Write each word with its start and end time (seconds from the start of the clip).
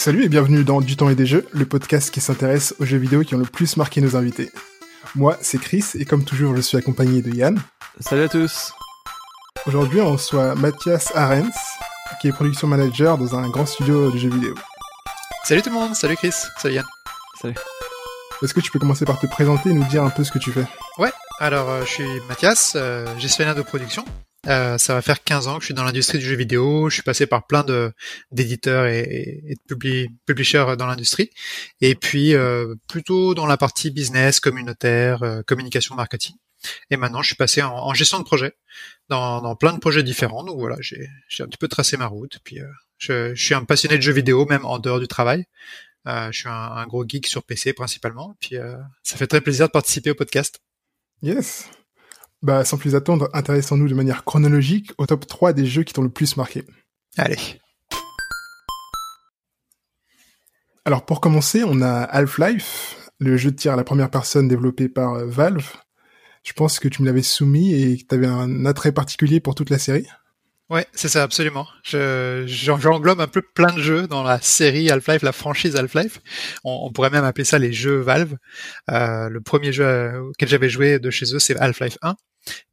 Salut 0.00 0.24
et 0.24 0.28
bienvenue 0.30 0.64
dans 0.64 0.80
Du 0.80 0.96
temps 0.96 1.10
et 1.10 1.14
des 1.14 1.26
jeux, 1.26 1.46
le 1.52 1.66
podcast 1.66 2.10
qui 2.10 2.22
s'intéresse 2.22 2.74
aux 2.78 2.86
jeux 2.86 2.96
vidéo 2.96 3.20
qui 3.20 3.34
ont 3.34 3.38
le 3.38 3.44
plus 3.44 3.76
marqué 3.76 4.00
nos 4.00 4.16
invités. 4.16 4.50
Moi, 5.14 5.36
c'est 5.42 5.58
Chris 5.58 5.84
et 5.94 6.06
comme 6.06 6.24
toujours, 6.24 6.56
je 6.56 6.62
suis 6.62 6.78
accompagné 6.78 7.20
de 7.20 7.30
Yann. 7.30 7.60
Salut 8.00 8.22
à 8.22 8.28
tous. 8.30 8.72
Aujourd'hui, 9.66 10.00
on 10.00 10.12
reçoit 10.12 10.54
Mathias 10.54 11.14
Arens, 11.14 11.54
qui 12.22 12.28
est 12.28 12.32
production 12.32 12.66
manager 12.66 13.18
dans 13.18 13.36
un 13.36 13.50
grand 13.50 13.66
studio 13.66 14.10
de 14.10 14.16
jeux 14.16 14.30
vidéo. 14.30 14.54
Salut 15.44 15.60
tout 15.60 15.68
le 15.68 15.74
monde, 15.74 15.94
salut 15.94 16.16
Chris, 16.16 16.32
salut 16.56 16.76
Yann. 16.76 16.86
Salut. 17.38 17.56
Est-ce 18.42 18.54
que 18.54 18.60
tu 18.60 18.70
peux 18.70 18.78
commencer 18.78 19.04
par 19.04 19.20
te 19.20 19.26
présenter 19.26 19.68
et 19.68 19.74
nous 19.74 19.84
dire 19.84 20.02
un 20.02 20.08
peu 20.08 20.24
ce 20.24 20.32
que 20.32 20.38
tu 20.38 20.50
fais? 20.50 20.64
Ouais, 20.96 21.12
alors 21.40 21.68
euh, 21.68 21.82
je 21.84 21.90
suis 21.90 22.20
Mathias, 22.26 22.72
euh, 22.74 23.06
gestionnaire 23.18 23.54
de 23.54 23.60
production. 23.60 24.06
Euh, 24.48 24.78
ça 24.78 24.94
va 24.94 25.02
faire 25.02 25.22
15 25.22 25.48
ans 25.48 25.56
que 25.56 25.60
je 25.60 25.66
suis 25.66 25.74
dans 25.74 25.84
l'industrie 25.84 26.18
du 26.18 26.24
jeu 26.24 26.36
vidéo. 26.36 26.88
Je 26.88 26.94
suis 26.94 27.02
passé 27.02 27.26
par 27.26 27.46
plein 27.46 27.64
d'éditeurs 28.30 28.86
et, 28.86 29.42
et, 29.46 29.54
de 29.54 29.60
publi 29.66 30.08
publishers 30.24 30.76
dans 30.78 30.86
l'industrie. 30.86 31.30
Et 31.80 31.94
puis 31.94 32.34
euh, 32.34 32.74
plutôt 32.88 33.34
dans 33.34 33.46
la 33.46 33.58
partie 33.58 33.90
business, 33.90 34.40
communautaire, 34.40 35.22
euh, 35.22 35.42
communication, 35.42 35.94
marketing. 35.94 36.36
Et 36.90 36.96
maintenant, 36.96 37.22
je 37.22 37.28
suis 37.28 37.36
passé 37.36 37.62
en, 37.62 37.72
en 37.72 37.94
gestion 37.94 38.18
de 38.18 38.24
projet 38.24 38.54
dans, 39.08 39.40
dans, 39.42 39.56
plein 39.56 39.72
de 39.72 39.78
projets 39.78 40.02
différents. 40.02 40.44
Donc 40.44 40.58
voilà, 40.58 40.76
j'ai 40.80 41.08
un 41.40 41.46
petit 41.46 41.58
peu 41.58 41.68
tracé 41.68 41.96
ma 41.96 42.06
route. 42.06 42.38
Puis 42.44 42.60
euh, 42.60 42.66
je, 42.98 43.34
je, 43.34 43.44
suis 43.44 43.54
un 43.54 43.64
passionné 43.64 43.96
de 43.96 44.02
jeux 44.02 44.12
vidéo, 44.12 44.46
même 44.46 44.64
en 44.64 44.78
dehors 44.78 45.00
du 45.00 45.08
travail. 45.08 45.44
Euh, 46.06 46.32
je 46.32 46.38
suis 46.38 46.48
un, 46.48 46.52
un, 46.52 46.86
gros 46.86 47.06
geek 47.06 47.26
sur 47.26 47.42
PC 47.42 47.74
principalement. 47.74 48.36
Puis 48.40 48.56
ça 49.02 49.16
fait 49.16 49.26
très 49.26 49.42
plaisir 49.42 49.66
de 49.66 49.72
participer 49.72 50.10
au 50.10 50.14
podcast. 50.14 50.60
Yes. 51.22 51.68
Bah, 52.42 52.64
sans 52.64 52.78
plus 52.78 52.94
attendre, 52.94 53.28
intéressons-nous 53.34 53.88
de 53.88 53.94
manière 53.94 54.24
chronologique 54.24 54.92
au 54.96 55.06
top 55.06 55.26
3 55.26 55.52
des 55.52 55.66
jeux 55.66 55.82
qui 55.82 55.92
t'ont 55.92 56.02
le 56.02 56.08
plus 56.08 56.36
marqué. 56.36 56.64
Allez. 57.18 57.36
Alors, 60.86 61.04
pour 61.04 61.20
commencer, 61.20 61.62
on 61.64 61.82
a 61.82 62.02
Half-Life, 62.02 63.10
le 63.18 63.36
jeu 63.36 63.50
de 63.50 63.56
tir 63.56 63.74
à 63.74 63.76
la 63.76 63.84
première 63.84 64.10
personne 64.10 64.48
développé 64.48 64.88
par 64.88 65.14
euh, 65.14 65.26
Valve. 65.26 65.70
Je 66.42 66.54
pense 66.54 66.78
que 66.78 66.88
tu 66.88 67.02
me 67.02 67.06
l'avais 67.06 67.22
soumis 67.22 67.74
et 67.74 67.98
que 67.98 68.06
tu 68.08 68.14
avais 68.14 68.26
un 68.26 68.64
attrait 68.64 68.92
particulier 68.92 69.40
pour 69.40 69.54
toute 69.54 69.68
la 69.68 69.78
série. 69.78 70.06
Ouais, 70.70 70.86
c'est 70.92 71.08
ça, 71.08 71.24
absolument. 71.24 71.66
Je, 71.82 72.44
j'englobe 72.46 73.20
un 73.20 73.26
peu 73.26 73.42
plein 73.42 73.74
de 73.74 73.82
jeux 73.82 74.06
dans 74.06 74.22
la 74.22 74.40
série 74.40 74.88
Half-Life, 74.88 75.22
la 75.22 75.32
franchise 75.32 75.76
Half-Life. 75.76 76.20
On, 76.64 76.86
on, 76.86 76.92
pourrait 76.92 77.10
même 77.10 77.24
appeler 77.24 77.44
ça 77.44 77.58
les 77.58 77.72
jeux 77.72 77.98
Valve. 77.98 78.36
Euh, 78.88 79.28
le 79.28 79.40
premier 79.40 79.72
jeu 79.72 80.20
auquel 80.20 80.48
j'avais 80.48 80.68
joué 80.68 80.98
de 81.00 81.10
chez 81.10 81.34
eux, 81.34 81.40
c'est 81.40 81.58
Half-Life 81.58 81.98
1, 82.02 82.14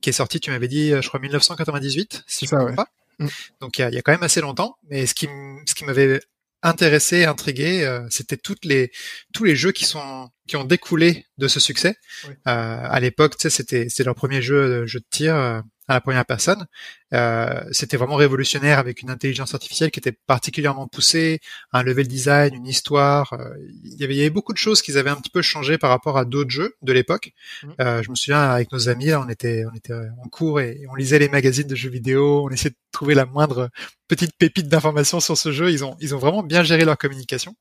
qui 0.01 0.09
est 0.09 0.13
sorti, 0.13 0.39
tu 0.39 0.49
m'avais 0.49 0.67
dit, 0.67 0.89
je 0.89 1.07
crois 1.07 1.19
1998, 1.19 2.23
si 2.27 2.45
je 2.47 2.55
ne 2.55 2.59
me 2.59 2.65
trompe 2.65 2.75
pas. 2.75 2.89
Mm. 3.19 3.27
Donc 3.61 3.77
il 3.77 3.81
y, 3.81 3.83
a, 3.83 3.89
il 3.89 3.95
y, 3.95 3.97
a, 3.97 4.01
quand 4.01 4.11
même 4.11 4.23
assez 4.23 4.41
longtemps. 4.41 4.77
Mais 4.89 5.05
ce 5.05 5.13
qui, 5.13 5.27
ce 5.65 5.73
qui 5.73 5.85
m'avait 5.85 6.21
intéressé, 6.63 7.25
intrigué, 7.25 7.85
euh, 7.85 8.05
c'était 8.09 8.37
toutes 8.37 8.65
les 8.65 8.91
tous 9.33 9.43
les 9.43 9.55
jeux 9.55 9.71
qui 9.71 9.85
sont 9.85 10.29
qui 10.47 10.55
ont 10.55 10.63
découlé 10.63 11.25
de 11.37 11.47
ce 11.47 11.59
succès. 11.59 11.95
Oui. 12.27 12.33
Euh, 12.47 12.79
à 12.83 12.99
l'époque, 12.99 13.37
tu 13.37 13.43
sais, 13.43 13.49
c'était 13.49 13.89
c'était 13.89 14.03
leur 14.03 14.15
premier 14.15 14.41
jeu 14.41 14.85
jeu 14.85 14.99
de 14.99 15.05
tir 15.09 15.35
euh, 15.35 15.61
à 15.87 15.93
la 15.93 16.01
première 16.01 16.25
personne. 16.25 16.67
Euh, 17.13 17.63
c'était 17.71 17.97
vraiment 17.97 18.15
révolutionnaire 18.15 18.79
avec 18.79 19.01
une 19.01 19.09
intelligence 19.09 19.53
artificielle 19.53 19.91
qui 19.91 19.99
était 19.99 20.11
particulièrement 20.11 20.87
poussée, 20.87 21.39
un 21.71 21.83
level 21.83 22.07
design, 22.07 22.53
une 22.53 22.67
histoire. 22.67 23.33
Euh, 23.33 23.55
il, 23.83 23.99
y 23.99 24.03
avait, 24.03 24.15
il 24.15 24.17
y 24.17 24.21
avait 24.21 24.29
beaucoup 24.29 24.53
de 24.53 24.57
choses 24.57 24.81
qui 24.81 24.97
avaient 24.97 25.09
un 25.09 25.15
petit 25.15 25.29
peu 25.29 25.41
changé 25.41 25.77
par 25.77 25.89
rapport 25.89 26.17
à 26.17 26.25
d'autres 26.25 26.51
jeux 26.51 26.75
de 26.81 26.93
l'époque. 26.93 27.31
Mmh. 27.63 27.67
Euh, 27.79 28.03
je 28.03 28.09
me 28.09 28.15
souviens 28.15 28.41
avec 28.41 28.71
nos 28.71 28.89
amis, 28.89 29.07
là, 29.07 29.21
on 29.25 29.29
était, 29.29 29.63
on 29.71 29.75
était 29.75 29.93
en 29.93 30.27
cours 30.29 30.59
et 30.59 30.81
on 30.89 30.95
lisait 30.95 31.19
les 31.19 31.29
magazines 31.29 31.67
de 31.67 31.75
jeux 31.75 31.89
vidéo, 31.89 32.45
on 32.45 32.49
essayait 32.49 32.71
de 32.71 32.75
trouver 32.91 33.15
la 33.15 33.25
moindre 33.25 33.69
petite 34.07 34.35
pépite 34.37 34.67
d'information 34.67 35.19
sur 35.19 35.37
ce 35.37 35.51
jeu. 35.51 35.71
Ils 35.71 35.85
ont, 35.85 35.95
ils 35.99 36.15
ont 36.15 36.19
vraiment 36.19 36.43
bien 36.43 36.63
géré 36.63 36.85
leur 36.85 36.97
communication. 36.97 37.55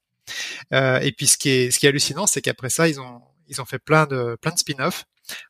Euh, 0.73 0.99
et 1.01 1.13
puis 1.13 1.27
ce 1.27 1.39
qui 1.39 1.51
est, 1.51 1.71
ce 1.71 1.79
qui 1.79 1.87
est 1.87 1.89
hallucinant, 1.89 2.27
c'est 2.27 2.41
qu'après 2.41 2.71
ça, 2.71 2.89
ils 2.89 3.01
ont, 3.01 3.21
ils 3.49 3.61
ont 3.61 3.65
fait 3.65 3.79
plein 3.79 4.07
de, 4.07 4.37
plein 4.41 4.53
de 4.53 4.59
spin-offs. 4.59 5.05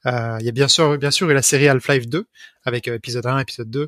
Euh, 0.07 0.37
il 0.41 0.47
y 0.47 0.49
a 0.49 0.53
bien 0.53 0.69
sûr, 0.69 0.97
bien 0.99 1.11
sûr, 1.11 1.27
la 1.29 1.43
série 1.43 1.69
Half-Life 1.69 2.07
2 2.09 2.27
avec 2.67 2.89
euh, 2.89 2.97
épisode 2.97 3.25
1, 3.25 3.39
épisode 3.39 3.71
2, 3.71 3.81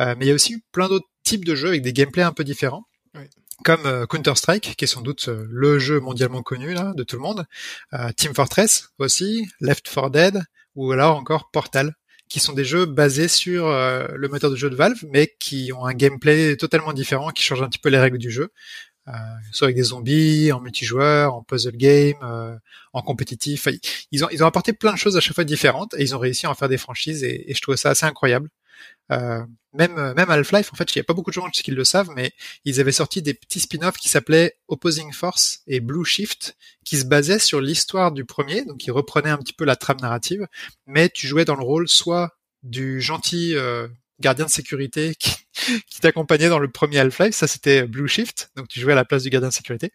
euh, 0.00 0.14
mais 0.16 0.24
il 0.24 0.28
y 0.28 0.30
a 0.30 0.34
aussi 0.34 0.62
plein 0.72 0.88
d'autres 0.88 1.08
types 1.24 1.44
de 1.44 1.54
jeux 1.54 1.68
avec 1.68 1.82
des 1.82 1.92
gameplays 1.92 2.22
un 2.22 2.32
peu 2.32 2.44
différents. 2.44 2.86
Oui. 3.14 3.24
Comme 3.64 3.84
euh, 3.84 4.06
Counter 4.06 4.36
Strike, 4.36 4.74
qui 4.76 4.84
est 4.84 4.88
sans 4.88 5.02
doute 5.02 5.28
le 5.28 5.78
jeu 5.78 6.00
mondialement 6.00 6.42
connu 6.42 6.72
là 6.72 6.94
de 6.96 7.02
tout 7.02 7.16
le 7.16 7.22
monde, 7.22 7.44
Team 8.16 8.34
Fortress 8.34 8.90
aussi, 8.98 9.50
Left 9.60 9.86
4 9.86 10.10
Dead, 10.10 10.42
ou 10.76 10.92
alors 10.92 11.16
encore 11.16 11.50
Portal, 11.50 11.94
qui 12.28 12.40
sont 12.40 12.54
des 12.54 12.64
jeux 12.64 12.86
basés 12.86 13.28
sur 13.28 13.68
le 13.68 14.28
moteur 14.28 14.50
de 14.50 14.56
jeu 14.56 14.70
de 14.70 14.76
Valve, 14.76 15.04
mais 15.10 15.34
qui 15.38 15.72
ont 15.74 15.84
un 15.84 15.92
gameplay 15.92 16.56
totalement 16.56 16.94
différent, 16.94 17.30
qui 17.30 17.42
change 17.42 17.60
un 17.60 17.68
petit 17.68 17.80
peu 17.80 17.90
les 17.90 17.98
règles 17.98 18.16
du 18.16 18.30
jeu. 18.30 18.50
Euh, 19.08 19.12
soit 19.50 19.66
avec 19.66 19.76
des 19.76 19.84
zombies, 19.84 20.52
en 20.52 20.60
multijoueur, 20.60 21.34
en 21.34 21.42
puzzle 21.42 21.76
game, 21.76 22.14
euh, 22.22 22.56
en 22.92 23.02
compétitif. 23.02 23.66
Ils 24.12 24.24
ont, 24.24 24.28
ils 24.30 24.44
ont 24.44 24.46
apporté 24.46 24.72
plein 24.72 24.92
de 24.92 24.98
choses 24.98 25.16
à 25.16 25.20
chaque 25.20 25.34
fois 25.34 25.44
différentes 25.44 25.94
et 25.94 26.02
ils 26.02 26.14
ont 26.14 26.18
réussi 26.18 26.46
à 26.46 26.50
en 26.50 26.54
faire 26.54 26.68
des 26.68 26.78
franchises 26.78 27.24
et, 27.24 27.52
je 27.52 27.60
trouve 27.60 27.76
ça 27.76 27.90
assez 27.90 28.06
incroyable. 28.06 28.50
Euh, 29.10 29.44
même 29.72 29.94
même 30.14 30.30
Half-Life, 30.30 30.70
en 30.72 30.76
fait, 30.76 30.94
il 30.94 30.98
n'y 30.98 31.00
a 31.00 31.04
pas 31.04 31.14
beaucoup 31.14 31.30
de 31.30 31.34
gens 31.34 31.48
qui 31.50 31.70
le 31.70 31.84
savent, 31.84 32.10
mais 32.14 32.32
ils 32.64 32.80
avaient 32.80 32.92
sorti 32.92 33.22
des 33.22 33.34
petits 33.34 33.60
spin-offs 33.60 33.96
qui 33.96 34.08
s'appelaient 34.08 34.56
Opposing 34.68 35.12
Force 35.12 35.60
et 35.66 35.80
Blue 35.80 36.04
Shift, 36.04 36.56
qui 36.84 36.96
se 36.96 37.04
basaient 37.04 37.38
sur 37.38 37.60
l'histoire 37.60 38.12
du 38.12 38.24
premier, 38.24 38.64
donc 38.64 38.84
ils 38.86 38.92
reprenaient 38.92 39.30
un 39.30 39.38
petit 39.38 39.52
peu 39.52 39.64
la 39.64 39.76
trame 39.76 40.00
narrative, 40.00 40.46
mais 40.86 41.08
tu 41.08 41.26
jouais 41.26 41.44
dans 41.44 41.56
le 41.56 41.62
rôle 41.62 41.88
soit 41.88 42.36
du 42.62 43.00
gentil 43.00 43.54
euh, 43.54 43.88
gardien 44.20 44.44
de 44.44 44.50
sécurité 44.50 45.14
qui, 45.18 45.34
qui 45.86 46.00
t'accompagnait 46.00 46.48
dans 46.48 46.58
le 46.58 46.68
premier 46.68 46.98
Half-Life, 46.98 47.34
ça 47.34 47.46
c'était 47.46 47.86
Blue 47.86 48.08
Shift, 48.08 48.50
donc 48.56 48.68
tu 48.68 48.80
jouais 48.80 48.92
à 48.92 48.96
la 48.96 49.04
place 49.04 49.22
du 49.22 49.30
gardien 49.30 49.48
de 49.48 49.54
sécurité, 49.54 49.92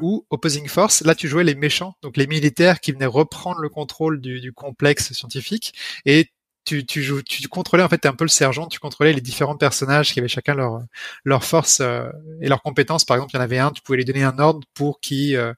ou 0.00 0.26
Opposing 0.30 0.68
Force, 0.68 1.02
là 1.02 1.14
tu 1.14 1.28
jouais 1.28 1.44
les 1.44 1.54
méchants, 1.54 1.96
donc 2.02 2.16
les 2.16 2.26
militaires 2.26 2.80
qui 2.80 2.92
venaient 2.92 3.06
reprendre 3.06 3.60
le 3.60 3.68
contrôle 3.68 4.20
du, 4.20 4.40
du 4.40 4.52
complexe 4.52 5.12
scientifique, 5.12 5.74
et 6.06 6.30
tu, 6.64 6.86
tu, 6.86 7.02
joues, 7.02 7.22
tu 7.22 7.46
contrôlais 7.48 7.82
en 7.82 7.88
fait, 7.88 8.04
es 8.04 8.08
un 8.08 8.14
peu 8.14 8.24
le 8.24 8.28
sergent, 8.28 8.66
tu 8.68 8.78
contrôlais 8.78 9.12
les 9.12 9.20
différents 9.20 9.56
personnages 9.56 10.12
qui 10.12 10.20
avaient 10.20 10.28
chacun 10.28 10.54
leur 10.54 10.80
leur 11.24 11.44
force 11.44 11.80
euh, 11.80 12.08
et 12.40 12.48
leurs 12.48 12.62
compétences. 12.62 13.04
Par 13.04 13.16
exemple, 13.16 13.32
il 13.34 13.36
y 13.36 13.40
en 13.40 13.42
avait 13.42 13.58
un, 13.58 13.72
tu 13.72 13.82
pouvais 13.82 13.98
lui 13.98 14.04
donner 14.04 14.22
un 14.22 14.38
ordre 14.38 14.60
pour 14.74 15.00
qu'il 15.00 15.34
euh, 15.36 15.54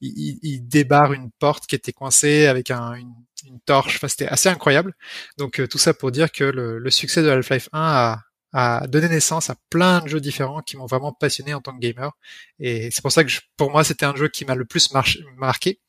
il, 0.00 0.38
il, 0.42 0.66
débarre 0.66 1.12
une 1.12 1.30
porte 1.30 1.66
qui 1.66 1.74
était 1.74 1.92
coincée 1.92 2.46
avec 2.46 2.70
un, 2.70 2.94
une, 2.94 3.14
une 3.46 3.60
torche. 3.60 3.96
Enfin, 3.96 4.08
c'était 4.08 4.28
assez 4.28 4.48
incroyable. 4.48 4.94
Donc 5.38 5.60
euh, 5.60 5.66
tout 5.66 5.78
ça 5.78 5.94
pour 5.94 6.10
dire 6.10 6.32
que 6.32 6.44
le, 6.44 6.78
le 6.78 6.90
succès 6.90 7.22
de 7.22 7.28
Half-Life 7.28 7.68
1 7.72 7.80
a, 7.80 8.22
a 8.52 8.86
donné 8.86 9.08
naissance 9.08 9.50
à 9.50 9.56
plein 9.70 10.00
de 10.00 10.08
jeux 10.08 10.20
différents 10.20 10.62
qui 10.62 10.76
m'ont 10.76 10.86
vraiment 10.86 11.12
passionné 11.12 11.54
en 11.54 11.60
tant 11.60 11.74
que 11.74 11.80
gamer. 11.80 12.12
Et 12.58 12.90
c'est 12.90 13.02
pour 13.02 13.12
ça 13.12 13.24
que 13.24 13.30
je, 13.30 13.40
pour 13.56 13.70
moi, 13.70 13.84
c'était 13.84 14.06
un 14.06 14.16
jeu 14.16 14.28
qui 14.28 14.44
m'a 14.44 14.54
le 14.54 14.64
plus 14.64 14.92
marqué. 15.36 15.80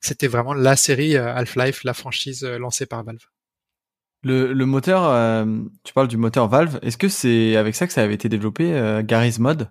C'était 0.00 0.28
vraiment 0.28 0.54
la 0.54 0.76
série 0.76 1.16
Half-Life, 1.16 1.82
la 1.84 1.94
franchise 1.94 2.44
lancée 2.44 2.86
par 2.86 3.02
Valve. 3.02 3.26
Le, 4.26 4.52
le 4.52 4.66
moteur, 4.66 5.04
euh, 5.04 5.44
tu 5.84 5.92
parles 5.92 6.08
du 6.08 6.16
moteur 6.16 6.48
Valve. 6.48 6.80
Est-ce 6.82 6.96
que 6.96 7.08
c'est 7.08 7.54
avec 7.54 7.76
ça 7.76 7.86
que 7.86 7.92
ça 7.92 8.02
avait 8.02 8.14
été 8.14 8.28
développé, 8.28 8.72
euh, 8.72 9.02
Garry's 9.04 9.38
Mod? 9.38 9.70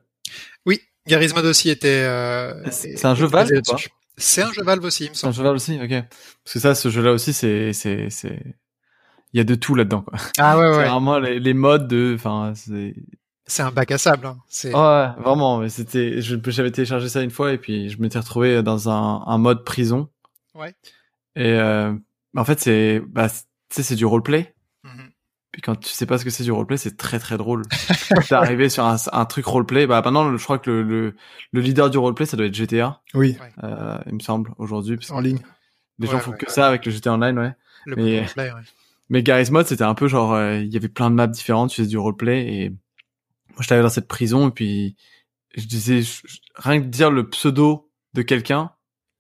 Oui, 0.66 0.80
Garry's 1.08 1.36
Mod 1.36 1.46
aussi 1.46 1.70
était. 1.70 2.04
Euh, 2.04 2.54
c'est 2.72 3.06
un 3.06 3.16
jeu 3.16 3.28
Valve 3.28 3.52
ou 3.52 3.62
pas 3.62 3.78
C'est 4.18 4.42
un 4.42 4.52
jeu 4.52 4.64
Valve 4.64 4.84
aussi, 4.84 5.06
il 5.06 5.10
me 5.10 5.14
semble. 5.16 5.34
C'est 5.34 5.40
un 5.40 5.44
jeu 5.44 5.44
Valve 5.44 5.56
aussi, 5.56 5.80
ok. 5.82 5.90
Parce 5.90 6.54
que 6.54 6.60
ça, 6.60 6.76
ce 6.76 6.90
jeu-là 6.90 7.12
aussi, 7.12 7.34
c'est 7.34 7.74
c'est 7.74 8.10
c'est 8.10 8.40
il 9.34 9.38
y 9.38 9.42
a 9.42 9.44
de 9.44 9.56
tout 9.56 9.76
là-dedans 9.76 10.02
quoi. 10.02 10.18
Ah 10.38 10.58
ouais 10.58 10.68
ouais. 10.70 10.84
C'est 10.84 10.90
vraiment 10.90 11.20
les, 11.20 11.40
les 11.40 11.54
modes 11.54 11.88
de, 11.88 12.14
enfin 12.16 12.54
c'est. 12.56 12.96
C'est 13.48 13.62
un 13.62 13.72
bac 13.72 13.92
à 13.92 14.00
sable. 14.00 14.26
Hein. 14.26 14.38
C'est. 14.48 14.74
ouais, 14.74 15.08
vraiment. 15.20 15.60
Mais 15.60 15.70
c'était, 15.70 16.20
j'avais 16.20 16.72
téléchargé 16.72 17.10
ça 17.10 17.22
une 17.22 17.30
fois 17.30 17.54
et 17.54 17.60
puis 17.60 17.90
je 17.92 18.02
m'étais 18.02 18.18
retrouvé 18.18 18.64
dans 18.64 18.90
un, 18.90 19.24
un 19.28 19.38
mode 19.38 19.64
prison. 19.64 20.10
Ouais. 20.56 20.74
Et 21.36 21.52
euh, 21.52 21.94
en 22.36 22.44
fait, 22.44 22.60
c'est, 22.60 23.04
bah, 23.08 23.30
tu 23.30 23.36
sais, 23.70 23.84
c'est 23.84 23.96
du 23.96 24.06
roleplay. 24.06 24.55
Puis 25.56 25.62
quand 25.62 25.78
tu 25.78 25.88
sais 25.88 26.06
pas 26.06 26.18
ce 26.18 26.26
que 26.26 26.30
c'est 26.30 26.44
du 26.44 26.52
roleplay, 26.52 26.76
c'est 26.76 26.98
très 26.98 27.18
très 27.18 27.38
drôle. 27.38 27.64
T'es 28.28 28.36
arrivé 28.36 28.68
sur 28.68 28.84
un, 28.84 28.98
un, 29.14 29.24
truc 29.24 29.46
roleplay. 29.46 29.88
Bah 29.88 30.02
maintenant, 30.04 30.36
je 30.36 30.44
crois 30.44 30.60
que 30.60 30.70
le, 30.70 30.84
le, 30.84 31.16
le, 31.54 31.62
leader 31.62 31.90
du 31.90 31.98
roleplay, 31.98 32.26
ça 32.26 32.36
doit 32.36 32.48
être 32.48 32.54
GTA. 32.54 33.00
Oui. 33.14 33.38
Euh, 33.64 33.98
il 34.06 34.16
me 34.16 34.20
semble 34.20 34.52
aujourd'hui. 34.58 35.00
En 35.12 35.22
ligne. 35.22 35.40
Les 35.98 36.08
ouais, 36.08 36.12
gens 36.12 36.20
font 36.20 36.32
ouais, 36.32 36.38
que 36.40 36.52
ça 36.52 36.68
avec 36.68 36.86
le 36.86 36.92
GTA 36.92 37.14
Online, 37.14 37.40
ouais. 37.40 37.54
Le 37.86 37.96
mais, 37.96 38.20
roleplay, 38.20 38.52
ouais. 38.52 38.60
Mais 39.08 39.24
Garry's 39.24 39.50
Mod, 39.50 39.66
c'était 39.66 39.86
un 39.86 39.94
peu 39.94 40.10
genre, 40.10 40.34
euh, 40.34 40.58
il 40.58 40.74
y 40.74 40.76
avait 40.76 40.90
plein 40.90 41.10
de 41.10 41.16
maps 41.16 41.26
différentes, 41.26 41.70
tu 41.70 41.78
faisais 41.78 41.88
du 41.88 41.98
roleplay 41.98 42.46
et 42.54 42.70
moi 42.70 43.62
j'étais 43.62 43.82
dans 43.82 43.88
cette 43.88 44.10
prison 44.10 44.50
et 44.50 44.52
puis 44.52 44.98
je 45.56 45.68
disais 45.68 46.02
je, 46.02 46.22
rien 46.58 46.82
que 46.82 46.88
dire 46.88 47.12
le 47.12 47.30
pseudo 47.30 47.90
de 48.14 48.24
quelqu'un, 48.24 48.72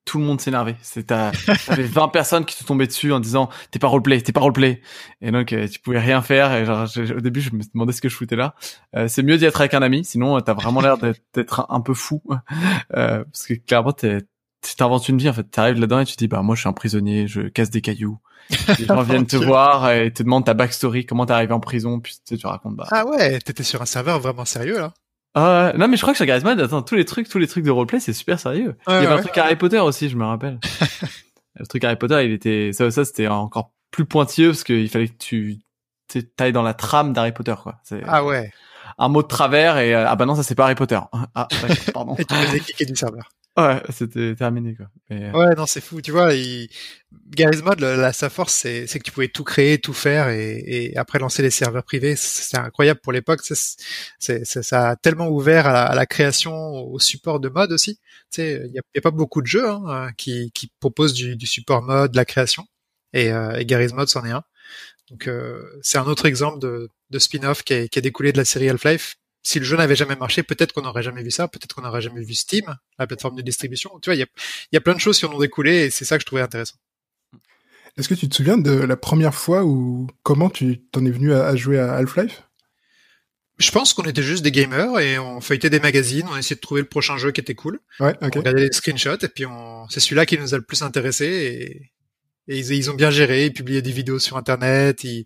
tout 0.05 0.19
le 0.19 0.23
monde 0.23 0.39
s'énervait. 0.39 0.77
C'était 0.81 1.31
t'avais 1.65 1.83
20 1.83 2.07
personnes 2.09 2.45
qui 2.45 2.55
te 2.55 2.63
tombaient 2.63 2.87
dessus 2.87 3.11
en 3.11 3.19
disant 3.19 3.49
t'es 3.71 3.79
pas 3.79 3.87
roleplay, 3.87 4.21
t'es 4.21 4.31
pas 4.31 4.39
roleplay. 4.39 4.81
Et 5.21 5.31
donc 5.31 5.51
euh, 5.51 5.67
tu 5.67 5.79
pouvais 5.79 5.99
rien 5.99 6.21
faire. 6.21 6.53
Et 6.53 6.65
genre 6.65 6.87
au 6.97 7.21
début 7.21 7.41
je 7.41 7.51
me 7.51 7.61
demandais 7.73 7.91
ce 7.91 8.01
que 8.01 8.09
je 8.09 8.15
foutais 8.15 8.35
là. 8.35 8.53
Euh, 8.95 9.07
c'est 9.07 9.23
mieux 9.23 9.37
d'y 9.37 9.45
être 9.45 9.59
avec 9.59 9.73
un 9.73 9.81
ami, 9.81 10.05
sinon 10.05 10.39
t'as 10.41 10.53
vraiment 10.53 10.81
l'air 10.81 10.97
d'être 11.33 11.59
un, 11.61 11.65
un, 11.69 11.81
peu 11.81 11.95
fou 11.95 12.21
euh, 12.95 13.23
parce 13.25 13.47
que 13.47 13.55
clairement 13.55 13.93
t'es 13.93 14.19
t'inventes 14.77 15.09
une 15.09 15.17
vie 15.17 15.29
en 15.29 15.33
fait. 15.33 15.43
T'arrives 15.43 15.79
là-dedans 15.79 15.99
et 15.99 16.05
tu 16.05 16.13
te 16.13 16.19
dis 16.19 16.27
bah 16.27 16.41
moi 16.43 16.55
je 16.55 16.61
suis 16.61 16.69
un 16.69 16.73
prisonnier, 16.73 17.27
je 17.27 17.41
casse 17.41 17.71
des 17.71 17.81
cailloux. 17.81 18.19
Les 18.77 18.85
gens 18.85 19.01
viennent 19.01 19.25
te 19.25 19.37
voir 19.37 19.91
et 19.91 20.13
te 20.13 20.21
demandent 20.21 20.45
ta 20.45 20.53
backstory, 20.53 21.07
comment 21.07 21.25
t'es 21.25 21.33
arrivé 21.33 21.53
en 21.53 21.59
prison, 21.59 21.99
puis 21.99 22.13
tu, 22.13 22.35
sais, 22.35 22.37
tu 22.37 22.45
racontes 22.45 22.75
bah. 22.75 22.87
Ah 22.91 23.07
ouais, 23.07 23.39
t'étais 23.39 23.63
sur 23.63 23.81
un 23.81 23.85
serveur 23.85 24.19
vraiment 24.19 24.45
sérieux 24.45 24.77
là. 24.77 24.93
Ah, 25.35 25.73
non, 25.77 25.89
mais 25.89 25.97
je 25.97 26.01
crois 26.01 26.13
que 26.13 26.25
sur 26.25 26.43
Mod, 26.45 26.61
attends, 26.61 26.81
tous 26.81 26.95
les 26.95 27.03
trucs, 27.03 27.27
tous 27.27 27.39
les 27.39 27.47
trucs 27.47 27.65
de 27.65 27.71
roleplay, 27.71 27.99
c'est 27.99 28.13
super 28.13 28.39
sérieux. 28.39 28.77
il 28.87 28.93
y 28.93 28.95
avait 28.95 29.07
un 29.07 29.21
truc 29.21 29.37
Harry 29.37 29.57
Potter 29.57 29.79
aussi, 29.79 30.07
je 30.07 30.15
me 30.15 30.23
rappelle. 30.23 30.59
le 31.55 31.67
truc 31.67 31.83
Harry 31.83 31.97
Potter, 31.97 32.23
il 32.25 32.31
était, 32.31 32.71
ça, 32.71 32.89
ça, 32.89 33.03
c'était 33.03 33.27
encore 33.27 33.73
plus 33.91 34.05
pointilleux 34.05 34.49
parce 34.49 34.63
qu'il 34.63 34.89
fallait 34.89 35.09
que 35.09 35.17
tu, 35.17 35.59
t'ailles 36.37 36.53
dans 36.53 36.63
la 36.63 36.73
trame 36.73 37.11
d'Harry 37.11 37.33
Potter, 37.33 37.55
quoi. 37.61 37.75
Ah 38.05 38.23
ouais. 38.23 38.51
Un 38.97 39.09
mot 39.09 39.21
de 39.21 39.27
travers 39.27 39.77
et, 39.77 39.93
euh, 39.93 40.07
ah 40.07 40.15
bah 40.15 40.25
non, 40.25 40.35
ça 40.35 40.43
c'est 40.43 40.55
pas 40.55 40.63
Harry 40.65 40.75
Potter. 40.75 40.99
Ah, 41.33 41.47
pardon. 41.93 42.15
et 42.15 42.23
tu 42.23 42.33
faisais 42.33 42.59
cliquer 42.59 42.85
du 42.85 42.95
serveur. 42.95 43.29
Ouais, 43.57 43.81
c'était 43.89 44.35
terminé 44.35 44.75
quoi. 44.75 44.87
Euh, 45.11 45.31
ouais, 45.31 45.55
non, 45.55 45.65
c'est 45.65 45.79
fou. 45.79 46.01
Tu 46.01 46.11
vois, 46.11 46.33
il... 46.33 46.67
Garry's 47.29 47.63
Mod, 47.63 47.79
la, 47.79 48.11
sa 48.11 48.29
force, 48.29 48.53
c'est 48.53 48.85
que 48.85 49.03
tu 49.03 49.11
pouvais 49.11 49.29
tout 49.29 49.45
créer, 49.45 49.79
tout 49.79 49.93
faire, 49.93 50.27
et, 50.27 50.57
et 50.67 50.97
après 50.97 51.19
lancer 51.19 51.41
les 51.41 51.51
serveurs 51.51 51.85
privés. 51.85 52.15
C'est 52.17 52.57
incroyable 52.57 52.99
pour 53.01 53.13
l'époque. 53.13 53.41
C'est 54.19 54.45
ça 54.45 54.89
a 54.89 54.95
tellement 54.97 55.29
ouvert 55.29 55.67
à 55.67 55.95
la, 55.95 56.05
création, 56.05 56.53
au 56.53 56.99
support 56.99 57.39
de 57.39 57.47
mode 57.47 57.71
aussi. 57.71 57.95
Tu 58.31 58.41
sais, 58.41 58.61
il 58.65 58.73
y 58.73 58.79
a, 58.79 59.01
pas 59.01 59.11
beaucoup 59.11 59.41
de 59.41 59.47
jeux 59.47 59.69
hein, 59.69 60.09
qui, 60.17 60.51
qui 60.53 60.69
proposent 60.81 61.13
du, 61.13 61.37
du, 61.37 61.47
support 61.47 61.81
mode, 61.81 62.11
de 62.11 62.17
la 62.17 62.25
création, 62.25 62.65
et, 63.13 63.31
euh, 63.31 63.57
et 63.57 63.65
Garry's 63.65 63.93
Mod 63.93 64.09
c'en 64.09 64.25
est 64.25 64.31
un. 64.31 64.43
Donc 65.09 65.27
euh, 65.27 65.63
c'est 65.81 65.97
un 65.97 66.05
autre 66.05 66.25
exemple 66.25 66.59
de, 66.59 66.89
de 67.09 67.19
spin-off 67.19 67.63
qui, 67.63 67.87
qui 67.89 67.99
a 67.99 68.01
découlé 68.01 68.31
de 68.33 68.37
la 68.37 68.45
série 68.45 68.69
Half-Life 68.69 69.17
si 69.45 69.59
le 69.59 69.65
jeu 69.65 69.77
n'avait 69.77 69.95
jamais 69.95 70.15
marché, 70.15 70.41
peut-être 70.41 70.73
qu'on 70.73 70.81
n'aurait 70.81 71.03
jamais 71.03 71.21
vu 71.21 71.29
ça, 71.29 71.47
peut-être 71.47 71.75
qu'on 71.75 71.83
n'aurait 71.83 72.01
jamais 72.01 72.23
vu 72.23 72.33
Steam, 72.33 72.65
la 72.97 73.05
plateforme 73.05 73.35
de 73.35 73.43
distribution. 73.43 73.91
Tu 74.01 74.09
vois, 74.09 74.15
il 74.15 74.19
y 74.19 74.23
a, 74.23 74.27
y 74.71 74.77
a 74.77 74.81
plein 74.81 74.95
de 74.95 74.99
choses 74.99 75.19
qui 75.19 75.25
en 75.25 75.31
ont 75.31 75.39
découlé 75.39 75.85
et 75.85 75.89
c'est 75.91 76.03
ça 76.03 76.17
que 76.17 76.21
je 76.21 76.25
trouvais 76.25 76.41
intéressant. 76.41 76.75
Est-ce 77.95 78.09
que 78.09 78.15
tu 78.15 78.27
te 78.27 78.35
souviens 78.35 78.57
de 78.57 78.71
la 78.71 78.97
première 78.97 79.35
fois 79.35 79.63
ou 79.63 80.07
comment 80.23 80.49
tu 80.49 80.81
t'en 80.91 81.05
es 81.05 81.11
venu 81.11 81.31
à, 81.31 81.55
jouer 81.55 81.77
à 81.77 81.93
Half-Life? 81.93 82.41
Je 83.57 83.71
pense 83.71 83.93
qu'on 83.93 84.03
était 84.03 84.23
juste 84.23 84.43
des 84.43 84.51
gamers 84.51 84.99
et 84.99 85.19
on 85.19 85.39
feuilletait 85.39 85.69
des 85.69 85.79
magazines, 85.79 86.25
on 86.29 86.35
essayait 86.35 86.57
de 86.57 86.61
trouver 86.61 86.81
le 86.81 86.87
prochain 86.87 87.17
jeu 87.17 87.31
qui 87.31 87.39
était 87.39 87.55
cool. 87.55 87.79
Ouais, 87.99 88.15
On 88.21 88.25
regardait 88.25 88.63
les 88.63 88.71
screenshots 88.71 89.23
et 89.23 89.29
puis 89.29 89.45
on... 89.45 89.87
c'est 89.89 89.99
celui-là 89.99 90.25
qui 90.25 90.37
nous 90.39 90.55
a 90.55 90.57
le 90.57 90.63
plus 90.63 90.81
intéressé 90.81 91.25
et, 91.25 91.91
et 92.51 92.57
ils, 92.59 92.71
ils, 92.73 92.89
ont 92.89 92.95
bien 92.95 93.11
géré, 93.11 93.45
ils 93.45 93.53
publiaient 93.53 93.83
des 93.83 93.93
vidéos 93.93 94.19
sur 94.19 94.35
internet, 94.35 95.05
ils, 95.05 95.25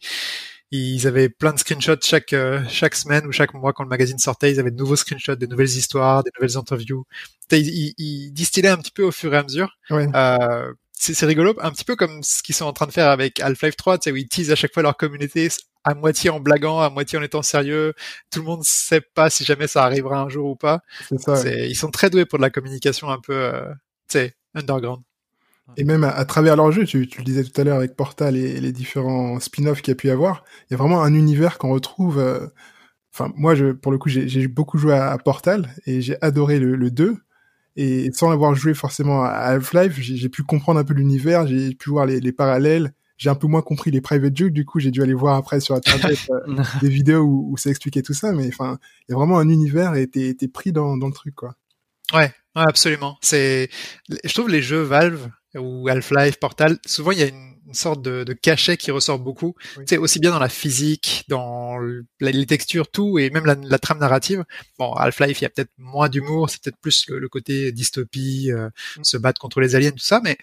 ils 0.72 1.08
avaient 1.08 1.30
plein 1.30 1.54
de 1.54 1.60
screenshots 1.60 2.02
chaque 2.04 2.34
euh, 2.34 2.62
chaque 2.70 2.96
semaine 2.96 3.26
ou 3.26 3.32
chaque 3.32 3.54
mois 3.54 3.74
quand 3.74 3.84
le 3.84 3.90
magazine 3.90 4.20
sortait. 4.20 4.52
Ils 4.52 4.60
avaient 4.60 4.72
de 4.72 4.78
nouveaux 4.78 4.96
screenshots, 4.96 5.36
des 5.36 5.48
nouvelles 5.48 5.68
histoires, 5.68 6.24
des 6.24 6.32
nouvelles 6.40 6.58
interviews. 6.58 7.06
Ils, 7.52 7.94
ils, 7.98 8.32
distillaient 8.32 8.70
un 8.70 8.78
petit 8.78 8.92
peu 8.92 9.04
au 9.04 9.12
fur 9.12 9.34
et 9.34 9.38
à 9.38 9.44
mesure. 9.44 9.78
Euh, 9.92 10.74
c'est 11.02 11.26
rigolo, 11.26 11.56
un 11.62 11.72
petit 11.72 11.86
peu 11.86 11.96
comme 11.96 12.22
ce 12.24 12.44
qu'ils 12.44 12.56
sont 12.56 12.66
en 12.66 12.74
train 12.74 12.86
de 12.86 12.92
faire 12.92 13.08
avec 13.08 13.40
Half-Life 13.40 13.78
3, 13.78 13.98
tu 13.98 14.04
sais, 14.04 14.12
où 14.12 14.18
ils 14.18 14.28
teasent 14.28 14.52
à 14.52 14.56
chaque 14.56 14.74
fois 14.74 14.84
leur 14.84 14.98
communauté 14.98 15.48
à 15.86 15.94
moitié 15.94 16.30
en 16.30 16.42
blaguant, 16.42 16.82
à 16.82 16.90
moitié 16.90 17.18
en 17.18 17.22
étant 17.22 17.42
sérieux. 17.42 17.94
Tout 18.32 18.40
le 18.40 18.46
monde 18.46 18.64
sait 18.64 19.02
pas 19.02 19.30
si 19.30 19.46
jamais 19.46 19.68
ça 19.68 19.86
arrivera 19.86 20.20
un 20.20 20.28
jour 20.28 20.50
ou 20.50 20.56
pas. 20.58 20.82
Ça, 21.18 21.42
Ils 21.48 21.76
sont 21.76 21.90
très 21.90 22.10
doués 22.10 22.26
pour 22.26 22.38
de 22.38 22.44
la 22.44 22.50
communication 22.50 23.10
un 23.10 23.20
peu, 23.20 23.34
euh, 23.34 23.74
tu 24.10 24.20
Et 25.78 25.84
même 25.84 26.04
à, 26.04 26.26
travers 26.26 26.56
leur 26.56 26.72
jeu, 26.72 26.86
tu, 26.86 27.08
tu, 27.08 27.20
le 27.20 27.24
disais 27.24 27.44
tout 27.44 27.60
à 27.60 27.64
l'heure 27.64 27.78
avec 27.78 27.96
Portal 27.96 28.36
et, 28.36 28.60
les 28.60 28.72
différents 28.72 29.40
spin-offs 29.40 29.82
qu'il 29.82 29.92
y 29.92 29.94
a 29.94 29.96
pu 29.96 30.08
y 30.08 30.12
avoir, 30.12 30.44
il 30.70 30.74
y 30.74 30.76
a 30.76 30.78
vraiment 30.78 31.02
un 31.02 31.14
univers 31.14 31.58
qu'on 31.58 31.72
retrouve. 31.72 32.20
Euh, 32.20 32.48
enfin, 33.14 33.32
moi, 33.36 33.56
je, 33.56 33.72
pour 33.72 33.92
le 33.92 33.98
coup, 33.98 34.10
j'ai 34.10 34.48
beaucoup 34.48 34.78
joué 34.78 34.94
à, 34.94 35.18
Portal 35.18 35.74
et 35.86 36.02
j'ai 36.02 36.18
adoré 36.22 36.60
le, 36.60 36.76
le 36.76 36.92
2. 36.92 37.18
Et 37.76 38.12
sans 38.14 38.32
avoir 38.32 38.56
joué 38.56 38.74
forcément 38.74 39.24
à 39.24 39.30
Half-Life, 39.30 39.98
j'ai 40.00 40.30
pu 40.30 40.44
comprendre 40.44 40.80
un 40.80 40.84
peu 40.84 40.94
l'univers, 40.94 41.48
j'ai 41.48 41.74
pu 41.76 41.90
voir 41.90 42.06
les, 42.06 42.20
les 42.20 42.32
parallèles. 42.32 42.94
J'ai 43.18 43.30
un 43.30 43.36
peu 43.36 43.48
moins 43.48 43.62
compris 43.62 43.92
les 43.92 44.00
private 44.00 44.36
jokes, 44.36 44.54
du 44.54 44.66
coup, 44.66 44.80
j'ai 44.80 44.92
dû 44.92 45.02
aller 45.02 45.14
voir 45.14 45.36
après 45.36 45.60
sur 45.60 45.76
Internet 45.76 46.18
euh, 46.30 46.64
des 46.82 46.88
vidéos 46.88 47.22
où, 47.22 47.52
où, 47.52 47.58
ça 47.58 47.70
expliquait 47.70 48.02
tout 48.02 48.14
ça. 48.14 48.32
Mais 48.32 48.48
enfin, 48.48 48.80
il 49.08 49.12
y 49.12 49.14
a 49.14 49.18
vraiment 49.18 49.40
un 49.40 49.50
univers 49.50 49.96
et 49.96 50.08
t'es 50.08 50.36
pris 50.48 50.72
dans, 50.72 50.98
dans 50.98 51.08
le 51.08 51.14
truc, 51.14 51.36
quoi. 51.36 51.56
Ouais, 52.14 52.34
absolument. 52.56 53.18
C'est, 53.22 53.70
je 54.24 54.34
trouve 54.34 54.50
les 54.50 54.62
jeux 54.62 54.82
Valve 54.82 55.30
ou 55.56 55.88
Half-Life, 55.88 56.40
Portal, 56.40 56.78
souvent 56.86 57.12
il 57.12 57.20
y 57.20 57.24
a 57.24 57.28
une, 57.28 57.50
sorte 57.72 58.02
de, 58.02 58.24
de, 58.24 58.34
cachet 58.34 58.78
qui 58.78 58.90
ressort 58.90 59.20
beaucoup. 59.20 59.54
C'est 59.86 59.98
aussi 59.98 60.20
bien 60.20 60.32
dans 60.32 60.40
la 60.40 60.50
physique, 60.50 61.24
dans 61.28 61.78
les 62.20 62.46
textures, 62.48 62.90
tout, 62.90 63.20
et 63.20 63.30
même 63.30 63.46
la, 63.46 63.78
trame 63.78 64.00
narrative. 64.00 64.44
Bon, 64.80 64.92
Half-Life, 64.94 65.40
il 65.40 65.44
y 65.44 65.46
a 65.46 65.50
peut-être 65.52 65.70
moins 65.78 66.10
d'humour, 66.10 66.50
c'est 66.50 66.64
peut-être 66.64 66.80
plus 66.80 67.06
le, 67.10 67.30
côté 67.30 67.72
dystopie, 67.72 68.52
euh, 68.52 68.70
mm. 68.98 69.04
se 69.04 69.18
battre 69.18 69.40
contre 69.40 69.62
les 69.62 69.76
aliens, 69.76 69.92
tout 69.92 70.00
ça, 70.00 70.20
mais 70.24 70.36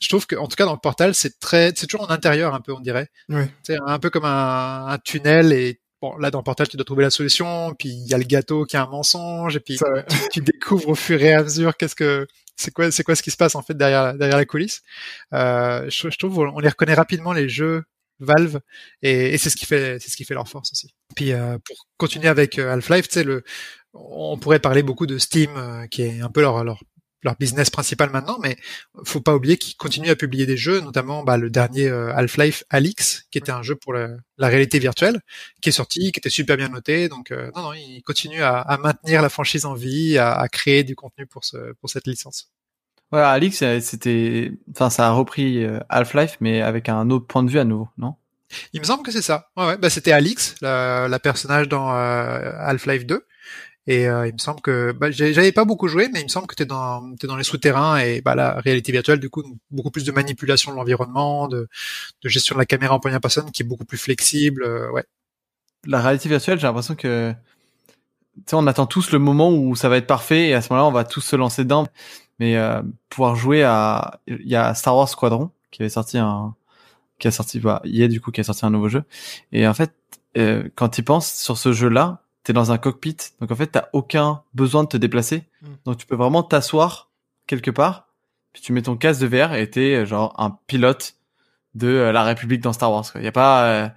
je 0.00 0.08
trouve 0.08 0.26
que, 0.26 0.34
en 0.34 0.48
tout 0.48 0.56
cas, 0.56 0.64
dans 0.64 0.72
le 0.72 0.80
Portal, 0.80 1.14
c'est 1.14 1.38
très, 1.38 1.72
c'est 1.76 1.86
toujours 1.86 2.08
en 2.08 2.10
intérieur 2.10 2.54
un 2.54 2.60
peu, 2.60 2.72
on 2.72 2.80
dirait. 2.80 3.08
C'est 3.62 3.78
un 3.86 3.98
peu 4.00 4.10
comme 4.10 4.24
un, 4.24 4.86
un 4.88 4.98
tunnel 4.98 5.52
et 5.52 5.80
bon, 6.04 6.16
là 6.18 6.30
dans 6.30 6.42
Portal, 6.42 6.68
tu 6.68 6.76
dois 6.76 6.84
trouver 6.84 7.04
la 7.04 7.10
solution, 7.10 7.74
puis 7.78 7.88
il 7.88 8.06
y 8.06 8.14
a 8.14 8.18
le 8.18 8.24
gâteau 8.24 8.64
qui 8.64 8.76
est 8.76 8.78
un 8.78 8.86
mensonge, 8.86 9.56
et 9.56 9.60
puis 9.60 9.78
tu, 10.32 10.40
découvres 10.40 10.88
au 10.90 10.94
fur 10.94 11.22
et 11.22 11.32
à 11.34 11.42
mesure 11.42 11.76
qu'est-ce 11.76 11.94
que 11.94 12.26
c'est 12.56 12.72
quoi, 12.72 12.90
c'est 12.90 13.02
quoi 13.02 13.14
ce 13.16 13.22
qui 13.22 13.30
se 13.30 13.36
passe 13.36 13.54
en 13.54 13.62
fait 13.62 13.74
derrière 13.74 14.14
derrière 14.14 14.36
la 14.36 14.44
coulisse. 14.44 14.82
Euh, 15.32 15.84
je, 15.88 16.10
je, 16.10 16.18
trouve 16.18 16.38
on 16.38 16.60
les 16.60 16.68
reconnaît 16.68 16.94
rapidement 16.94 17.32
les 17.32 17.48
jeux 17.48 17.84
Valve, 18.20 18.60
et, 19.02 19.34
et 19.34 19.38
c'est 19.38 19.50
ce 19.50 19.56
qui 19.56 19.66
fait 19.66 19.98
c'est 20.00 20.10
ce 20.10 20.16
qui 20.16 20.24
fait 20.24 20.34
leur 20.34 20.48
force 20.48 20.70
aussi. 20.72 20.94
Puis 21.16 21.32
euh, 21.32 21.58
pour 21.64 21.88
continuer 21.96 22.28
avec 22.28 22.58
euh, 22.58 22.72
Half-Life, 22.72 23.08
tu 23.08 23.14
sais 23.14 23.24
le 23.24 23.42
on 23.94 24.36
pourrait 24.38 24.58
parler 24.58 24.82
beaucoup 24.82 25.06
de 25.06 25.18
Steam, 25.18 25.50
euh, 25.56 25.86
qui 25.86 26.02
est 26.02 26.20
un 26.20 26.30
peu 26.30 26.40
leur, 26.40 26.64
leur 26.64 26.82
leur 27.24 27.36
business 27.36 27.70
principal 27.70 28.10
maintenant, 28.10 28.38
mais 28.42 28.56
faut 29.04 29.20
pas 29.20 29.34
oublier 29.34 29.56
qu'ils 29.56 29.76
continuent 29.76 30.10
à 30.10 30.16
publier 30.16 30.46
des 30.46 30.56
jeux, 30.56 30.80
notamment 30.80 31.24
bah, 31.24 31.36
le 31.36 31.50
dernier 31.50 31.88
euh, 31.88 32.14
Half-Life 32.14 32.64
Alix, 32.70 33.26
qui 33.30 33.38
était 33.38 33.50
un 33.50 33.62
jeu 33.62 33.74
pour 33.74 33.94
la, 33.94 34.08
réalité 34.38 34.78
virtuelle, 34.78 35.20
qui 35.60 35.70
est 35.70 35.72
sorti, 35.72 36.12
qui 36.12 36.20
était 36.20 36.30
super 36.30 36.56
bien 36.56 36.68
noté. 36.68 37.08
Donc 37.08 37.30
euh, 37.30 37.50
non, 37.56 37.62
non, 37.62 37.72
ils 37.72 38.02
continuent 38.02 38.42
à, 38.42 38.78
maintenir 38.80 39.22
la 39.22 39.30
franchise 39.30 39.64
en 39.64 39.74
vie, 39.74 40.18
à, 40.18 40.46
créer 40.48 40.84
du 40.84 40.94
contenu 40.94 41.26
pour 41.26 41.44
ce 41.44 41.72
pour 41.80 41.90
cette 41.90 42.06
licence. 42.06 42.50
Ouais, 43.10 43.20
Alix, 43.20 43.62
euh, 43.62 43.80
c'était, 43.80 44.52
enfin, 44.72 44.90
ça 44.90 45.08
a 45.08 45.10
repris 45.10 45.66
Half-Life, 45.88 46.36
mais 46.40 46.60
avec 46.60 46.88
un 46.88 47.10
autre 47.10 47.26
point 47.26 47.42
de 47.42 47.50
vue 47.50 47.58
à 47.58 47.64
nouveau, 47.64 47.88
non? 47.96 48.14
Il 48.72 48.80
me 48.80 48.84
semble 48.84 49.02
que 49.02 49.10
c'est 49.10 49.22
ça. 49.22 49.48
Ouais, 49.56 49.66
ouais. 49.66 49.76
Bah, 49.78 49.90
c'était 49.90 50.12
Alix, 50.12 50.56
la, 50.60 51.08
la 51.08 51.18
personnage 51.18 51.68
dans 51.68 51.88
Half-Life 51.90 53.06
2. 53.06 53.24
Et 53.86 54.08
euh, 54.08 54.26
il 54.26 54.32
me 54.32 54.38
semble 54.38 54.60
que 54.62 54.92
bah, 54.92 55.10
j'avais 55.10 55.52
pas 55.52 55.66
beaucoup 55.66 55.88
joué, 55.88 56.08
mais 56.12 56.20
il 56.20 56.24
me 56.24 56.28
semble 56.28 56.46
que 56.46 56.54
t'es 56.54 56.64
dans 56.64 57.12
es 57.22 57.26
dans 57.26 57.36
les 57.36 57.44
souterrains 57.44 57.98
et 57.98 58.22
bah 58.22 58.34
la 58.34 58.58
réalité 58.60 58.92
virtuelle 58.92 59.20
du 59.20 59.28
coup 59.28 59.42
beaucoup 59.70 59.90
plus 59.90 60.04
de 60.04 60.12
manipulation 60.12 60.72
de 60.72 60.76
l'environnement, 60.76 61.48
de, 61.48 61.68
de 62.22 62.28
gestion 62.28 62.54
de 62.54 62.60
la 62.60 62.66
caméra 62.66 62.94
en 62.94 63.00
première 63.00 63.20
personne 63.20 63.50
qui 63.50 63.62
est 63.62 63.66
beaucoup 63.66 63.84
plus 63.84 63.98
flexible. 63.98 64.64
Euh, 64.64 64.90
ouais. 64.90 65.04
La 65.86 66.00
réalité 66.00 66.30
virtuelle, 66.30 66.58
j'ai 66.58 66.66
l'impression 66.66 66.94
que 66.94 67.34
tu 68.36 68.42
sais, 68.46 68.56
on 68.56 68.66
attend 68.66 68.86
tous 68.86 69.12
le 69.12 69.18
moment 69.18 69.50
où 69.52 69.76
ça 69.76 69.88
va 69.88 69.96
être 69.98 70.06
parfait 70.06 70.48
et 70.48 70.54
à 70.54 70.62
ce 70.62 70.72
moment-là, 70.72 70.88
on 70.88 70.92
va 70.92 71.04
tous 71.04 71.20
se 71.20 71.36
lancer 71.36 71.64
dedans. 71.64 71.86
Mais 72.40 72.56
euh, 72.56 72.82
pouvoir 73.10 73.36
jouer 73.36 73.62
à, 73.62 74.20
il 74.26 74.48
y 74.48 74.56
a 74.56 74.74
Star 74.74 74.96
Wars 74.96 75.08
Squadron 75.08 75.50
qui 75.70 75.82
avait 75.82 75.90
sorti 75.90 76.18
un, 76.18 76.54
qui 77.18 77.28
a 77.28 77.30
sorti, 77.30 77.60
bah, 77.60 77.80
il 77.84 77.96
y 77.96 78.02
a 78.02 78.08
du 78.08 78.20
coup 78.20 78.32
qui 78.32 78.40
a 78.40 78.44
sorti 78.44 78.66
un 78.66 78.70
nouveau 78.70 78.88
jeu. 78.88 79.04
Et 79.52 79.68
en 79.68 79.74
fait, 79.74 79.94
euh, 80.36 80.68
quand 80.74 80.88
tu 80.88 81.02
penses 81.02 81.32
sur 81.32 81.58
ce 81.58 81.72
jeu-là, 81.72 82.23
t'es 82.44 82.52
dans 82.52 82.70
un 82.70 82.78
cockpit, 82.78 83.16
donc 83.40 83.50
en 83.50 83.56
fait 83.56 83.66
t'as 83.66 83.88
aucun 83.92 84.42
besoin 84.54 84.84
de 84.84 84.88
te 84.88 84.96
déplacer, 84.96 85.44
hmm. 85.62 85.68
donc 85.86 85.96
tu 85.96 86.06
peux 86.06 86.14
vraiment 86.14 86.42
t'asseoir 86.42 87.10
quelque 87.46 87.70
part, 87.70 88.08
puis 88.52 88.62
tu 88.62 88.72
mets 88.72 88.82
ton 88.82 88.96
casque 88.96 89.20
de 89.20 89.26
VR 89.26 89.54
et 89.54 89.68
t'es 89.68 89.94
euh, 89.94 90.06
genre 90.06 90.34
un 90.38 90.56
pilote 90.66 91.16
de 91.74 91.88
euh, 91.88 92.12
la 92.12 92.22
République 92.22 92.60
dans 92.60 92.72
Star 92.72 92.92
Wars. 92.92 93.04
Il 93.16 93.22
y 93.22 93.26
a 93.26 93.32
pas 93.32 93.64
euh, 93.64 93.88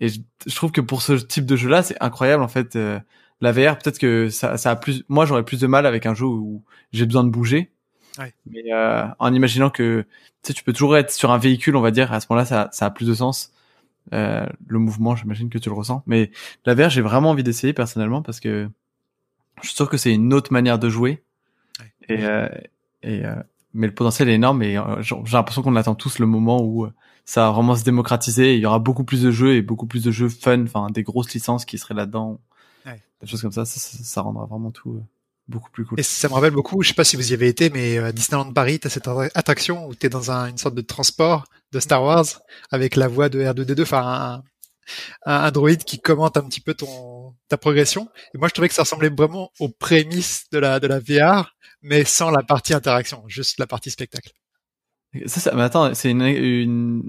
et 0.00 0.08
je, 0.08 0.20
trouve 0.54 0.70
que 0.70 0.80
pour 0.80 1.02
ce 1.02 1.14
type 1.14 1.46
de 1.46 1.56
jeu 1.56 1.68
là, 1.68 1.82
c'est 1.82 1.96
incroyable 2.00 2.42
en 2.42 2.48
fait. 2.48 2.78
la 3.40 3.52
VR, 3.52 3.78
peut-être 3.78 3.98
que 3.98 4.28
ça, 4.28 4.56
ça 4.56 4.70
a 4.70 4.76
plus, 4.76 5.02
moi 5.08 5.26
j'aurais 5.26 5.44
plus 5.44 5.58
de 5.58 5.66
mal 5.66 5.86
avec 5.86 6.06
un 6.06 6.14
jeu 6.14 6.26
où 6.26 6.62
j'ai 6.92 7.06
besoin 7.06 7.24
de 7.24 7.30
bouger. 7.30 7.72
Ouais. 8.18 8.32
Mais 8.46 8.62
en 9.18 9.34
imaginant 9.34 9.70
que 9.70 10.04
tu 10.42 10.48
sais, 10.48 10.54
tu 10.54 10.62
peux 10.62 10.72
toujours 10.72 10.96
être 10.96 11.10
sur 11.10 11.32
un 11.32 11.38
véhicule, 11.38 11.74
on 11.74 11.80
va 11.80 11.90
dire, 11.90 12.12
à 12.12 12.20
ce 12.20 12.26
moment-là, 12.30 12.46
ça, 12.46 12.68
ça 12.70 12.86
a 12.86 12.90
plus 12.90 13.06
de 13.06 13.14
sens. 13.14 13.52
Euh, 14.12 14.46
le 14.66 14.78
mouvement, 14.78 15.16
j'imagine 15.16 15.50
que 15.50 15.58
tu 15.58 15.68
le 15.68 15.74
ressens. 15.74 16.02
Mais 16.06 16.30
la 16.64 16.74
VR, 16.74 16.90
j'ai 16.90 17.00
vraiment 17.00 17.30
envie 17.30 17.42
d'essayer 17.42 17.72
personnellement 17.72 18.22
parce 18.22 18.40
que 18.40 18.68
je 19.62 19.68
suis 19.68 19.76
sûr 19.76 19.88
que 19.88 19.96
c'est 19.96 20.12
une 20.12 20.32
autre 20.32 20.52
manière 20.52 20.78
de 20.78 20.88
jouer. 20.88 21.22
Et, 22.08 22.24
euh, 22.24 22.48
et 23.02 23.24
euh, 23.24 23.34
mais 23.74 23.86
le 23.86 23.94
potentiel 23.94 24.28
est 24.28 24.34
énorme 24.34 24.62
et 24.62 24.80
j'ai 25.00 25.14
l'impression 25.32 25.62
qu'on 25.62 25.76
attend 25.76 25.94
tous 25.94 26.18
le 26.18 26.26
moment 26.26 26.62
où 26.62 26.88
ça 27.24 27.42
va 27.42 27.50
vraiment 27.52 27.76
se 27.76 27.84
démocratiser. 27.84 28.54
il 28.54 28.60
y 28.60 28.66
aura 28.66 28.78
beaucoup 28.78 29.04
plus 29.04 29.22
de 29.22 29.30
jeux 29.30 29.54
et 29.54 29.62
beaucoup 29.62 29.86
plus 29.86 30.02
de 30.02 30.10
jeux 30.10 30.30
fun, 30.30 30.62
enfin 30.62 30.88
des 30.90 31.02
grosses 31.02 31.32
licences 31.34 31.66
qui 31.66 31.76
seraient 31.76 31.94
là-dedans, 31.94 32.40
des 32.86 33.26
choses 33.26 33.42
comme 33.42 33.52
ça, 33.52 33.64
ça, 33.64 33.78
ça, 33.78 34.22
rendra 34.22 34.46
vraiment 34.46 34.70
tout 34.70 35.02
beaucoup 35.48 35.70
plus 35.70 35.84
cool. 35.84 35.98
Et 35.98 36.02
ça 36.02 36.28
me 36.28 36.34
rappelle 36.34 36.52
beaucoup, 36.52 36.82
je 36.82 36.88
sais 36.88 36.94
pas 36.94 37.04
si 37.04 37.16
vous 37.16 37.30
y 37.30 37.34
avez 37.34 37.48
été, 37.48 37.70
mais 37.70 37.98
à 37.98 38.12
Disneyland 38.12 38.52
Paris, 38.52 38.78
t'as 38.78 38.90
cette 38.90 39.08
attraction 39.34 39.86
où 39.86 39.94
t'es 39.94 40.08
dans 40.08 40.30
une 40.30 40.58
sorte 40.58 40.74
de 40.74 40.82
transport 40.82 41.46
de 41.72 41.80
Star 41.80 42.02
Wars 42.02 42.26
avec 42.70 42.96
la 42.96 43.08
voix 43.08 43.28
de 43.28 43.42
R2D2, 43.42 43.82
enfin 43.82 44.42
un, 45.26 45.44
un, 45.44 45.50
droïde 45.50 45.84
qui 45.84 46.00
commente 46.00 46.36
un 46.36 46.42
petit 46.42 46.60
peu 46.60 46.74
ton 46.74 47.34
ta 47.48 47.56
progression. 47.56 48.08
Et 48.34 48.38
moi, 48.38 48.48
je 48.48 48.54
trouvais 48.54 48.68
que 48.68 48.74
ça 48.74 48.82
ressemblait 48.82 49.10
vraiment 49.10 49.50
aux 49.58 49.68
prémices 49.68 50.44
de 50.52 50.58
la 50.58 50.80
de 50.80 50.86
la 50.86 50.98
VR, 50.98 51.54
mais 51.82 52.04
sans 52.04 52.30
la 52.30 52.42
partie 52.42 52.74
interaction, 52.74 53.24
juste 53.26 53.58
la 53.58 53.66
partie 53.66 53.90
spectacle. 53.90 54.32
Ça, 55.26 55.40
ça 55.40 55.54
mais 55.54 55.62
attends, 55.62 55.94
c'est 55.94 56.10
une, 56.10 56.22
une, 56.22 57.02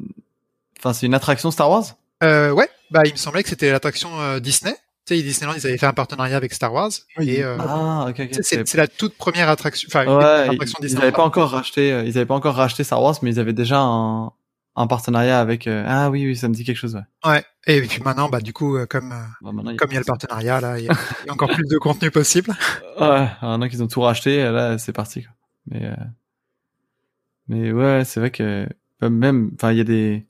enfin 0.77 0.93
c'est 0.93 1.05
une 1.05 1.13
attraction 1.13 1.51
Star 1.51 1.69
Wars? 1.69 1.95
Euh, 2.23 2.51
Ouais, 2.51 2.69
bah 2.91 3.01
il 3.05 3.11
me 3.11 3.17
semblait 3.17 3.43
que 3.43 3.49
c'était 3.49 3.71
l'attraction 3.71 4.19
euh, 4.19 4.39
Disney 4.39 4.75
Tu 5.09 5.15
sais, 5.17 5.23
Disneyland, 5.23 5.55
ils 5.57 5.65
avaient 5.65 5.77
fait 5.77 5.87
un 5.87 5.93
partenariat 5.93 6.37
avec 6.37 6.53
Star 6.53 6.71
Wars. 6.71 6.91
Oui. 7.17 7.31
et 7.31 7.43
euh, 7.43 7.57
Ah, 7.59 8.05
ok, 8.09 8.19
ok. 8.19 8.27
tu 8.31 8.43
sais, 8.43 8.61
c'est 8.63 8.77
la 8.77 8.87
toute 8.87 9.15
première 9.17 9.49
attraction. 9.49 9.87
Enfin, 9.91 10.05
Ouais, 10.05 10.45
ils, 10.47 10.51
attractions 10.51 10.77
ils 10.81 10.83
Disneyland. 10.83 11.01
avaient 11.07 11.11
pas 11.15 11.23
encore 11.23 11.49
racheté, 11.49 11.91
euh, 11.91 12.03
ils 12.03 12.15
avaient 12.17 12.27
pas 12.27 12.35
encore 12.35 12.53
racheté 12.55 12.83
Star 12.83 13.01
Wars, 13.01 13.15
mais 13.23 13.31
ils 13.31 13.39
avaient 13.39 13.53
déjà 13.53 13.79
un, 13.79 14.31
un 14.75 14.85
partenariat 14.87 15.39
avec. 15.39 15.65
euh, 15.65 15.83
Ah 15.87 16.11
oui, 16.11 16.25
oui, 16.27 16.35
ça 16.35 16.47
me 16.47 16.53
dit 16.53 16.63
quelque 16.63 16.77
chose. 16.77 16.93
Ouais. 17.25 17.31
Ouais. 17.31 17.43
Et 17.67 17.81
puis 17.81 18.01
maintenant, 18.03 18.29
bah 18.29 18.39
du 18.39 18.53
coup, 18.53 18.77
euh, 18.77 18.85
comme 18.85 19.09
Bah, 19.09 19.51
comme 19.77 19.89
il 19.89 19.93
y 19.93 19.97
a 19.97 19.99
le 19.99 20.05
partenariat 20.05 20.61
là, 20.61 20.77
il 20.79 20.85
y 20.85 20.89
a, 20.89 20.93
il 21.23 21.27
y 21.27 21.29
a 21.29 21.33
encore 21.33 21.49
plus 21.49 21.67
de 21.67 21.77
contenu 21.79 22.11
possible. 22.11 22.55
Ouais, 22.99 23.27
maintenant 23.41 23.67
qu'ils 23.67 23.81
ont 23.81 23.87
tout 23.87 24.01
racheté, 24.01 24.43
là, 24.43 24.77
c'est 24.77 24.93
parti. 24.93 25.23
Quoi. 25.23 25.31
Mais, 25.67 25.85
euh, 25.85 25.95
mais 27.47 27.71
ouais, 27.71 28.03
c'est 28.05 28.19
vrai 28.19 28.29
que 28.31 28.67
bah, 29.01 29.09
même, 29.09 29.51
enfin, 29.55 29.71
il 29.71 29.77
y 29.77 29.81
a 29.81 29.85
des. 29.85 30.25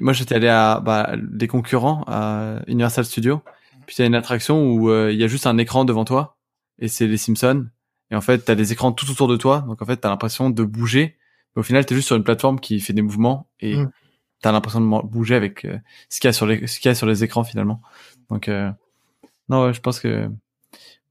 Moi, 0.00 0.12
j'étais 0.12 0.34
allé 0.34 0.48
à 0.48 0.80
bah, 0.80 1.14
des 1.16 1.48
concurrents 1.48 2.04
à 2.06 2.60
Universal 2.66 3.04
Studios. 3.04 3.42
Puis 3.86 4.02
a 4.02 4.06
une 4.06 4.14
attraction 4.14 4.70
où 4.70 4.90
euh, 4.90 5.10
il 5.12 5.18
y 5.18 5.24
a 5.24 5.26
juste 5.26 5.46
un 5.46 5.58
écran 5.58 5.84
devant 5.84 6.04
toi 6.04 6.36
et 6.78 6.86
c'est 6.88 7.06
les 7.08 7.16
Simpsons. 7.16 7.66
Et 8.12 8.16
en 8.16 8.20
fait, 8.20 8.38
t'as 8.38 8.54
des 8.54 8.72
écrans 8.72 8.92
tout 8.92 9.10
autour 9.10 9.26
de 9.28 9.36
toi, 9.36 9.64
donc 9.66 9.82
en 9.82 9.86
fait, 9.86 9.96
t'as 9.96 10.08
l'impression 10.08 10.50
de 10.50 10.62
bouger. 10.64 11.16
Mais 11.54 11.60
au 11.60 11.62
final, 11.62 11.84
t'es 11.86 11.94
juste 11.94 12.06
sur 12.06 12.16
une 12.16 12.22
plateforme 12.24 12.60
qui 12.60 12.78
fait 12.80 12.92
des 12.92 13.02
mouvements 13.02 13.48
et 13.60 13.76
Mm. 13.76 13.90
t'as 14.42 14.52
l'impression 14.52 14.80
de 14.80 15.06
bouger 15.06 15.34
avec 15.34 15.64
euh, 15.64 15.78
ce 16.08 16.20
qu'il 16.20 16.28
y 16.28 16.30
a 16.30 16.32
sur 16.32 16.46
les 16.46 16.66
ce 16.66 16.78
qu'il 16.80 16.88
y 16.88 16.92
a 16.92 16.94
sur 16.94 17.06
les 17.06 17.24
écrans 17.24 17.44
finalement. 17.44 17.82
Donc 18.30 18.48
euh, 18.48 18.70
non, 19.48 19.64
ouais, 19.66 19.74
je 19.74 19.80
pense 19.80 19.98
que 20.00 20.28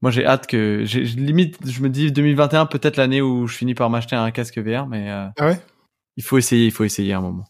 moi 0.02 0.10
j'ai 0.10 0.24
hâte 0.26 0.46
que 0.46 0.82
j'ai 0.84 1.02
limite 1.02 1.58
je 1.66 1.82
me 1.82 1.88
dis 1.90 2.10
2021 2.10 2.66
peut-être 2.66 2.96
l'année 2.96 3.20
où 3.22 3.46
je 3.46 3.56
finis 3.56 3.74
par 3.74 3.90
m'acheter 3.90 4.16
un 4.16 4.30
casque 4.30 4.58
VR, 4.58 4.86
mais 4.86 5.10
euh, 5.10 5.26
Ah 5.38 5.46
ouais? 5.46 5.60
il 6.16 6.22
faut 6.24 6.38
essayer, 6.38 6.66
il 6.66 6.72
faut 6.72 6.84
essayer 6.84 7.12
un 7.12 7.20
moment. 7.20 7.44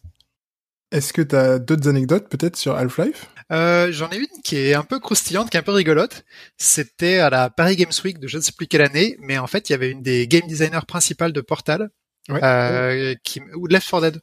Est-ce 0.93 1.13
que 1.13 1.23
t'as 1.23 1.59
d'autres 1.59 1.89
anecdotes 1.89 2.29
peut-être 2.29 2.57
sur 2.57 2.75
Half-Life? 2.77 3.27
Euh, 3.53 3.93
J'en 3.93 4.11
ai 4.11 4.17
une 4.17 4.43
qui 4.45 4.57
est 4.57 4.75
un 4.75 4.83
peu 4.83 4.99
croustillante, 5.01 5.51
qui 5.51 5.57
est 5.57 5.61
un 5.61 5.65
peu 5.65 5.73
rigolote. 5.73 6.25
C'était 6.57 7.19
à 7.19 7.31
la 7.31 7.51
Paris 7.51 7.77
Games 7.77 7.93
Week 8.05 8.19
de 8.19 8.27
je 8.29 8.37
ne 8.39 8.43
sais 8.43 8.53
plus 8.53 8.67
quelle 8.67 8.83
année, 8.83 9.17
mais 9.21 9.39
en 9.39 9.47
fait, 9.47 9.69
il 9.69 9.73
y 9.73 9.75
avait 9.75 9.91
une 9.91 10.03
des 10.03 10.27
game 10.27 10.47
designers 10.49 10.85
principales 10.87 11.33
de 11.33 11.41
Portal, 11.41 11.91
Ouais. 12.29 12.41
euh, 12.45 13.15
qui, 13.25 13.41
ou 13.57 13.67
de 13.67 13.73
Left 13.73 13.89
4 13.91 14.03
Dead. 14.03 14.21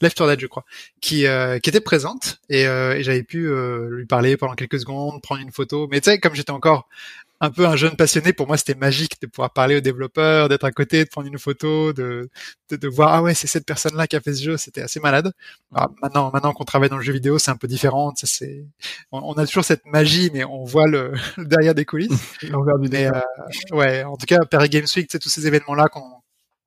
Left 0.00 0.16
4 0.16 0.28
Dead, 0.28 0.40
je 0.40 0.46
crois, 0.46 0.64
qui, 1.00 1.26
euh, 1.26 1.58
qui 1.58 1.70
était 1.70 1.80
présente 1.80 2.40
et, 2.48 2.66
euh, 2.66 2.96
et 2.96 3.02
j'avais 3.02 3.22
pu 3.22 3.48
euh, 3.48 3.88
lui 3.90 4.06
parler 4.06 4.36
pendant 4.36 4.54
quelques 4.54 4.80
secondes, 4.80 5.20
prendre 5.22 5.40
une 5.40 5.52
photo. 5.52 5.88
Mais 5.90 6.00
tu 6.00 6.10
sais, 6.10 6.18
comme 6.18 6.34
j'étais 6.34 6.50
encore 6.50 6.88
un 7.42 7.50
peu 7.50 7.66
un 7.66 7.74
jeune 7.74 7.96
passionné, 7.96 8.32
pour 8.32 8.46
moi 8.46 8.56
c'était 8.56 8.76
magique 8.76 9.20
de 9.20 9.26
pouvoir 9.26 9.52
parler 9.52 9.76
aux 9.76 9.80
développeurs, 9.80 10.48
d'être 10.48 10.64
à 10.64 10.70
côté, 10.70 11.04
de 11.04 11.08
prendre 11.08 11.26
une 11.26 11.40
photo, 11.40 11.92
de, 11.92 12.30
de, 12.70 12.76
de 12.76 12.88
voir 12.88 13.12
ah 13.14 13.22
ouais 13.22 13.34
c'est 13.34 13.48
cette 13.48 13.66
personne-là 13.66 14.06
qui 14.06 14.14
a 14.14 14.20
fait 14.20 14.32
ce 14.32 14.44
jeu, 14.44 14.56
c'était 14.56 14.82
assez 14.82 15.00
malade. 15.00 15.32
Alors, 15.74 15.90
maintenant, 16.00 16.30
maintenant 16.32 16.52
qu'on 16.52 16.64
travaille 16.64 16.88
dans 16.88 16.98
le 16.98 17.02
jeu 17.02 17.12
vidéo, 17.12 17.40
c'est 17.40 17.50
un 17.50 17.56
peu 17.56 17.66
différent. 17.66 18.14
sais, 18.14 18.26
C'est, 18.28 18.64
on, 19.10 19.18
on 19.18 19.32
a 19.34 19.46
toujours 19.46 19.64
cette 19.64 19.84
magie, 19.86 20.30
mais 20.32 20.44
on 20.44 20.62
voit 20.62 20.86
le, 20.86 21.14
le 21.36 21.44
derrière 21.46 21.74
des 21.74 21.84
coulisses. 21.84 22.12
L'envers 22.48 22.78
du 22.78 22.88
euh, 22.96 23.10
ouais, 23.72 24.04
en 24.04 24.16
tout 24.16 24.26
cas, 24.26 24.38
Paris 24.48 24.68
Games 24.68 24.86
Week, 24.94 25.08
tous 25.10 25.28
ces 25.28 25.46
événements-là 25.48 25.88
qu'on 25.88 26.21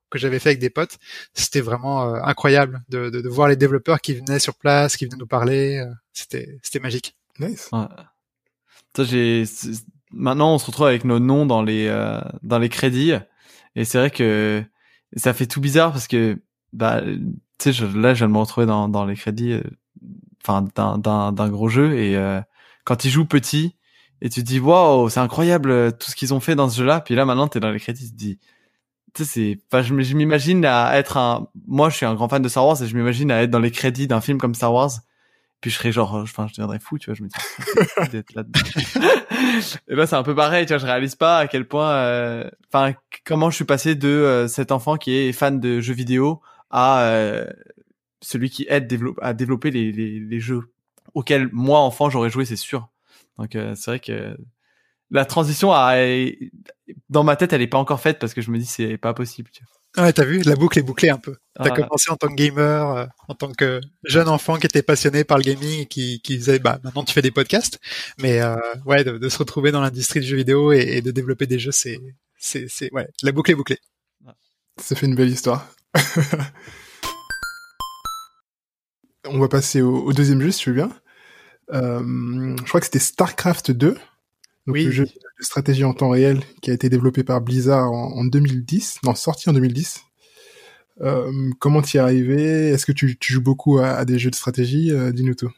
que 0.10 0.20
j'avais 0.20 0.40
fait 0.40 0.50
avec 0.50 0.60
des 0.60 0.70
potes, 0.70 0.98
c'était 1.34 1.62
vraiment 1.62 2.04
euh, 2.16 2.20
incroyable 2.24 2.84
de, 2.90 3.10
de, 3.10 3.22
de 3.22 3.30
voir 3.30 3.48
les 3.48 3.56
développeurs 3.56 4.00
qui 4.02 4.14
venaient 4.14 4.40
sur 4.40 4.56
place, 4.56 4.98
qui 4.98 5.06
venaient 5.06 5.18
nous 5.18 5.28
parler. 5.28 5.78
euh, 5.78 5.92
C'était 6.14 6.58
c'était 6.62 6.80
magique. 6.80 7.16
Nice. 7.40 7.70
Ouais. 7.74 7.86
Ça, 8.96 9.04
j'ai 9.04 9.44
maintenant 10.12 10.54
on 10.54 10.58
se 10.58 10.66
retrouve 10.68 10.88
avec 10.88 11.04
nos 11.04 11.20
noms 11.20 11.46
dans 11.46 11.62
les 11.62 11.88
euh, 11.88 12.22
dans 12.44 12.60
les 12.60 12.70
crédits 12.70 13.12
et 13.76 13.84
c'est 13.84 13.98
vrai 13.98 14.10
que 14.12 14.64
ça 15.18 15.34
fait 15.34 15.48
tout 15.48 15.60
bizarre 15.60 15.92
parce 15.92 16.08
que 16.08 16.40
bah 16.72 17.02
tu 17.04 17.20
sais 17.60 17.74
je- 17.74 17.86
là 17.86 18.14
je 18.14 18.20
viens 18.20 18.28
de 18.28 18.34
me 18.34 18.38
retrouver 18.38 18.66
dans 18.66 18.88
dans 18.88 19.04
les 19.06 19.16
crédits 19.16 19.52
euh, 19.54 19.64
enfin 20.42 20.66
d'un 20.76 20.98
d'un 20.98 21.32
d'un 21.34 21.50
gros 21.50 21.68
jeu 21.68 21.98
et 21.98 22.16
euh, 22.16 22.40
quand 22.86 23.04
ils 23.04 23.10
jouent 23.12 23.26
petit 23.26 23.76
et 24.22 24.30
tu 24.30 24.42
te 24.42 24.46
dis 24.48 24.60
waouh 24.60 25.10
c'est 25.10 25.20
incroyable 25.20 25.98
tout 25.98 26.10
ce 26.10 26.16
qu'ils 26.16 26.34
ont 26.34 26.40
fait 26.40 26.56
dans 26.56 26.70
ce 26.70 26.78
jeu-là 26.78 27.02
puis 27.02 27.16
là 27.16 27.26
maintenant 27.26 27.50
t'es 27.50 27.60
dans 27.60 27.72
les 27.72 27.80
crédits 27.80 28.06
tu 28.06 28.12
te 28.14 28.18
dis 28.18 28.40
tu 29.16 29.24
sais 29.24 29.30
c'est 29.32 29.58
enfin 29.72 29.82
je, 29.82 29.94
m'imagine 30.14 30.66
à 30.66 30.98
être 30.98 31.18
un 31.18 31.48
moi 31.68 31.90
je 31.90 31.96
suis 31.96 32.06
un 32.06 32.16
grand 32.16 32.30
fan 32.30 32.42
de 32.42 32.50
Star 32.50 32.66
Wars 32.66 32.82
et 32.82 32.88
je 32.88 32.96
m'imagine 32.96 33.32
à 33.32 33.44
être 33.44 33.50
dans 33.50 33.60
les 33.60 33.72
crédits 33.72 34.08
d'un 34.08 34.22
film 34.22 34.38
comme 34.38 34.54
Star 34.54 34.74
Wars. 34.74 34.92
Puis 35.62 35.72
je 35.72 35.78
serais 35.78 35.92
genre 35.92 36.14
enfin 36.16 36.48
je 36.48 36.54
deviendrais 36.54 36.80
fou 36.80 37.00
tu 37.00 37.10
vois 37.10 37.16
je 37.16 37.24
me 37.24 37.30
dis 37.30 38.10
d'être 38.12 38.34
là 38.36 38.44
et 39.88 39.96
là 39.96 40.06
c'est 40.06 40.16
un 40.16 40.22
peu 40.22 40.36
pareil 40.36 40.66
tu 40.66 40.74
vois 40.74 40.78
je 40.78 40.86
réalise 40.86 41.16
pas 41.16 41.40
à 41.40 41.48
quel 41.48 41.68
point 41.68 41.90
euh, 41.92 42.50
enfin 42.72 42.94
comment 43.26 43.50
je 43.50 43.56
suis 43.56 43.66
passé 43.66 43.96
de 43.96 44.08
euh, 44.08 44.48
cet 44.48 44.72
enfant 44.72 44.98
qui 44.98 45.16
est 45.16 45.32
fan 45.32 45.60
de 45.60 45.80
jeux 45.80 45.94
vidéo 45.94 46.42
à 46.70 47.04
euh, 47.06 47.48
celui 48.22 48.50
qui 48.50 48.68
aide 48.70 48.94
à 49.22 49.34
développer 49.34 49.72
les, 49.72 49.92
les, 49.92 50.20
les 50.20 50.40
jeux 50.40 50.74
auxquels 51.14 51.50
moi 51.52 51.80
enfant 51.80 52.10
j'aurais 52.10 52.30
joué 52.30 52.46
c'est 52.46 52.56
sûr. 52.56 52.90
Donc 53.38 53.56
euh, 53.56 53.74
c'est 53.76 53.92
vrai 53.92 54.00
que 54.00 54.38
la 55.16 55.26
transition 55.26 55.72
a, 55.74 55.96
dans 57.10 57.24
ma 57.24 57.36
tête 57.36 57.54
elle 57.54 57.62
est 57.62 57.68
pas 57.68 57.78
encore 57.78 58.02
faite 58.02 58.20
parce 58.20 58.34
que 58.34 58.42
je 58.42 58.52
me 58.52 58.58
dis 58.60 58.66
c'est 58.66 58.98
pas 58.98 59.14
possible 59.14 59.50
tu 59.52 59.64
vois. 59.64 59.72
Ouais, 59.98 60.12
t'as 60.12 60.26
vu, 60.26 60.42
la 60.42 60.56
boucle 60.56 60.78
est 60.78 60.82
bouclée 60.82 61.10
un 61.10 61.18
peu. 61.18 61.38
T'as 61.56 61.70
Ah, 61.70 61.70
commencé 61.70 62.12
en 62.12 62.18
tant 62.18 62.28
que 62.28 62.34
gamer, 62.34 62.92
euh, 62.98 63.06
en 63.30 63.34
tant 63.34 63.50
que 63.54 63.80
jeune 64.04 64.28
enfant 64.28 64.58
qui 64.58 64.66
était 64.66 64.82
passionné 64.82 65.24
par 65.24 65.38
le 65.38 65.44
gaming 65.44 65.84
et 65.84 65.86
qui, 65.86 66.20
qui 66.22 66.38
faisait, 66.38 66.60
bah, 66.60 66.80
maintenant 66.84 67.06
tu 67.06 67.14
fais 67.14 67.22
des 67.22 67.32
podcasts, 67.32 67.80
mais 68.18 68.42
euh, 68.42 68.58
ouais, 68.86 69.06
de, 69.06 69.18
de 69.18 69.30
se 69.30 69.38
retrouver 69.38 69.72
dans 69.72 69.80
l'industrie 69.80 70.20
du 70.20 70.28
jeu 70.28 70.36
vidéo 70.36 70.74
et, 70.74 70.80
et 70.98 71.02
de 71.02 71.12
développer 71.12 71.48
des 71.48 71.60
jeux, 71.60 71.72
c'est, 71.72 71.98
c'est, 72.38 72.66
c'est, 72.68 72.92
ouais, 72.94 73.08
la 73.24 73.32
boucle 73.32 73.52
est 73.52 73.56
bouclée. 73.56 73.80
Ça 74.82 74.98
fait 74.98 75.06
une 75.06 75.16
belle 75.16 75.30
histoire. 75.30 75.66
On 79.26 79.40
va 79.40 79.48
passer 79.48 79.82
au, 79.82 80.04
au 80.04 80.12
deuxième 80.12 80.42
jeu, 80.42 80.52
si 80.52 80.60
tu 80.60 80.70
veux 80.72 80.76
bien. 80.76 80.92
Euh, 81.72 82.56
je 82.58 82.68
crois 82.68 82.80
que 82.82 82.86
c'était 82.86 83.00
StarCraft 83.00 83.72
2. 83.72 83.98
Donc 84.68 84.76
Oui. 84.76 84.86
le 84.86 84.92
jeu 84.92 85.06
de 85.06 85.12
stratégie 85.44 85.84
en 85.84 85.94
temps 85.94 86.10
réel 86.10 86.42
qui 86.62 86.72
a 86.72 86.74
été 86.74 86.90
développé 86.90 87.24
par 87.24 87.42
Blizzard 87.42 87.92
en, 87.92 88.18
en 88.20 88.26
2010. 88.26 89.00
Non, 89.04 89.16
sorti 89.16 89.50
en 89.50 89.54
2010. 89.54 90.02
Euh, 91.02 91.52
comment 91.60 91.82
t'y 91.82 91.98
es 91.98 92.00
arrivé? 92.00 92.70
Est-ce 92.70 92.86
que 92.86 92.92
tu, 92.94 93.18
tu 93.18 93.34
joues 93.34 93.42
beaucoup 93.42 93.80
à, 93.80 93.90
à 93.90 94.06
des 94.06 94.18
jeux 94.18 94.32
de 94.32 94.36
stratégie? 94.36 94.92
Euh, 94.92 95.12
Dis-nous 95.12 95.36
tout. 95.36 95.52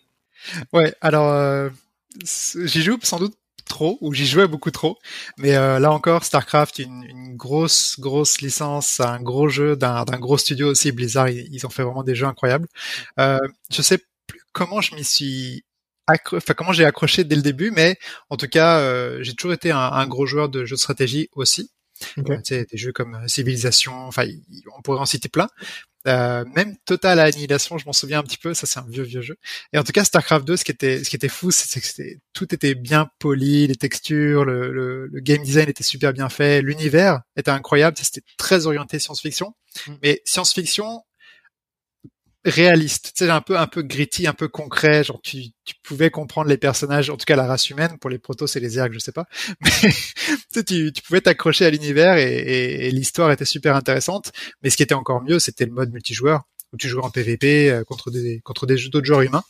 Ouais, 0.73 0.93
alors 1.01 1.29
euh, 1.29 1.69
j'y 2.23 2.81
joue 2.81 2.97
sans 3.01 3.19
doute 3.19 3.35
trop, 3.65 3.97
ou 4.01 4.13
j'y 4.13 4.25
jouais 4.25 4.47
beaucoup 4.47 4.71
trop, 4.71 4.97
mais 5.37 5.55
euh, 5.55 5.77
là 5.79 5.91
encore, 5.91 6.23
StarCraft, 6.23 6.79
une, 6.79 7.03
une 7.03 7.35
grosse, 7.35 7.99
grosse 7.99 8.39
licence, 8.41 8.99
un 9.01 9.21
gros 9.21 9.49
jeu 9.49 9.75
d'un 9.75 10.05
d'un 10.05 10.19
gros 10.19 10.37
studio 10.37 10.69
aussi, 10.69 10.91
Blizzard, 10.93 11.29
ils, 11.29 11.47
ils 11.53 11.65
ont 11.65 11.69
fait 11.69 11.83
vraiment 11.83 12.03
des 12.03 12.15
jeux 12.15 12.27
incroyables. 12.27 12.67
Euh, 13.19 13.37
je 13.69 13.81
sais 13.81 13.99
plus 14.25 14.39
comment 14.53 14.79
je 14.81 14.95
m'y 14.95 15.03
suis 15.03 15.65
enfin 16.07 16.53
comment 16.53 16.73
j'ai 16.73 16.85
accroché 16.85 17.23
dès 17.23 17.35
le 17.35 17.41
début, 17.41 17.71
mais 17.71 17.97
en 18.29 18.37
tout 18.37 18.47
cas, 18.47 18.79
euh, 18.79 19.19
j'ai 19.21 19.33
toujours 19.33 19.53
été 19.53 19.71
un, 19.71 19.77
un 19.79 20.07
gros 20.07 20.25
joueur 20.25 20.49
de 20.49 20.65
jeux 20.65 20.75
de 20.75 20.79
stratégie 20.79 21.29
aussi. 21.33 21.71
Ok. 22.17 22.29
Euh, 22.29 22.37
tu 22.37 22.41
sais, 22.45 22.65
des 22.71 22.77
jeux 22.77 22.91
comme 22.91 23.15
euh, 23.15 23.27
Civilisation, 23.27 23.93
enfin, 24.05 24.25
on 24.77 24.81
pourrait 24.81 24.99
en 24.99 25.05
citer 25.05 25.29
plein. 25.29 25.49
Euh, 26.07 26.45
même 26.55 26.77
Total 26.85 27.19
Annihilation, 27.19 27.77
je 27.77 27.85
m'en 27.85 27.91
souviens 27.91 28.19
un 28.19 28.23
petit 28.23 28.37
peu, 28.37 28.53
ça 28.53 28.65
c'est 28.65 28.79
un 28.79 28.85
vieux 28.87 29.03
vieux 29.03 29.21
jeu. 29.21 29.35
Et 29.73 29.77
en 29.77 29.83
tout 29.83 29.91
cas, 29.91 30.03
StarCraft 30.05 30.45
2, 30.45 30.55
ce 30.57 30.63
qui 30.63 30.71
était, 30.71 31.03
ce 31.03 31.09
qui 31.09 31.15
était 31.17 31.27
fou, 31.27 31.51
c'est 31.51 31.81
que 31.81 31.85
c'était, 31.87 32.19
tout 32.33 32.53
était 32.53 32.75
bien 32.75 33.09
poli, 33.19 33.67
les 33.67 33.75
textures, 33.75 34.45
le, 34.45 34.71
le, 34.71 35.07
le 35.07 35.19
game 35.19 35.41
design 35.43 35.67
était 35.67 35.83
super 35.83 36.13
bien 36.13 36.29
fait, 36.29 36.61
l'univers 36.61 37.21
était 37.35 37.51
incroyable, 37.51 37.97
c'était 38.01 38.21
très 38.37 38.67
orienté 38.67 38.99
science-fiction, 38.99 39.53
Mm. 39.85 39.93
mais 40.01 40.21
science-fiction 40.25 41.03
réaliste, 42.49 43.13
tu 43.15 43.25
sais, 43.25 43.29
un 43.31 43.41
peu, 43.41 43.57
un 43.57 43.67
peu 43.67 43.81
gritty, 43.83 44.27
un 44.27 44.33
peu 44.33 44.47
concret, 44.47 45.03
genre 45.03 45.21
tu, 45.21 45.43
tu 45.65 45.75
pouvais 45.83 46.09
comprendre 46.09 46.49
les 46.49 46.57
personnages, 46.57 47.09
en 47.09 47.17
tout 47.17 47.25
cas 47.25 47.35
la 47.35 47.45
race 47.45 47.69
humaine, 47.69 47.97
pour 47.99 48.09
les 48.09 48.19
protos 48.19 48.47
et 48.47 48.59
les 48.59 48.69
Zergs, 48.69 48.93
je 48.93 48.99
sais 48.99 49.11
pas, 49.11 49.25
mais 49.61 49.91
tu, 50.63 50.91
tu, 50.93 51.01
pouvais 51.01 51.21
t'accrocher 51.21 51.65
à 51.65 51.69
l'univers 51.69 52.17
et, 52.17 52.87
et- 52.87 52.91
l'histoire 52.91 53.31
était 53.31 53.45
super 53.45 53.75
intéressante, 53.75 54.31
mais 54.63 54.69
ce 54.69 54.77
qui 54.77 54.83
était 54.83 54.95
encore 54.95 55.21
mieux, 55.23 55.39
c'était 55.39 55.65
le 55.65 55.71
mode 55.71 55.91
multijoueur, 55.91 56.43
où 56.73 56.77
tu 56.77 56.87
jouais 56.87 57.03
en 57.03 57.09
PvP 57.09 57.69
euh, 57.69 57.83
contre 57.83 58.11
des, 58.11 58.39
contre 58.43 58.65
des 58.65 58.75
d'autres 58.89 59.05
joueurs 59.05 59.21
humains, 59.21 59.43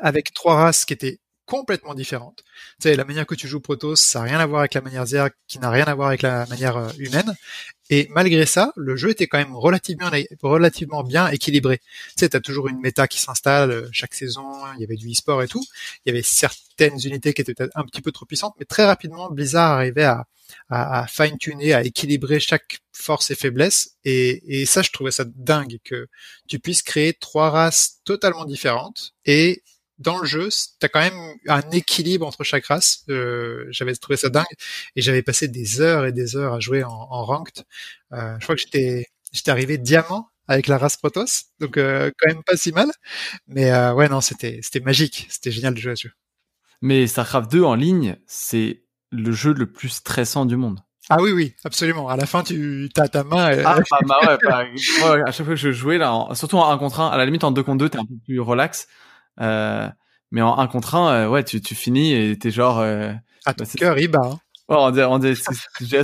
avec 0.00 0.32
trois 0.34 0.56
races 0.56 0.84
qui 0.84 0.92
étaient 0.92 1.20
complètement 1.48 1.94
différentes. 1.94 2.44
Tu 2.78 2.88
sais, 2.88 2.94
la 2.94 3.06
manière 3.06 3.26
que 3.26 3.34
tu 3.34 3.48
joues 3.48 3.58
Protoss, 3.58 4.00
ça 4.00 4.20
n'a 4.20 4.26
rien 4.26 4.38
à 4.38 4.46
voir 4.46 4.60
avec 4.60 4.74
la 4.74 4.82
manière 4.82 5.06
Zerg, 5.06 5.32
qui 5.48 5.58
n'a 5.58 5.70
rien 5.70 5.86
à 5.86 5.94
voir 5.94 6.08
avec 6.08 6.20
la 6.20 6.44
manière 6.46 6.76
euh, 6.76 6.90
humaine. 6.98 7.34
Et 7.88 8.06
malgré 8.10 8.44
ça, 8.44 8.70
le 8.76 8.96
jeu 8.96 9.10
était 9.10 9.26
quand 9.26 9.38
même 9.38 9.56
relativement, 9.56 10.10
relativement 10.42 11.02
bien 11.02 11.28
équilibré. 11.28 11.78
Tu 11.78 12.12
sais, 12.18 12.28
t'as 12.28 12.40
toujours 12.40 12.68
une 12.68 12.78
méta 12.80 13.08
qui 13.08 13.18
s'installe 13.18 13.70
euh, 13.70 13.88
chaque 13.92 14.14
saison, 14.14 14.44
il 14.76 14.82
y 14.82 14.84
avait 14.84 14.96
du 14.96 15.10
e-sport 15.10 15.42
et 15.42 15.48
tout. 15.48 15.64
Il 16.04 16.10
y 16.10 16.12
avait 16.12 16.22
certaines 16.22 16.98
unités 17.02 17.32
qui 17.32 17.40
étaient 17.40 17.54
peut-être 17.54 17.72
un 17.74 17.84
petit 17.84 18.02
peu 18.02 18.12
trop 18.12 18.26
puissantes, 18.26 18.54
mais 18.58 18.66
très 18.66 18.84
rapidement, 18.84 19.30
Blizzard 19.30 19.72
arrivait 19.72 20.04
à, 20.04 20.26
à, 20.68 21.00
à 21.00 21.06
fine-tuner, 21.06 21.72
à 21.72 21.82
équilibrer 21.82 22.40
chaque 22.40 22.80
force 22.92 23.30
et 23.30 23.34
faiblesse. 23.34 23.96
Et, 24.04 24.60
et 24.60 24.66
ça, 24.66 24.82
je 24.82 24.90
trouvais 24.90 25.12
ça 25.12 25.24
dingue 25.24 25.78
que 25.82 26.08
tu 26.46 26.58
puisses 26.58 26.82
créer 26.82 27.14
trois 27.14 27.48
races 27.48 28.00
totalement 28.04 28.44
différentes 28.44 29.14
et 29.24 29.62
dans 29.98 30.18
le 30.18 30.26
jeu, 30.26 30.48
t'as 30.78 30.88
quand 30.88 31.00
même 31.00 31.18
un 31.48 31.62
équilibre 31.70 32.26
entre 32.26 32.44
chaque 32.44 32.66
race. 32.66 33.04
Euh, 33.08 33.66
j'avais 33.70 33.94
trouvé 33.94 34.16
ça 34.16 34.28
dingue 34.28 34.44
et 34.96 35.02
j'avais 35.02 35.22
passé 35.22 35.48
des 35.48 35.80
heures 35.80 36.06
et 36.06 36.12
des 36.12 36.36
heures 36.36 36.54
à 36.54 36.60
jouer 36.60 36.84
en, 36.84 36.90
en 36.90 37.24
ranked. 37.24 37.64
Euh, 38.12 38.36
je 38.38 38.44
crois 38.44 38.54
que 38.54 38.60
j'étais 38.60 39.06
j'étais 39.32 39.50
arrivé 39.50 39.78
diamant 39.78 40.28
avec 40.46 40.66
la 40.66 40.78
race 40.78 40.96
Protoss, 40.96 41.46
donc 41.60 41.76
euh, 41.76 42.10
quand 42.18 42.32
même 42.32 42.42
pas 42.44 42.56
si 42.56 42.72
mal. 42.72 42.90
Mais 43.48 43.70
ouais 43.90 44.08
non, 44.08 44.20
c'était 44.20 44.60
c'était 44.62 44.80
magique, 44.80 45.26
c'était 45.30 45.50
génial 45.50 45.74
de 45.74 45.80
jouer 45.80 45.90
là-dessus. 45.90 46.12
Mais 46.80 47.06
StarCraft 47.06 47.50
2 47.50 47.62
en 47.62 47.74
ligne, 47.74 48.16
c'est 48.26 48.84
le 49.10 49.32
jeu 49.32 49.52
le 49.52 49.70
plus 49.70 49.88
stressant 49.88 50.46
du 50.46 50.56
monde. 50.56 50.80
Ah 51.10 51.16
oui, 51.20 51.32
oui, 51.32 51.54
absolument. 51.64 52.08
À 52.08 52.16
la 52.16 52.26
fin, 52.26 52.42
tu 52.42 52.90
as 52.96 53.08
ta 53.08 53.24
main. 53.24 53.50
Et... 53.50 53.62
Ah, 53.64 53.78
bah, 53.90 53.98
bah 54.06 54.18
ouais, 54.26 54.38
bah, 54.44 54.64
ouais, 55.14 55.22
à 55.26 55.32
chaque 55.32 55.46
fois 55.46 55.54
que 55.54 55.56
je 55.56 55.72
jouais, 55.72 55.96
là, 55.96 56.12
en, 56.12 56.34
surtout 56.34 56.58
en 56.58 56.70
1 56.70 56.78
contre 56.78 57.00
1, 57.00 57.08
à 57.08 57.16
la 57.16 57.24
limite 57.24 57.44
en 57.44 57.50
2 57.50 57.62
contre 57.62 57.78
2, 57.78 57.88
t'es 57.88 57.98
un 57.98 58.04
peu 58.04 58.14
plus 58.24 58.40
relax. 58.40 58.88
Euh, 59.40 59.88
mais 60.30 60.42
en 60.42 60.58
1 60.58 60.66
contre 60.66 60.94
1, 60.94 61.10
euh, 61.10 61.28
ouais, 61.28 61.44
tu, 61.44 61.60
tu 61.60 61.74
finis 61.74 62.12
et 62.12 62.38
t'es 62.38 62.50
genre... 62.50 62.78
Euh, 62.80 63.12
ah, 63.46 63.54
ton 63.54 63.64
cœur, 63.64 63.98
il 63.98 64.08
bat. 64.08 64.20
Hein. 64.24 64.38
Ouais, 64.68 64.76
on 64.78 64.90
dirait, 64.90 65.06
on 65.06 65.18
dirait, 65.18 65.34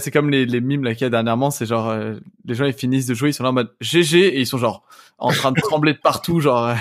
c'est 0.00 0.11
comme 0.11 0.31
les, 0.31 0.47
les 0.47 0.61
mimes 0.62 0.85
là 0.85 0.95
qu'il 0.95 1.03
y 1.03 1.05
a 1.05 1.11
dernièrement, 1.11 1.50
c'est 1.50 1.67
genre 1.67 1.91
euh, 1.91 2.14
les 2.47 2.55
gens 2.55 2.64
ils 2.64 2.73
finissent 2.73 3.07
de 3.07 3.12
jouer, 3.12 3.29
ils 3.29 3.35
sont 3.35 3.43
là 3.43 3.50
en 3.50 3.53
mode 3.53 3.71
GG 3.83 4.19
et 4.19 4.41
ils 4.41 4.47
sont 4.47 4.57
genre 4.57 4.87
en 5.19 5.31
train 5.33 5.53
de 5.53 5.61
trembler 5.61 5.93
de 5.93 5.99
partout, 5.99 6.41
genre. 6.41 6.75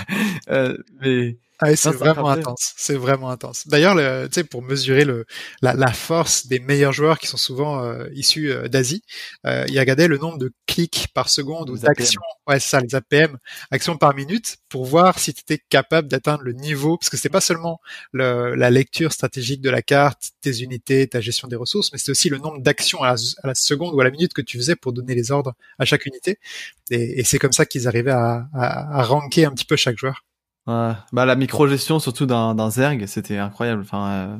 Euh, 0.49 0.77
mais 1.01 1.37
ah, 1.59 1.75
c'est 1.75 1.91
vraiment 1.91 2.29
intense. 2.29 2.73
C'est 2.75 2.95
vraiment 2.95 3.29
intense. 3.29 3.67
D'ailleurs, 3.67 3.95
tu 4.27 4.33
sais, 4.33 4.43
pour 4.43 4.61
mesurer 4.61 5.05
le 5.05 5.25
la, 5.61 5.73
la, 5.73 5.93
force 5.93 6.47
des 6.47 6.59
meilleurs 6.59 6.93
joueurs 6.93 7.19
qui 7.19 7.27
sont 7.27 7.37
souvent 7.37 7.83
euh, 7.83 8.07
issus 8.13 8.51
euh, 8.51 8.67
d'Asie, 8.67 9.03
euh, 9.45 9.65
il 9.69 9.77
a 9.77 9.81
regardé 9.81 10.07
le 10.07 10.17
nombre 10.17 10.37
de 10.37 10.51
clics 10.65 11.07
par 11.13 11.29
seconde 11.29 11.69
ou 11.69 11.77
d'actions. 11.77 12.21
Ouais, 12.47 12.59
ça, 12.59 12.81
les 12.81 12.95
APM, 12.95 13.37
actions 13.71 13.97
par 13.97 14.15
minute, 14.15 14.57
pour 14.67 14.85
voir 14.85 15.19
si 15.19 15.33
tu 15.33 15.41
étais 15.41 15.63
capable 15.69 16.07
d'atteindre 16.07 16.43
le 16.43 16.53
niveau, 16.53 16.97
parce 16.97 17.09
que 17.09 17.17
c'est 17.17 17.29
pas 17.29 17.41
seulement 17.41 17.79
le, 18.11 18.55
la 18.55 18.69
lecture 18.69 19.13
stratégique 19.13 19.61
de 19.61 19.69
la 19.69 19.81
carte, 19.81 20.31
tes 20.41 20.61
unités, 20.61 21.07
ta 21.07 21.21
gestion 21.21 21.47
des 21.47 21.55
ressources, 21.55 21.91
mais 21.93 21.99
c'est 21.99 22.11
aussi 22.11 22.29
le 22.29 22.39
nombre 22.39 22.61
d'actions 22.61 23.03
à, 23.03 23.15
la, 23.43 23.55
seconde 23.55 23.93
ou 23.93 24.01
à 24.01 24.03
la 24.03 24.11
minute 24.11 24.33
que 24.33 24.41
tu 24.41 24.57
faisais 24.57 24.75
pour 24.75 24.91
donner 24.91 25.15
les 25.15 25.31
ordres 25.31 25.53
à 25.79 25.85
chaque 25.85 26.05
unité. 26.05 26.39
Et, 26.89 27.19
et 27.19 27.23
c'est 27.23 27.39
comme 27.39 27.53
ça 27.53 27.65
qu'ils 27.65 27.87
arrivaient 27.87 28.11
à, 28.11 28.47
à, 28.53 28.99
à 28.99 29.03
ranker 29.03 29.45
un 29.45 29.51
petit 29.51 29.65
peu 29.65 29.75
chaque 29.75 29.97
joueur. 29.97 30.25
Ouais. 30.65 30.93
Bah 31.11 31.25
la 31.25 31.35
micro-gestion 31.35 31.99
surtout 31.99 32.25
d'un 32.25 32.69
Zerg, 32.69 33.05
c'était 33.05 33.37
incroyable. 33.37 33.81
Enfin, 33.81 34.07
euh, 34.09 34.37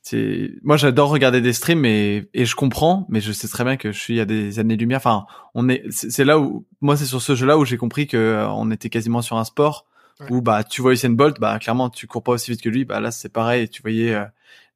c'est 0.00 0.50
moi 0.62 0.76
j'adore 0.76 1.10
regarder 1.10 1.40
des 1.40 1.52
streams 1.52 1.84
et, 1.84 2.28
et 2.32 2.44
je 2.44 2.54
comprends, 2.54 3.06
mais 3.08 3.20
je 3.20 3.32
sais 3.32 3.48
très 3.48 3.64
bien 3.64 3.76
que 3.76 3.92
je 3.92 3.98
suis 3.98 4.20
à 4.20 4.24
des 4.24 4.58
années-lumière. 4.58 4.98
Enfin, 4.98 5.26
on 5.54 5.68
est, 5.68 5.84
c'est 5.90 6.24
là 6.24 6.38
où 6.38 6.66
moi 6.80 6.96
c'est 6.96 7.06
sur 7.06 7.20
ce 7.20 7.34
jeu-là 7.34 7.58
où 7.58 7.64
j'ai 7.64 7.76
compris 7.76 8.06
que 8.06 8.16
euh, 8.16 8.48
on 8.50 8.70
était 8.70 8.90
quasiment 8.90 9.22
sur 9.22 9.36
un 9.36 9.44
sport 9.44 9.86
où 10.30 10.40
bah 10.40 10.62
tu 10.62 10.82
vois 10.82 10.92
Usain 10.92 11.10
Bolt, 11.10 11.40
bah 11.40 11.58
clairement 11.58 11.90
tu 11.90 12.06
cours 12.06 12.22
pas 12.22 12.32
aussi 12.32 12.52
vite 12.52 12.62
que 12.62 12.68
lui. 12.68 12.84
Bah 12.84 13.00
là 13.00 13.10
c'est 13.10 13.28
pareil. 13.28 13.68
Tu 13.68 13.82
voyais 13.82 14.14
euh, 14.14 14.24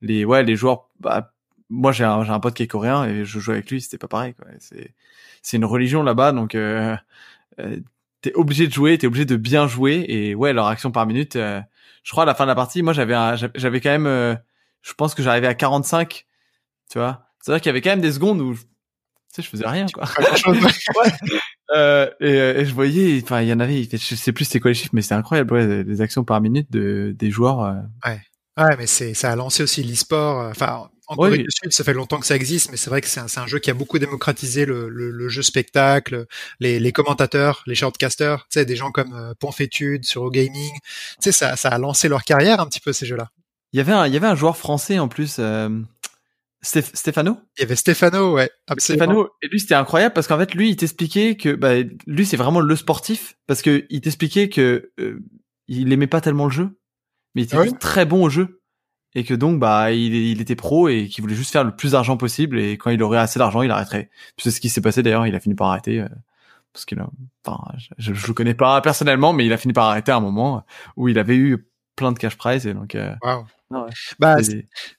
les 0.02 0.24
ouais 0.24 0.42
les 0.42 0.56
joueurs. 0.56 0.88
Bah 0.98 1.32
moi 1.70 1.92
j'ai 1.92 2.04
un, 2.04 2.24
j'ai 2.24 2.32
un 2.32 2.40
pote 2.40 2.54
qui 2.54 2.64
est 2.64 2.66
coréen 2.66 3.04
et 3.04 3.24
je 3.24 3.38
joue 3.38 3.52
avec 3.52 3.70
lui, 3.70 3.80
c'était 3.80 3.98
pas 3.98 4.08
pareil. 4.08 4.34
Quoi. 4.34 4.46
C'est 4.58 4.94
c'est 5.42 5.58
une 5.58 5.64
religion 5.64 6.02
là-bas, 6.02 6.32
donc 6.32 6.56
euh, 6.56 6.96
t'es 8.26 8.34
obligé 8.34 8.66
de 8.66 8.72
jouer, 8.72 8.98
t'es 8.98 9.06
obligé 9.06 9.24
de 9.24 9.36
bien 9.36 9.68
jouer 9.68 10.04
et 10.08 10.34
ouais 10.34 10.52
leur 10.52 10.66
action 10.66 10.90
par 10.90 11.06
minute. 11.06 11.36
Euh, 11.36 11.60
je 12.02 12.10
crois 12.10 12.24
à 12.24 12.26
la 12.26 12.34
fin 12.34 12.44
de 12.44 12.48
la 12.48 12.56
partie, 12.56 12.82
moi 12.82 12.92
j'avais 12.92 13.14
j'avais 13.54 13.80
quand 13.80 13.90
même, 13.90 14.06
euh, 14.06 14.34
je 14.82 14.92
pense 14.94 15.14
que 15.14 15.22
j'arrivais 15.22 15.46
à 15.46 15.54
45, 15.54 16.26
tu 16.90 16.98
vois. 16.98 17.28
C'est 17.40 17.52
à 17.52 17.54
dire 17.54 17.60
qu'il 17.60 17.68
y 17.68 17.70
avait 17.70 17.82
quand 17.82 17.90
même 17.90 18.00
des 18.00 18.10
secondes 18.10 18.40
où, 18.40 18.54
tu 18.54 18.62
sais, 19.28 19.42
je 19.42 19.48
faisais 19.48 19.68
rien 19.68 19.86
quoi. 19.94 20.08
euh, 21.76 22.10
et, 22.20 22.60
et, 22.60 22.64
je 22.64 22.74
voyais, 22.74 23.20
enfin 23.22 23.42
il 23.42 23.48
y 23.48 23.52
en 23.52 23.60
avait, 23.60 23.84
je 23.84 24.14
sais 24.16 24.32
plus 24.32 24.44
c'est 24.44 24.58
quoi 24.58 24.72
les 24.72 24.74
chiffres, 24.74 24.90
mais 24.92 25.02
c'est 25.02 25.14
incroyable, 25.14 25.54
ouais, 25.54 25.84
les 25.84 26.00
actions 26.00 26.24
par 26.24 26.40
minute 26.40 26.70
de 26.72 27.14
des 27.16 27.30
joueurs. 27.30 27.62
Euh. 27.62 27.74
Ouais. 28.04 28.20
Ouais, 28.58 28.74
mais 28.76 28.86
c'est 28.86 29.12
ça 29.14 29.32
a 29.32 29.36
lancé 29.36 29.62
aussi 29.62 29.84
l'e-sport. 29.84 30.40
Euh, 30.40 30.50
enfin, 30.50 30.88
en 31.08 31.16
Corée 31.16 31.38
du 31.38 31.50
Sud, 31.50 31.72
ça 31.72 31.84
fait 31.84 31.92
longtemps 31.92 32.18
que 32.18 32.26
ça 32.26 32.34
existe, 32.34 32.70
mais 32.70 32.76
c'est 32.76 32.90
vrai 32.90 33.00
que 33.00 33.06
c'est 33.06 33.20
un, 33.20 33.26
un, 33.42 33.46
jeu 33.46 33.58
qui 33.58 33.70
a 33.70 33.74
beaucoup 33.74 33.98
démocratisé 33.98 34.66
le, 34.66 34.88
le, 34.88 35.10
le 35.10 35.28
jeu 35.28 35.42
spectacle, 35.42 36.26
les, 36.58 36.80
les, 36.80 36.92
commentateurs, 36.92 37.62
les 37.66 37.74
shortcasters, 37.74 38.46
tu 38.50 38.58
sais, 38.58 38.64
des 38.64 38.76
gens 38.76 38.90
comme 38.90 39.14
euh, 39.14 39.34
Ponfétude 39.38 40.04
sur 40.04 40.30
Gaming. 40.30 40.72
Tu 40.72 41.16
sais, 41.20 41.32
ça, 41.32 41.56
ça 41.56 41.68
a 41.68 41.78
lancé 41.78 42.08
leur 42.08 42.24
carrière 42.24 42.60
un 42.60 42.66
petit 42.66 42.80
peu 42.80 42.92
ces 42.92 43.06
jeux-là. 43.06 43.30
Il 43.72 43.78
y 43.78 43.80
avait 43.80 43.92
un, 43.92 44.06
il 44.06 44.14
y 44.14 44.16
avait 44.16 44.26
un 44.26 44.34
joueur 44.34 44.56
français 44.56 44.98
en 44.98 45.08
plus. 45.08 45.36
Euh... 45.38 45.68
Stéphano 46.62 47.38
Il 47.58 47.60
y 47.60 47.64
avait 47.64 47.76
Stéphano, 47.76 48.34
ouais, 48.34 48.50
absolument. 48.66 49.04
Stéphano, 49.04 49.28
et 49.42 49.48
lui 49.48 49.60
c'était 49.60 49.74
incroyable 49.74 50.14
parce 50.14 50.26
qu'en 50.26 50.38
fait 50.38 50.52
lui 50.52 50.70
il 50.70 50.76
t'expliquait 50.76 51.36
que 51.36 51.54
bah, 51.54 51.74
lui 52.06 52.26
c'est 52.26 52.36
vraiment 52.36 52.58
le 52.58 52.74
sportif 52.74 53.36
parce 53.46 53.62
que 53.62 53.86
il 53.88 54.00
t'expliquait 54.00 54.48
que 54.48 54.90
euh, 54.98 55.20
il 55.68 55.92
aimait 55.92 56.08
pas 56.08 56.20
tellement 56.20 56.46
le 56.46 56.50
jeu, 56.50 56.70
mais 57.34 57.42
il 57.42 57.44
était 57.44 57.56
ah 57.56 57.70
très 57.78 58.04
bon 58.04 58.24
au 58.24 58.30
jeu 58.30 58.62
et 59.16 59.24
que 59.24 59.32
donc 59.32 59.58
bah 59.58 59.92
il, 59.92 60.42
était 60.42 60.54
pro 60.54 60.88
et 60.88 61.08
qu'il 61.08 61.22
voulait 61.22 61.34
juste 61.34 61.50
faire 61.50 61.64
le 61.64 61.74
plus 61.74 61.92
d'argent 61.92 62.18
possible 62.18 62.60
et 62.60 62.76
quand 62.76 62.90
il 62.90 63.02
aurait 63.02 63.18
assez 63.18 63.38
d'argent 63.38 63.62
il 63.62 63.70
arrêterait. 63.70 64.10
C'est 64.36 64.50
ce 64.50 64.60
qui 64.60 64.68
s'est 64.68 64.82
passé 64.82 65.02
d'ailleurs, 65.02 65.26
il 65.26 65.34
a 65.34 65.40
fini 65.40 65.54
par 65.54 65.68
arrêter 65.68 66.00
euh, 66.00 66.08
parce 66.74 66.84
qu'il 66.84 67.02
enfin 67.44 67.58
je, 67.96 68.12
je, 68.12 68.26
le 68.26 68.34
connais 68.34 68.52
pas 68.52 68.78
personnellement 68.82 69.32
mais 69.32 69.46
il 69.46 69.52
a 69.54 69.56
fini 69.56 69.72
par 69.72 69.86
arrêter 69.86 70.12
à 70.12 70.16
un 70.16 70.20
moment 70.20 70.64
où 70.96 71.08
il 71.08 71.18
avait 71.18 71.34
eu 71.34 71.66
plein 71.96 72.12
de 72.12 72.18
cash 72.18 72.36
prize 72.36 72.66
et 72.66 72.74
donc 72.74 72.94
euh. 72.94 73.14
Ouais. 73.70 73.90
bah 74.18 74.36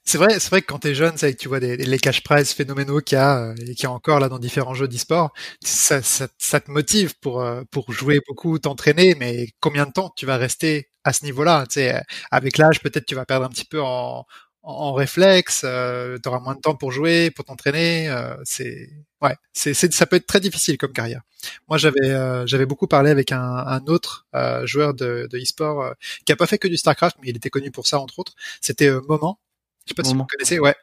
c'est 0.04 0.18
vrai 0.18 0.40
c'est 0.40 0.50
vrai 0.50 0.62
que 0.62 0.68
quand 0.68 0.80
t'es 0.80 0.94
jeune 0.96 1.18
c'est 1.18 1.34
que 1.34 1.38
tu 1.40 1.48
vois 1.48 1.60
des, 1.60 1.78
les 1.78 1.98
cash 2.00 2.22
prize 2.24 2.52
phénoménaux 2.52 3.00
qu'il 3.02 3.18
y 3.18 3.22
a 3.22 3.40
euh, 3.52 3.56
et 3.56 3.76
qu'il 3.76 3.84
y 3.84 3.86
a 3.86 3.92
encore 3.92 4.20
là 4.20 4.30
dans 4.30 4.40
différents 4.40 4.74
jeux 4.74 4.88
d'e-sport 4.88 5.32
ça, 5.64 6.02
ça, 6.02 6.28
ça, 6.38 6.60
te 6.60 6.70
motive 6.72 7.18
pour 7.20 7.42
euh, 7.42 7.64
pour 7.72 7.92
jouer 7.92 8.20
beaucoup 8.28 8.60
t'entraîner 8.60 9.16
mais 9.16 9.48
combien 9.62 9.86
de 9.86 9.92
temps 9.92 10.12
tu 10.18 10.26
vas 10.26 10.38
rester 10.38 10.90
à 11.04 11.14
ce 11.14 11.24
niveau-là? 11.24 11.66
Tu 11.70 11.76
sais, 11.76 12.02
avec 12.32 12.58
l'âge, 12.58 12.82
peut-être 12.82 13.06
tu 13.06 13.16
vas 13.16 13.26
perdre 13.26 13.46
un 13.46 13.50
petit 13.50 13.64
peu 13.66 13.82
en, 13.82 14.26
en 14.64 14.94
réflexe, 14.94 15.62
euh, 15.66 16.18
tu 16.22 16.28
auras 16.30 16.40
moins 16.40 16.56
de 16.56 16.60
temps 16.60 16.76
pour 16.76 16.92
jouer, 16.92 17.32
pour 17.32 17.46
t'entraîner. 17.46 18.10
Euh, 18.10 18.36
c'est 18.44 18.90
ouais, 19.22 19.36
c'est 19.54 19.74
ça 19.74 20.06
peut 20.06 20.16
être 20.16 20.28
très 20.28 20.40
difficile 20.40 20.78
comme 20.78 20.94
carrière. 20.94 21.22
Moi, 21.68 21.78
j'avais 21.78 22.10
euh, 22.10 22.46
j'avais 22.48 22.66
beaucoup 22.66 22.88
parlé 22.88 23.12
avec 23.12 23.32
un, 23.32 23.40
un 23.40 23.86
autre 23.86 24.28
euh, 24.36 24.66
joueur 24.66 24.94
de, 24.94 25.28
de 25.32 25.38
e-sport 25.38 25.82
euh, 25.82 25.94
qui 26.26 26.32
a 26.32 26.36
pas 26.36 26.48
fait 26.48 26.58
que 26.58 26.68
du 26.68 26.78
Starcraft, 26.78 27.18
mais 27.22 27.30
il 27.30 27.38
était 27.38 27.50
connu 27.50 27.72
pour 27.72 27.88
ça 27.88 28.00
entre 28.00 28.20
autres. 28.20 28.34
C'était 28.62 28.90
Moment. 29.08 29.40
Je 29.88 29.92
sais 29.92 29.96
pas 29.96 30.04
si 30.04 30.14
vous 30.14 30.26
connaissez, 30.26 30.60
ouais. 30.60 30.76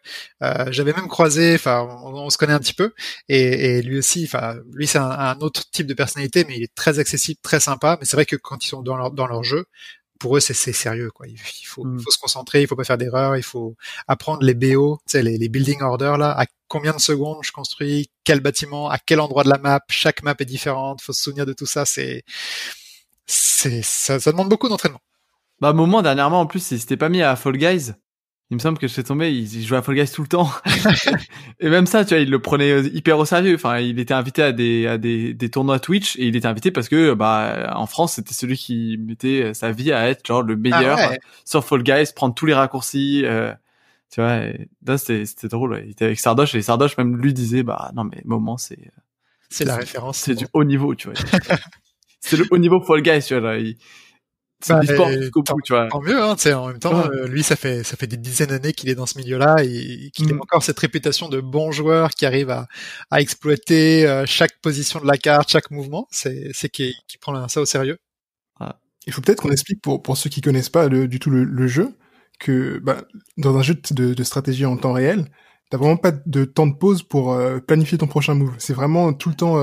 Euh, 0.43 0.67
J'avais 0.71 0.95
même 0.95 1.09
croisé, 1.09 1.57
enfin, 1.57 1.83
on, 2.05 2.31
se 2.31 2.39
connaît 2.39 2.55
un 2.55 2.59
petit 2.59 2.73
peu, 2.73 2.95
et, 3.29 3.77
et 3.77 3.83
lui 3.83 3.99
aussi, 3.99 4.25
enfin, 4.25 4.57
lui 4.73 4.87
c'est 4.87 4.97
un, 4.97 5.11
un, 5.11 5.39
autre 5.41 5.71
type 5.71 5.87
de 5.87 5.93
personnalité, 5.93 6.47
mais 6.49 6.57
il 6.57 6.63
est 6.63 6.75
très 6.75 6.99
accessible, 6.99 7.39
très 7.43 7.61
sympa. 7.61 7.99
Mais 8.01 8.07
c'est 8.07 8.17
vrai 8.17 8.25
que 8.25 8.37
quand 8.37 8.65
ils 8.65 8.69
sont 8.69 8.83
dans 8.83 8.97
leur 8.97 9.11
dans 9.11 9.27
leur 9.27 9.45
jeu, 9.45 9.67
pour 10.19 10.39
eux 10.39 10.41
c'est 10.41 10.55
sérieux 10.55 11.11
quoi. 11.11 11.27
Il, 11.29 11.37
faut, 11.37 11.85
il 11.85 11.97
mm. 11.97 12.01
faut 12.01 12.11
se 12.11 12.19
concentrer, 12.19 12.63
il 12.63 12.67
faut 12.67 12.77
pas 12.77 12.85
faire 12.85 12.97
d'erreurs, 12.97 13.37
il 13.37 13.43
faut 13.43 13.77
apprendre 14.09 14.43
les 14.43 14.55
BO, 14.55 14.99
tu 15.07 15.13
sais, 15.13 15.23
les, 15.23 15.37
les 15.37 15.49
building 15.51 15.83
orders 15.83 16.17
là, 16.17 16.31
à 16.31 16.47
combien 16.75 16.93
de 16.93 17.01
secondes 17.01 17.39
je 17.43 17.53
construis, 17.53 18.11
quel 18.25 18.41
bâtiment, 18.41 18.91
à 18.91 18.99
quel 18.99 19.21
endroit 19.21 19.45
de 19.45 19.49
la 19.49 19.59
map, 19.59 19.81
chaque 19.89 20.25
map 20.25 20.35
est 20.41 20.45
différente, 20.45 21.01
faut 21.01 21.13
se 21.13 21.23
souvenir 21.23 21.47
de 21.47 21.53
tout 21.53 21.67
ça, 21.67 21.85
c'est 21.85 22.25
c'est 23.27 23.83
ça, 23.83 24.19
ça 24.19 24.33
demande 24.33 24.49
beaucoup 24.49 24.69
d'entraînement. 24.69 25.01
Bah, 25.61 25.73
moment 25.73 26.03
dernièrement 26.03 26.41
en 26.41 26.47
plus, 26.47 26.73
il 26.73 26.81
s'était 26.81 26.97
pas 26.97 27.09
mis 27.09 27.23
à 27.23 27.37
Fall 27.37 27.57
Guys 27.57 27.93
il 28.51 28.57
me 28.57 28.61
semble 28.61 28.77
que 28.77 28.87
je 28.87 28.93
fais 28.93 29.03
tomber, 29.03 29.33
il, 29.33 29.67
jouait 29.67 29.79
à 29.79 29.83
Fall 29.83 29.95
Guys 29.95 30.13
tout 30.13 30.21
le 30.21 30.29
temps. 30.29 30.51
et 31.61 31.71
même 31.71 31.87
ça, 31.87 32.05
tu 32.05 32.15
vois, 32.15 32.23
il 32.23 32.31
le 32.31 32.39
prenait 32.41 32.71
euh, 32.71 32.91
hyper 32.93 33.19
au 33.19 33.25
sérieux. 33.25 33.55
Enfin, 33.55 33.79
il 33.79 33.99
était 33.99 34.13
invité 34.13 34.43
à 34.43 34.53
des, 34.53 34.87
à 34.87 34.99
des, 34.99 35.33
des 35.33 35.51
tournois 35.51 35.81
Twitch 35.81 36.17
et 36.17 36.27
il 36.27 36.37
était 36.37 36.47
invité 36.47 36.71
parce 36.71 36.91
que, 36.91 37.15
bah, 37.15 37.73
en 37.75 37.87
France, 37.87 38.15
c'était 38.15 38.35
celui 38.35 38.59
qui 38.59 38.99
mettait 38.99 39.55
sa 39.55 39.73
vie 39.73 39.93
à 39.93 40.09
être 40.11 40.27
genre 40.27 40.43
le 40.43 40.57
meilleur 40.57 40.99
ah 41.01 41.15
sur 41.47 41.65
Fall 41.65 41.83
Guys, 41.83 42.13
prendre 42.15 42.35
tous 42.35 42.45
les 42.45 42.55
raccourcis. 42.55 43.23
Euh, 43.25 43.53
tu 44.15 44.21
vois, 44.21 44.97
c'était, 44.97 45.27
c'était 45.27 45.49
drôle. 45.49 45.83
Il 45.85 45.91
était 45.91 46.05
avec 46.05 46.21
Sardoche 46.21 46.55
et 46.55 46.63
Sardoche 46.63 46.97
même 46.99 47.17
lui 47.17 47.35
disait, 47.35 47.65
bah, 47.65 47.91
non, 47.97 48.05
mais 48.05 48.23
moment, 48.25 48.57
c'est, 48.57 48.93
c'est 49.51 49.65
la 49.65 49.75
référence. 49.75 50.19
C'est 50.19 50.37
du 50.37 50.47
haut 50.53 50.63
niveau, 50.63 50.95
tu 50.95 51.11
vois. 51.11 51.17
c'est 52.21 52.37
le 52.37 52.45
haut 52.53 52.59
niveau 52.59 52.81
Fall 52.81 53.03
Guys, 53.03 53.25
tu 53.27 53.37
vois. 53.37 53.57
Là. 53.57 53.73
C'est 54.61 54.73
bah, 54.73 54.83
sport 54.85 55.11
tu 55.65 55.73
vois. 55.73 55.89
Tant 55.89 56.01
mieux, 56.01 56.23
hein, 56.23 56.37
en 56.55 56.69
même 56.69 56.79
temps, 56.79 57.11
euh, 57.11 57.27
lui, 57.27 57.43
ça 57.43 57.57
fait 57.57 57.83
ça 57.83 57.97
fait 57.97 58.07
des 58.07 58.17
dizaines 58.17 58.51
d'années 58.51 58.73
qu'il 58.73 58.89
est 58.89 58.95
dans 58.95 59.05
ce 59.05 59.19
milieu-là 59.19 59.65
et 59.65 60.13
qu'il 60.15 60.31
a 60.31 60.35
mm. 60.35 60.41
encore 60.43 60.63
cette 60.63 60.79
réputation 60.79 61.29
de 61.29 61.41
bon 61.41 61.73
joueur 61.73 62.11
qui 62.11 62.25
arrive 62.25 62.51
à, 62.51 62.69
à 63.11 63.21
exploiter 63.21 64.07
euh, 64.07 64.27
chaque 64.27 64.61
position 64.61 65.01
de 65.01 65.07
la 65.09 65.19
carte, 65.19 65.51
chaque 65.51 65.73
mouvement. 65.73 66.07
C'est 66.13 66.51
c'est 66.55 66.69
qui 66.69 66.95
qui 67.09 67.19
prend 67.19 67.49
ça 67.49 67.61
au 67.61 67.67
sérieux. 67.67 67.99
Il 69.07 69.13
faut 69.13 69.21
peut-être 69.21 69.43
qu'on 69.43 69.51
explique 69.51 69.83
pour 69.83 70.03
pour 70.03 70.17
ceux 70.17 70.31
qui 70.31 70.41
connaissent 70.41 70.71
pas 70.71 70.89
du 70.89 71.19
tout 71.19 71.31
le, 71.31 71.67
jeu 71.67 71.95
que 72.39 72.79
bah, 72.79 73.03
dans 73.37 73.57
un 73.57 73.63
jeu 73.63 73.75
de, 73.91 74.15
de 74.15 74.25
stratégie 74.25 74.67
en 74.67 74.77
temps 74.77 74.93
réel, 74.93 75.27
t'as 75.71 75.79
vraiment 75.79 75.97
pas 75.97 76.13
de 76.13 76.45
temps 76.45 76.67
de 76.67 76.75
pause 76.75 77.03
pour 77.03 77.33
euh, 77.33 77.59
planifier 77.59 77.99
ton 77.99 78.07
prochain 78.07 78.35
move. 78.35 78.55
C'est 78.59 78.75
vraiment 78.75 79.13
tout 79.13 79.29
le 79.29 79.35
temps 79.35 79.57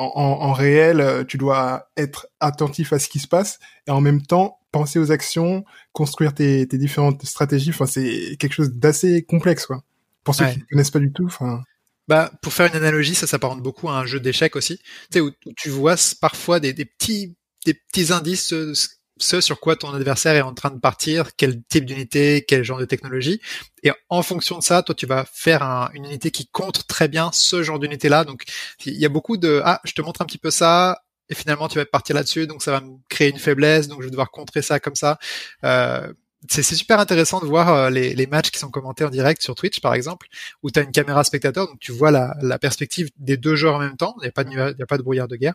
en, 0.00 0.52
réel, 0.52 1.00
euh, 1.00 1.24
tu 1.24 1.36
dois 1.36 1.90
être 1.96 2.28
attentif 2.40 2.92
à 2.92 2.98
ce 2.98 3.08
qui 3.08 3.18
se 3.18 3.28
passe 3.28 3.58
et 3.86 3.90
en 3.90 4.00
même 4.00 4.22
temps 4.22 4.58
penser 4.72 4.98
aux 4.98 5.12
actions, 5.12 5.64
construire 5.92 6.34
tes, 6.34 6.66
différentes 6.66 7.24
stratégies. 7.24 7.70
Enfin, 7.70 7.86
c'est 7.86 8.36
quelque 8.38 8.52
chose 8.52 8.72
d'assez 8.72 9.22
complexe, 9.22 9.66
quoi. 9.66 9.82
Pour 10.24 10.34
ceux 10.34 10.46
qui 10.46 10.58
ne 10.58 10.64
connaissent 10.70 10.90
pas 10.90 11.00
du 11.00 11.12
tout, 11.12 11.26
enfin. 11.26 11.62
Bah, 12.08 12.30
pour 12.42 12.52
faire 12.52 12.66
une 12.66 12.76
analogie, 12.76 13.14
ça 13.14 13.26
s'apparente 13.26 13.62
beaucoup 13.62 13.88
à 13.88 13.98
un 13.98 14.06
jeu 14.06 14.20
d'échecs 14.20 14.56
aussi. 14.56 14.78
Tu 14.78 14.84
sais, 15.12 15.20
où, 15.20 15.30
tu 15.56 15.70
vois 15.70 15.96
parfois 16.20 16.60
des, 16.60 16.72
des 16.72 16.84
petits, 16.84 17.36
des 17.66 17.74
petits 17.74 18.12
indices 18.12 18.52
euh, 18.52 18.72
ce 19.20 19.40
sur 19.40 19.60
quoi 19.60 19.76
ton 19.76 19.92
adversaire 19.94 20.34
est 20.34 20.40
en 20.42 20.54
train 20.54 20.70
de 20.70 20.80
partir, 20.80 21.36
quel 21.36 21.62
type 21.62 21.84
d'unité, 21.84 22.44
quel 22.46 22.64
genre 22.64 22.78
de 22.78 22.84
technologie. 22.84 23.40
Et 23.82 23.92
en 24.08 24.22
fonction 24.22 24.58
de 24.58 24.62
ça, 24.62 24.82
toi, 24.82 24.94
tu 24.94 25.06
vas 25.06 25.24
faire 25.32 25.62
une 25.94 26.06
unité 26.06 26.30
qui 26.30 26.48
contre 26.48 26.86
très 26.86 27.06
bien 27.06 27.30
ce 27.32 27.62
genre 27.62 27.78
d'unité-là. 27.78 28.24
Donc, 28.24 28.44
il 28.84 28.98
y 28.98 29.06
a 29.06 29.08
beaucoup 29.08 29.36
de, 29.36 29.62
ah, 29.64 29.80
je 29.84 29.92
te 29.92 30.02
montre 30.02 30.22
un 30.22 30.24
petit 30.24 30.38
peu 30.38 30.50
ça, 30.50 31.02
et 31.28 31.34
finalement, 31.34 31.68
tu 31.68 31.78
vas 31.78 31.84
partir 31.84 32.16
là-dessus, 32.16 32.46
donc 32.46 32.62
ça 32.62 32.72
va 32.72 32.80
me 32.80 32.96
créer 33.08 33.30
une 33.30 33.38
faiblesse, 33.38 33.86
donc 33.88 34.00
je 34.00 34.06
vais 34.06 34.10
devoir 34.10 34.30
contrer 34.30 34.62
ça 34.62 34.80
comme 34.80 34.96
ça. 34.96 35.18
Euh, 35.64 36.12
c'est 36.48 36.62
super 36.62 36.98
intéressant 36.98 37.40
de 37.40 37.46
voir 37.46 37.68
euh, 37.68 37.90
les, 37.90 38.14
les, 38.14 38.26
matchs 38.26 38.50
qui 38.50 38.58
sont 38.58 38.70
commentés 38.70 39.04
en 39.04 39.10
direct 39.10 39.42
sur 39.42 39.54
Twitch, 39.54 39.80
par 39.80 39.92
exemple, 39.94 40.26
où 40.62 40.70
tu 40.70 40.80
as 40.80 40.82
une 40.82 40.90
caméra 40.90 41.22
spectateur, 41.22 41.66
donc 41.66 41.78
tu 41.78 41.92
vois 41.92 42.10
la, 42.10 42.34
la 42.40 42.58
perspective 42.58 43.10
des 43.18 43.36
deux 43.36 43.56
joueurs 43.56 43.74
en 43.74 43.78
même 43.78 43.96
temps. 43.96 44.16
Il 44.18 44.22
n'y 44.22 44.28
a 44.28 44.32
pas 44.32 44.44
de 44.44 44.82
a 44.82 44.86
pas 44.86 44.96
de 44.96 45.02
brouillard 45.02 45.28
de 45.28 45.36
guerre. 45.36 45.54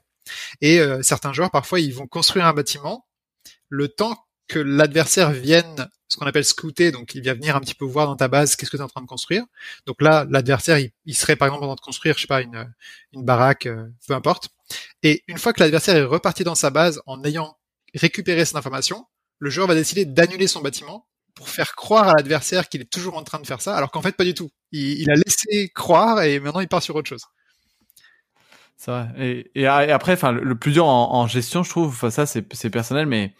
Et 0.62 0.80
euh, 0.80 1.02
certains 1.02 1.34
joueurs, 1.34 1.52
parfois, 1.52 1.80
ils 1.80 1.94
vont 1.94 2.08
construire 2.08 2.46
un 2.46 2.54
bâtiment 2.54 3.06
le 3.76 3.90
temps 3.90 4.26
que 4.48 4.60
l'adversaire 4.60 5.32
vienne, 5.32 5.90
ce 6.08 6.18
qu'on 6.18 6.26
appelle 6.28 6.46
scouter, 6.46 6.92
donc 6.92 7.16
il 7.16 7.22
vient 7.22 7.34
venir 7.34 7.56
un 7.56 7.62
petit 7.62 7.74
peu 7.74 7.86
voir 7.86 8.08
dans 8.08 8.16
ta 8.16 8.28
base 8.28 8.56
qu'est-ce 8.56 8.70
que 8.70 8.78
tu 8.78 8.82
es 8.82 8.86
en 8.86 8.88
train 8.88 9.02
de 9.02 9.08
construire. 9.08 9.44
Donc 9.86 10.02
là, 10.02 10.26
l'adversaire, 10.30 10.78
il, 10.78 11.16
serait 11.16 11.36
par 11.36 11.48
exemple 11.48 11.64
en 11.64 11.68
train 11.68 11.76
de 11.76 11.82
construire, 11.82 12.16
je 12.16 12.22
sais 12.22 12.28
pas, 12.28 12.42
une, 12.42 12.74
baraque, 13.14 13.66
euh, 13.66 13.88
peu 14.08 14.14
importe. 14.14 14.50
Et 15.04 15.24
une 15.28 15.38
fois 15.38 15.52
que 15.52 15.62
l'adversaire 15.62 15.96
est 15.96 16.04
reparti 16.04 16.44
dans 16.44 16.56
sa 16.56 16.70
base 16.70 17.02
en 17.06 17.24
ayant 17.24 17.58
récupéré 17.96 18.46
cette 18.46 18.56
information, 18.56 19.06
le 19.40 19.50
joueur 19.50 19.68
va 19.68 19.76
décider 19.76 20.06
d'annuler 20.06 20.48
son 20.48 20.62
bâtiment 20.62 21.08
pour 21.34 21.50
faire 21.50 21.76
croire 21.76 22.08
à 22.10 22.14
l'adversaire 22.14 22.70
qu'il 22.70 22.82
est 22.82 22.90
toujours 22.90 23.18
en 23.18 23.24
train 23.24 23.40
de 23.40 23.48
faire 23.48 23.62
ça, 23.62 23.76
alors 23.76 23.92
qu'en 23.92 24.02
fait 24.02 24.16
pas 24.16 24.24
du 24.24 24.34
tout. 24.34 24.50
Il, 24.72 25.10
a 25.10 25.16
laissé 25.16 25.70
croire 25.76 26.22
et 26.22 26.40
maintenant 26.40 26.62
il 26.62 26.68
part 26.68 26.82
sur 26.82 26.96
autre 26.96 27.10
chose. 27.10 27.26
C'est 28.78 28.92
vrai. 28.92 29.08
Et, 29.18 29.52
et, 29.62 29.68
après, 29.68 30.14
enfin, 30.14 30.32
le 30.32 30.56
plus 30.56 30.72
dur 30.72 30.86
en, 30.86 31.28
gestion, 31.28 31.64
je 31.64 31.70
trouve, 31.70 32.10
ça 32.10 32.26
c'est 32.26 32.70
personnel, 32.70 33.06
mais 33.06 33.34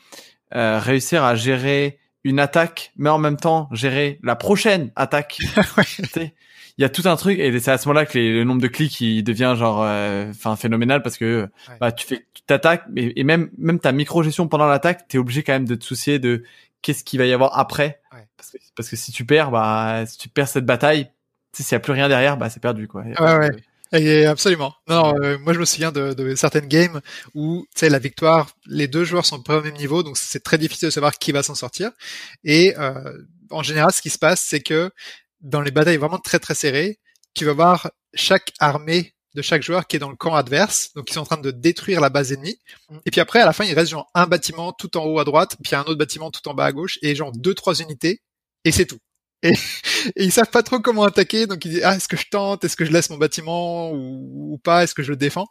euh, 0.56 0.80
réussir 0.80 1.24
à 1.24 1.36
gérer 1.36 2.00
une 2.24 2.40
attaque, 2.40 2.92
mais 2.98 3.10
en 3.10 3.20
même 3.20 3.38
temps 3.38 3.70
gérer 3.72 4.20
la 4.24 4.36
prochaine 4.36 4.92
attaque. 4.96 5.38
il 6.78 6.82
y 6.82 6.86
a 6.86 6.90
tout 6.90 7.04
un 7.06 7.16
truc 7.16 7.40
et 7.40 7.58
c'est 7.60 7.72
à 7.72 7.78
ce 7.78 7.88
moment-là 7.88 8.06
que 8.06 8.18
le 8.18 8.44
nombre 8.44 8.62
de 8.62 8.68
clics 8.68 9.00
il 9.00 9.24
devient 9.24 9.56
genre 9.58 9.82
euh, 9.82 10.30
enfin 10.30 10.56
phénoménal 10.56 11.02
parce 11.02 11.18
que 11.18 11.48
bah 11.80 11.92
tu 11.92 12.06
fais 12.06 12.26
tu 12.34 12.42
t'attaques 12.44 12.84
et, 12.98 13.24
même 13.24 13.50
même 13.58 13.80
ta 13.80 13.94
micro 13.94 14.24
gestion 14.24 14.48
pendant 14.48 14.68
l'attaque 14.68 15.08
t'es 15.08 15.18
obligé 15.18 15.42
quand 15.42 15.54
même 15.54 15.68
de 15.68 15.76
te 15.76 15.86
soucier 15.86 16.20
de 16.20 16.44
qu'est-ce 16.82 17.04
qu'il 17.04 17.20
va 17.20 17.26
y 17.26 17.34
avoir 17.34 17.58
après 17.58 18.02
parce, 18.36 18.52
que, 18.52 18.58
parce 18.76 18.90
que 18.90 18.98
si 18.98 19.14
tu 19.14 19.24
perds 19.24 19.52
bah 19.52 20.06
si 20.06 20.18
tu 20.18 20.28
perds 20.28 20.50
cette 20.50 20.66
bataille 20.66 21.10
s'il 21.54 21.72
y 21.72 21.76
a 21.76 21.80
plus 21.80 21.94
rien 21.94 22.10
derrière 22.10 22.36
bah 22.36 22.50
c'est 22.50 22.62
perdu 22.62 22.90
quoi 22.90 23.04
ouais, 23.04 23.38
ouais. 23.38 23.52
Et 23.98 24.26
absolument. 24.26 24.74
Non, 24.88 25.14
euh, 25.22 25.38
moi 25.40 25.54
je 25.54 25.60
me 25.60 25.66
souviens 25.66 25.92
de, 25.92 26.14
de 26.14 26.36
certaines 26.36 26.68
games 26.68 27.02
où, 27.34 27.66
tu 27.74 27.80
sais, 27.80 27.90
la 27.90 28.00
victoire, 28.00 28.50
les 28.66 28.88
deux 28.88 29.06
joueurs 29.06 29.26
sont 29.26 29.42
pas 29.42 29.58
au 29.58 29.62
même 29.62 29.76
niveau, 29.76 30.04
donc 30.04 30.18
c'est 30.18 30.44
très 30.44 30.58
difficile 30.58 30.88
de 30.88 30.94
savoir 30.94 31.18
qui 31.18 31.32
va 31.32 31.44
s'en 31.44 31.56
sortir. 31.56 31.92
Et 32.44 32.78
euh, 32.78 33.18
en 33.52 33.64
général, 33.64 33.92
ce 33.92 34.02
qui 34.02 34.10
se 34.10 34.18
passe, 34.18 34.42
c'est 34.42 34.62
que 34.62 34.92
dans 35.42 35.62
les 35.62 35.72
batailles 35.72 35.98
vraiment 35.98 36.20
très 36.20 36.40
très 36.40 36.56
serrées, 36.56 37.00
tu 37.34 37.46
vas 37.46 37.54
voir 37.54 37.92
chaque 38.14 38.52
armée 38.60 39.14
de 39.36 39.42
chaque 39.42 39.64
joueur 39.64 39.86
qui 39.86 39.98
est 39.98 40.00
dans 40.00 40.10
le 40.10 40.16
camp 40.16 40.34
adverse, 40.34 40.92
donc 40.96 41.10
ils 41.10 41.14
sont 41.14 41.22
en 41.22 41.26
train 41.26 41.38
de 41.38 41.52
détruire 41.52 42.00
la 42.00 42.10
base 42.10 42.32
ennemie. 42.32 42.58
Et 43.06 43.12
puis 43.12 43.20
après, 43.22 43.42
à 43.42 43.46
la 43.46 43.54
fin, 43.54 43.66
il 43.66 43.74
reste 43.74 43.92
genre 43.92 44.10
un 44.14 44.28
bâtiment 44.28 44.72
tout 44.72 44.96
en 44.98 45.06
haut 45.06 45.20
à 45.20 45.26
droite, 45.26 45.58
puis 45.64 45.76
un 45.76 45.82
autre 45.82 45.96
bâtiment 45.96 46.32
tout 46.32 46.48
en 46.48 46.54
bas 46.54 46.66
à 46.66 46.72
gauche, 46.72 46.98
et 47.02 47.16
genre 47.16 47.32
deux 47.34 47.54
trois 47.54 47.76
unités, 47.82 48.22
et 48.64 48.72
c'est 48.72 48.86
tout. 48.86 49.00
Et, 49.46 49.54
ils 50.16 50.32
savent 50.32 50.50
pas 50.50 50.64
trop 50.64 50.80
comment 50.80 51.04
attaquer, 51.04 51.48
donc 51.48 51.64
ils 51.66 51.72
disent 51.72 51.82
ah 51.84 51.96
est-ce 51.96 52.08
que 52.08 52.18
je 52.18 52.26
tente, 52.30 52.64
est-ce 52.64 52.76
que 52.76 52.86
je 52.86 52.92
laisse 52.92 53.10
mon 53.10 53.18
bâtiment 53.18 53.92
ou, 53.92 54.60
pas, 54.64 54.84
est-ce 54.84 54.94
que 54.94 55.04
je 55.04 55.12
le 55.12 55.18
défends? 55.18 55.48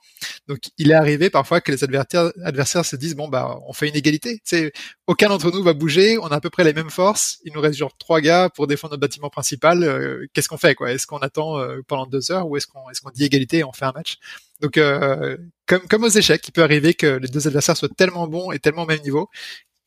Donc 0.48 0.58
il 0.78 0.90
est 0.90 0.94
arrivé 0.94 1.30
parfois 1.30 1.60
que 1.60 1.72
les 1.72 1.84
adversaires, 1.84 2.32
adversaires 2.44 2.84
se 2.84 2.96
disent 2.96 3.14
bon 3.14 3.28
bah 3.28 3.58
on 3.66 3.72
fait 3.72 3.88
une 3.88 3.96
égalité, 3.96 4.40
c'est 4.44 4.72
aucun 5.06 5.28
d'entre 5.28 5.50
nous 5.50 5.62
va 5.62 5.72
bouger, 5.74 6.18
on 6.18 6.26
a 6.26 6.36
à 6.36 6.40
peu 6.40 6.50
près 6.50 6.64
les 6.64 6.72
mêmes 6.72 6.90
forces, 6.90 7.38
il 7.44 7.52
nous 7.52 7.60
reste 7.60 7.78
genre 7.78 7.96
trois 7.98 8.20
gars 8.20 8.48
pour 8.48 8.66
défendre 8.66 8.92
notre 8.92 9.00
bâtiment 9.00 9.30
principal, 9.30 9.82
euh, 9.82 10.26
qu'est-ce 10.32 10.48
qu'on 10.48 10.58
fait 10.58 10.74
quoi? 10.74 10.92
Est-ce 10.92 11.06
qu'on 11.06 11.18
attend 11.18 11.58
euh, 11.58 11.80
pendant 11.86 12.06
deux 12.06 12.30
heures 12.30 12.48
ou 12.48 12.56
est-ce 12.56 12.66
qu'on 12.66 12.90
est-ce 12.90 13.00
qu'on 13.00 13.10
dit 13.10 13.24
égalité 13.24 13.58
et 13.58 13.64
on 13.64 13.72
fait 13.72 13.86
un 13.86 13.92
match? 13.92 14.18
Donc 14.60 14.76
euh, 14.76 15.36
comme 15.66 15.86
comme 15.88 16.04
aux 16.04 16.08
échecs, 16.08 16.46
il 16.48 16.52
peut 16.52 16.62
arriver 16.62 16.94
que 16.94 17.18
les 17.18 17.28
deux 17.28 17.46
adversaires 17.46 17.76
soient 17.76 17.88
tellement 17.88 18.26
bons 18.26 18.52
et 18.52 18.58
tellement 18.58 18.82
au 18.82 18.86
même 18.86 19.02
niveau 19.02 19.28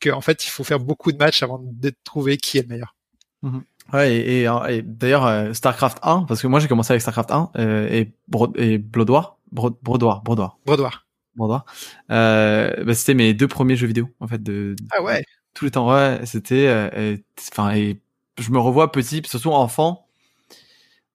qu'en 0.01 0.21
fait 0.21 0.45
il 0.45 0.49
faut 0.49 0.63
faire 0.63 0.79
beaucoup 0.79 1.11
de 1.11 1.17
matchs 1.17 1.43
avant 1.43 1.59
de 1.61 1.91
trouver 2.03 2.37
qui 2.37 2.57
est 2.57 2.61
le 2.61 2.67
meilleur. 2.67 2.95
Mm-hmm. 3.43 3.61
Ouais, 3.93 4.15
et, 4.15 4.43
et, 4.43 4.81
d'ailleurs, 4.81 5.25
euh, 5.25 5.53
StarCraft 5.53 5.99
1, 6.03 6.23
parce 6.23 6.41
que 6.41 6.47
moi 6.47 6.59
j'ai 6.59 6.67
commencé 6.67 6.91
avec 6.91 7.01
StarCraft 7.01 7.31
1 7.31 7.51
euh, 7.57 7.87
et, 7.89 8.11
Bro 8.27 8.53
et 8.55 8.77
Brodoir, 8.77 9.37
Brodoir, 9.51 10.21
Brodoir. 10.21 10.57
Brodoir. 10.65 11.05
Brodoir. 11.35 11.65
Euh, 12.11 12.83
bah, 12.83 12.93
c'était 12.93 13.13
mes 13.13 13.33
deux 13.33 13.47
premiers 13.47 13.75
jeux 13.75 13.87
vidéo, 13.87 14.09
en 14.19 14.27
fait, 14.27 14.41
de, 14.41 14.75
ah 14.91 15.01
ouais. 15.01 15.23
tous 15.53 15.65
les 15.65 15.71
temps. 15.71 15.89
Ouais, 15.89 16.19
c'était, 16.25 16.67
euh, 16.67 17.15
enfin, 17.51 17.73
et, 17.75 18.01
je 18.39 18.51
me 18.51 18.59
revois 18.59 18.91
petit, 18.91 19.21
surtout 19.25 19.51
enfant. 19.51 20.07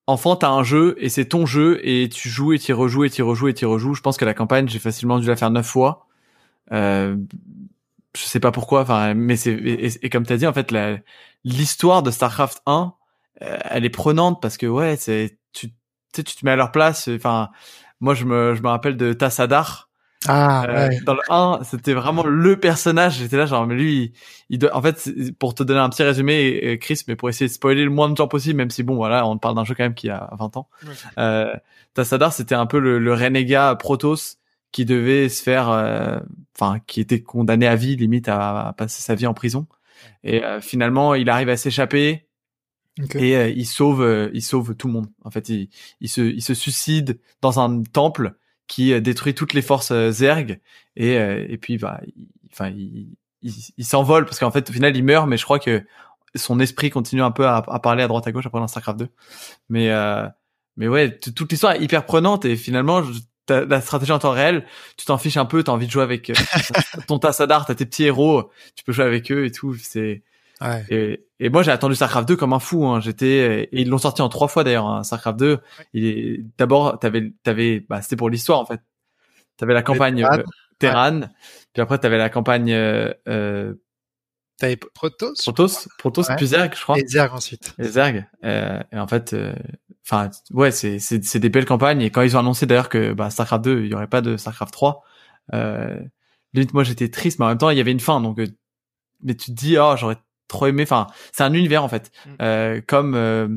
Enfant, 0.06 0.34
t'as 0.34 0.50
un 0.50 0.64
jeu 0.64 0.96
et 0.98 1.08
c'est 1.08 1.26
ton 1.26 1.46
jeu 1.46 1.80
et 1.84 2.08
tu 2.08 2.28
joues 2.28 2.52
et 2.52 2.58
tu 2.58 2.72
rejoues 2.72 3.04
et 3.04 3.10
tu 3.10 3.22
rejoues 3.22 3.48
et 3.48 3.54
tu 3.54 3.66
rejoues. 3.66 3.94
Je 3.94 4.00
pense 4.00 4.16
que 4.16 4.24
la 4.24 4.34
campagne, 4.34 4.68
j'ai 4.68 4.80
facilement 4.80 5.18
dû 5.18 5.28
la 5.28 5.36
faire 5.36 5.50
neuf 5.50 5.66
fois. 5.66 6.06
Euh, 6.72 7.16
je 8.16 8.22
sais 8.24 8.40
pas 8.40 8.52
pourquoi, 8.52 8.82
enfin, 8.82 9.14
mais 9.14 9.36
c'est 9.36 9.52
et, 9.52 10.04
et, 10.04 10.10
comme 10.10 10.26
t'as 10.26 10.36
dit, 10.36 10.46
en 10.46 10.52
fait, 10.52 10.70
la 10.70 10.98
l'histoire 11.44 12.02
de 12.02 12.10
Starcraft 12.10 12.62
1, 12.66 12.94
euh, 13.42 13.58
elle 13.64 13.84
est 13.84 13.90
prenante 13.90 14.40
parce 14.40 14.56
que 14.56 14.66
ouais, 14.66 14.96
c'est 14.96 15.38
tu 15.52 15.72
tu 16.12 16.22
te 16.22 16.44
mets 16.44 16.52
à 16.52 16.56
leur 16.56 16.72
place. 16.72 17.08
Enfin, 17.08 17.50
moi 18.00 18.14
je 18.14 18.24
me 18.24 18.54
je 18.54 18.62
me 18.62 18.68
rappelle 18.68 18.96
de 18.96 19.12
Tassadar. 19.12 19.88
Ah, 20.28 20.64
euh, 20.68 20.88
ouais. 20.88 21.00
Dans 21.04 21.14
le 21.14 21.20
1, 21.30 21.60
c'était 21.64 21.94
vraiment 21.94 22.24
le 22.24 22.60
personnage. 22.60 23.18
J'étais 23.18 23.36
là, 23.36 23.44
genre, 23.44 23.66
mais 23.66 23.74
lui, 23.74 24.12
il, 24.50 24.58
doit, 24.60 24.76
en 24.76 24.80
fait, 24.80 25.10
pour 25.40 25.52
te 25.52 25.64
donner 25.64 25.80
un 25.80 25.88
petit 25.88 26.04
résumé, 26.04 26.78
Chris, 26.80 27.02
mais 27.08 27.16
pour 27.16 27.28
essayer 27.28 27.48
de 27.48 27.52
spoiler 27.52 27.82
le 27.82 27.90
moins 27.90 28.08
de 28.08 28.14
temps 28.14 28.28
possible, 28.28 28.56
même 28.58 28.70
si 28.70 28.84
bon, 28.84 28.94
voilà, 28.94 29.26
on 29.26 29.36
parle 29.36 29.56
d'un 29.56 29.64
jeu 29.64 29.74
quand 29.74 29.82
même 29.82 29.94
qui 29.94 30.10
a 30.10 30.30
20 30.38 30.56
ans. 30.58 30.68
Euh, 31.18 31.52
Tassadar, 31.94 32.32
c'était 32.32 32.54
un 32.54 32.66
peu 32.66 32.78
le, 32.78 33.00
le 33.00 33.14
renégat 33.14 33.74
Protoss 33.74 34.38
qui 34.72 34.84
devait 34.84 35.28
se 35.28 35.42
faire, 35.42 35.70
euh, 35.70 36.18
enfin, 36.58 36.80
qui 36.86 37.00
était 37.00 37.22
condamné 37.22 37.66
à 37.66 37.76
vie, 37.76 37.96
limite 37.96 38.28
à, 38.28 38.68
à 38.68 38.72
passer 38.72 39.02
sa 39.02 39.14
vie 39.14 39.26
en 39.26 39.34
prison. 39.34 39.66
Et 40.24 40.44
euh, 40.44 40.60
finalement, 40.60 41.14
il 41.14 41.28
arrive 41.30 41.48
à 41.48 41.56
s'échapper. 41.56 42.26
Et 43.14 43.36
euh, 43.36 43.48
il 43.48 43.66
sauve, 43.66 44.02
euh, 44.02 44.30
il 44.34 44.42
sauve 44.42 44.74
tout 44.74 44.86
le 44.86 44.92
monde. 44.92 45.06
En 45.24 45.30
fait, 45.30 45.48
il, 45.48 45.70
il, 46.00 46.08
se, 46.08 46.20
il 46.20 46.42
se 46.42 46.54
suicide 46.54 47.20
dans 47.40 47.58
un 47.60 47.82
temple 47.82 48.34
qui 48.66 48.98
détruit 49.00 49.34
toutes 49.34 49.54
les 49.54 49.62
forces 49.62 49.92
Zerg. 50.10 50.60
Et, 50.96 51.14
et 51.14 51.58
puis, 51.58 51.76
bah, 51.78 52.00
enfin, 52.50 52.70
il, 52.70 53.16
il, 53.42 53.84
s'envole 53.84 54.24
parce 54.24 54.38
qu'en 54.38 54.50
fait, 54.50 54.70
au 54.70 54.72
final, 54.72 54.96
il 54.96 55.04
meurt. 55.04 55.28
Mais 55.28 55.36
je 55.36 55.44
crois 55.44 55.58
que 55.58 55.84
son 56.34 56.58
esprit 56.60 56.88
continue 56.88 57.22
un 57.22 57.32
peu 57.32 57.46
à, 57.46 57.56
à 57.56 57.78
parler 57.80 58.02
à 58.02 58.08
droite 58.08 58.26
à 58.26 58.32
gauche 58.32 58.46
après 58.46 58.60
dans 58.60 58.68
Starcraft 58.68 59.00
2. 59.00 59.08
Mais, 59.68 59.90
mais 60.76 60.88
ouais, 60.88 61.18
toute 61.18 61.50
l'histoire 61.50 61.74
est 61.74 61.82
hyper 61.82 62.06
prenante 62.06 62.46
et 62.46 62.56
finalement, 62.56 63.02
la 63.60 63.80
stratégie 63.80 64.12
en 64.12 64.18
temps 64.18 64.30
réel, 64.30 64.64
tu 64.96 65.06
t'en 65.06 65.18
fiches 65.18 65.36
un 65.36 65.44
peu, 65.44 65.62
t'as 65.62 65.72
envie 65.72 65.86
de 65.86 65.92
jouer 65.92 66.02
avec 66.02 66.30
euh, 66.30 66.34
ton 67.06 67.18
Tassadar, 67.18 67.66
t'as 67.66 67.74
tes 67.74 67.86
petits 67.86 68.04
héros, 68.04 68.50
tu 68.74 68.84
peux 68.84 68.92
jouer 68.92 69.04
avec 69.04 69.30
eux 69.30 69.44
et 69.44 69.50
tout. 69.50 69.74
C'est 69.74 70.22
et, 70.90 71.26
et, 71.40 71.48
moi 71.48 71.62
j'ai 71.62 71.70
attendu 71.70 71.94
Starcraft 71.94 72.28
2 72.28 72.36
comme 72.36 72.52
un 72.52 72.58
fou. 72.58 72.86
Hein. 72.86 73.00
J'étais 73.00 73.68
et 73.72 73.80
ils 73.80 73.88
l'ont 73.88 73.98
sorti 73.98 74.22
en 74.22 74.28
trois 74.28 74.48
fois 74.48 74.64
d'ailleurs. 74.64 74.86
Hein, 74.86 75.02
Starcraft 75.02 75.38
2. 75.38 75.58
Il 75.94 76.46
d'abord 76.56 76.98
t'avais 76.98 77.32
t'avais 77.42 77.84
bah 77.88 78.02
c'était 78.02 78.16
pour 78.16 78.30
l'histoire 78.30 78.60
en 78.60 78.66
fait. 78.66 78.80
T'avais 79.56 79.74
la 79.74 79.82
campagne 79.82 80.24
euh, 80.24 80.42
Terran, 80.78 81.20
puis 81.72 81.82
après 81.82 81.98
t'avais 81.98 82.18
la 82.18 82.30
campagne 82.30 82.72
euh, 82.72 83.12
euh 83.28 83.74
T'avais 84.58 84.76
Protoss 84.76 85.42
Protoss, 85.42 85.88
Protoss 85.98 86.28
puis 86.36 86.46
Zerg, 86.46 86.72
je 86.76 86.82
crois. 86.82 86.98
Et 86.98 87.06
Zerg 87.06 87.34
ensuite. 87.34 87.74
Et 87.78 87.84
Zerg. 87.84 88.26
Euh, 88.44 88.80
et 88.92 88.98
en 88.98 89.08
fait, 89.08 89.34
enfin 90.04 90.30
ouais 90.52 90.70
c'est 90.70 90.98
c'est 90.98 91.24
c'est 91.24 91.38
des 91.40 91.48
belles 91.48 91.66
campagnes. 91.66 92.02
Et 92.02 92.10
quand 92.10 92.22
ils 92.22 92.36
ont 92.36 92.40
annoncé 92.40 92.66
d'ailleurs 92.66 92.88
que 92.88 93.12
bah, 93.12 93.30
Starcraft 93.30 93.64
2 93.64 93.84
il 93.84 93.90
y 93.90 93.94
aurait 93.94 94.06
pas 94.08 94.20
de 94.20 94.36
Starcraft 94.36 94.72
3 94.72 95.02
euh, 95.54 96.00
limite 96.54 96.74
moi 96.74 96.84
j'étais 96.84 97.08
triste 97.08 97.38
mais 97.38 97.46
en 97.46 97.48
même 97.48 97.58
temps 97.58 97.70
il 97.70 97.78
y 97.78 97.80
avait 97.80 97.92
une 97.92 98.00
fin. 98.00 98.20
Donc 98.20 98.38
euh, 98.38 98.46
mais 99.22 99.34
tu 99.34 99.52
te 99.52 99.56
dis 99.56 99.78
oh 99.78 99.94
j'aurais 99.96 100.18
trop 100.48 100.66
aimé. 100.66 100.82
Enfin 100.82 101.06
c'est 101.32 101.44
un 101.44 101.52
univers 101.52 101.84
en 101.84 101.88
fait. 101.88 102.12
Mm. 102.26 102.30
euh, 102.42 102.80
comme 102.86 103.14
euh, 103.14 103.48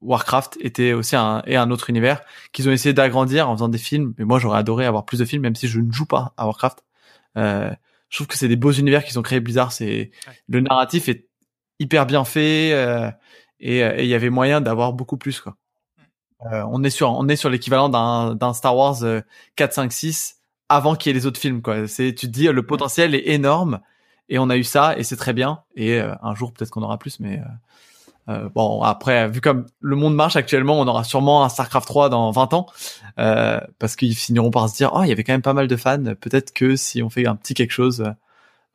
Warcraft 0.00 0.58
était 0.60 0.92
aussi 0.92 1.16
un 1.16 1.42
et 1.46 1.56
un 1.56 1.70
autre 1.70 1.90
univers 1.90 2.22
qu'ils 2.52 2.68
ont 2.68 2.72
essayé 2.72 2.92
d'agrandir 2.92 3.48
en 3.48 3.54
faisant 3.54 3.68
des 3.68 3.78
films. 3.78 4.14
Mais 4.18 4.24
moi 4.24 4.38
j'aurais 4.38 4.58
adoré 4.58 4.86
avoir 4.86 5.04
plus 5.04 5.18
de 5.18 5.24
films 5.24 5.42
même 5.42 5.56
si 5.56 5.68
je 5.68 5.80
ne 5.80 5.92
joue 5.92 6.06
pas 6.06 6.34
à 6.36 6.46
Warcraft. 6.46 6.84
Euh, 7.36 7.70
je 8.08 8.16
trouve 8.16 8.26
que 8.26 8.36
c'est 8.36 8.48
des 8.48 8.56
beaux 8.56 8.72
univers 8.72 9.04
qu'ils 9.04 9.18
ont 9.18 9.22
créés 9.22 9.40
Blizzard. 9.40 9.72
C'est 9.72 10.10
le 10.48 10.60
narratif 10.60 11.08
est 11.08 11.28
hyper 11.78 12.06
bien 12.06 12.24
fait 12.24 12.72
euh, 12.72 13.10
et 13.60 13.80
il 14.02 14.06
y 14.06 14.14
avait 14.14 14.30
moyen 14.30 14.60
d'avoir 14.60 14.92
beaucoup 14.92 15.16
plus 15.16 15.40
quoi 15.40 15.56
euh, 16.46 16.64
on 16.70 16.82
est 16.84 16.90
sur 16.90 17.10
on 17.10 17.28
est 17.28 17.36
sur 17.36 17.50
l'équivalent 17.50 17.88
d'un 17.88 18.34
d'un 18.34 18.52
Star 18.52 18.76
Wars 18.76 18.98
4 19.56 19.72
5 19.72 19.92
6 19.92 20.36
avant 20.68 20.94
qu'il 20.94 21.10
y 21.10 21.16
ait 21.16 21.18
les 21.18 21.26
autres 21.26 21.40
films 21.40 21.62
quoi. 21.62 21.86
C'est 21.86 22.14
tu 22.14 22.26
te 22.26 22.32
dis 22.32 22.48
le 22.48 22.64
potentiel 22.64 23.14
est 23.14 23.28
énorme 23.28 23.80
et 24.28 24.38
on 24.38 24.48
a 24.48 24.56
eu 24.56 24.64
ça 24.64 24.96
et 24.96 25.02
c'est 25.02 25.16
très 25.16 25.32
bien 25.32 25.60
et 25.74 26.00
euh, 26.00 26.14
un 26.22 26.34
jour 26.34 26.52
peut-être 26.52 26.70
qu'on 26.70 26.82
aura 26.82 26.98
plus 26.98 27.20
mais 27.20 27.42
euh, 28.28 28.48
bon 28.54 28.80
après 28.82 29.28
vu 29.28 29.40
comme 29.40 29.66
le 29.80 29.96
monde 29.96 30.14
marche 30.14 30.36
actuellement 30.36 30.80
on 30.80 30.86
aura 30.86 31.04
sûrement 31.04 31.44
un 31.44 31.48
Starcraft 31.48 31.86
3 31.86 32.08
dans 32.08 32.30
20 32.30 32.54
ans 32.54 32.66
parce 33.78 33.96
qu'ils 33.96 34.16
finiront 34.16 34.50
par 34.50 34.68
se 34.68 34.76
dire 34.76 34.92
oh 34.94 35.02
il 35.02 35.08
y 35.08 35.12
avait 35.12 35.24
quand 35.24 35.34
même 35.34 35.42
pas 35.42 35.54
mal 35.54 35.68
de 35.68 35.76
fans 35.76 36.14
peut-être 36.20 36.52
que 36.52 36.76
si 36.76 37.02
on 37.02 37.10
fait 37.10 37.26
un 37.26 37.36
petit 37.36 37.54
quelque 37.54 37.72
chose 37.72 38.04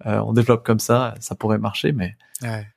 on 0.03 0.33
développe 0.33 0.63
comme 0.63 0.79
ça 0.79 1.15
ça 1.19 1.35
pourrait 1.35 1.57
marcher 1.57 1.93
mais 1.93 2.15
ouais. 2.43 2.67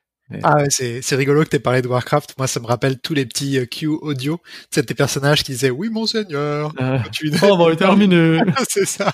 Ah 0.43 0.57
ouais, 0.57 0.67
c'est, 0.69 1.01
c'est 1.01 1.15
rigolo 1.15 1.43
que 1.43 1.49
t'aies 1.49 1.59
parlé 1.59 1.81
de 1.81 1.87
Warcraft. 1.87 2.35
Moi, 2.37 2.47
ça 2.47 2.59
me 2.59 2.65
rappelle 2.67 2.99
tous 2.99 3.13
les 3.13 3.25
petits 3.25 3.57
euh, 3.57 3.65
Q 3.65 3.87
audio. 3.87 4.39
C'est 4.69 4.85
tes 4.85 4.93
personnages 4.93 5.43
qui 5.43 5.53
disaient 5.53 5.69
oui, 5.69 5.89
monseigneur. 5.89 6.71
Euh, 6.79 6.99
tu... 7.11 7.31
Oh, 7.41 7.47
on 7.51 7.69
va 7.69 7.75
terminer. 7.75 8.39
c'est 8.69 8.85
ça. 8.85 9.11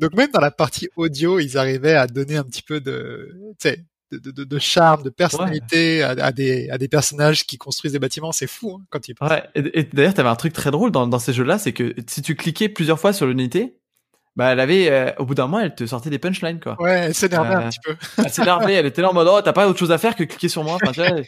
Donc 0.00 0.14
même 0.14 0.30
dans 0.32 0.40
la 0.40 0.50
partie 0.50 0.88
audio, 0.96 1.38
ils 1.38 1.58
arrivaient 1.58 1.94
à 1.94 2.06
donner 2.06 2.36
un 2.36 2.44
petit 2.44 2.62
peu 2.62 2.80
de, 2.80 3.28
tu 3.60 3.68
sais, 3.68 3.84
de, 4.12 4.30
de, 4.30 4.44
de 4.44 4.58
charme, 4.58 5.02
de 5.02 5.10
personnalité 5.10 6.02
à, 6.02 6.10
à, 6.10 6.32
des, 6.32 6.70
à 6.70 6.78
des 6.78 6.88
personnages 6.88 7.44
qui 7.44 7.58
construisent 7.58 7.92
des 7.92 7.98
bâtiments. 7.98 8.32
C'est 8.32 8.46
fou 8.46 8.78
hein, 8.80 8.84
quand 8.90 9.00
tu 9.00 9.14
penses. 9.14 9.30
Ouais. 9.30 9.42
Et, 9.54 9.80
et 9.80 9.84
d'ailleurs, 9.92 10.14
t'avais 10.14 10.28
un 10.28 10.36
truc 10.36 10.52
très 10.52 10.70
drôle 10.70 10.92
dans, 10.92 11.06
dans 11.06 11.18
ces 11.18 11.32
jeux-là, 11.32 11.58
c'est 11.58 11.72
que 11.72 11.94
si 12.08 12.22
tu 12.22 12.36
cliquais 12.36 12.68
plusieurs 12.68 12.98
fois 13.00 13.12
sur 13.12 13.26
l'unité, 13.26 13.76
bah 14.36 14.52
elle 14.52 14.60
avait, 14.60 14.90
euh, 14.90 15.10
au 15.18 15.24
bout 15.24 15.34
d'un 15.34 15.46
moment, 15.46 15.60
elle 15.60 15.74
te 15.74 15.86
sortait 15.86 16.10
des 16.10 16.18
punchlines 16.18 16.60
quoi. 16.60 16.76
Ouais, 16.80 16.90
elle 17.06 17.14
s'énervait 17.14 17.54
Euh, 17.54 17.58
un 17.58 17.68
petit 17.70 17.80
peu. 17.82 17.96
Elle 18.24 18.30
s'énervait, 18.30 18.74
elle 18.74 18.86
était 18.86 19.02
là 19.02 19.10
en 19.10 19.14
mode 19.14 19.28
oh 19.30 19.40
t'as 19.42 19.52
pas 19.52 19.66
autre 19.68 19.78
chose 19.78 19.92
à 19.92 19.98
faire 19.98 20.14
que 20.14 20.24
cliquer 20.24 20.48
sur 20.48 20.62
moi. 20.64 20.74
Enfin, 20.82 20.92
tu 20.92 21.00
vois, 21.00 21.20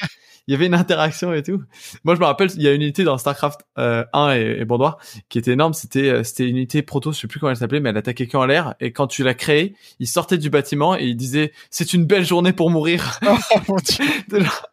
il 0.47 0.53
y 0.53 0.55
avait 0.55 0.67
une 0.67 0.75
interaction 0.75 1.33
et 1.35 1.43
tout. 1.43 1.63
Moi 2.05 2.15
je 2.15 2.21
me 2.21 2.25
rappelle, 2.25 2.49
il 2.55 2.63
y 2.63 2.69
a 2.69 2.73
une 2.73 2.81
unité 2.83 3.05
dans 3.05 3.19
Starcraft 3.19 3.61
euh, 3.79 4.05
1 4.15 4.33
et, 4.35 4.57
et 4.61 4.65
Bordeaux 4.65 4.93
qui 5.29 5.39
était 5.39 5.53
énorme. 5.53 5.75
C'était 5.75 6.09
euh, 6.09 6.23
c'était 6.25 6.45
une 6.45 6.57
unité 6.57 6.83
proto, 6.83 7.13
je 7.13 7.19
sais 7.21 7.29
plus 7.29 7.39
comment 7.41 7.51
elle 7.51 7.57
s'appelait, 7.57 7.81
mais 7.81 7.91
elle 7.91 7.97
attaquait 7.97 8.27
qu'en 8.27 8.45
l'air. 8.47 8.75
Et 8.81 8.93
quand 8.93 9.07
tu 9.07 9.23
l'as 9.25 9.35
créée, 9.35 9.75
il 10.01 10.07
sortait 10.07 10.39
du 10.39 10.49
bâtiment 10.51 10.97
et 10.97 11.05
il 11.05 11.17
disait 11.17 11.53
c'est 11.71 11.93
une 11.93 12.05
belle 12.07 12.25
journée 12.27 12.53
pour 12.53 12.71
mourir. 12.71 13.19
Oh 13.27 13.59
mon 13.69 13.77
dieu. 13.77 14.05
Genre, 14.43 14.67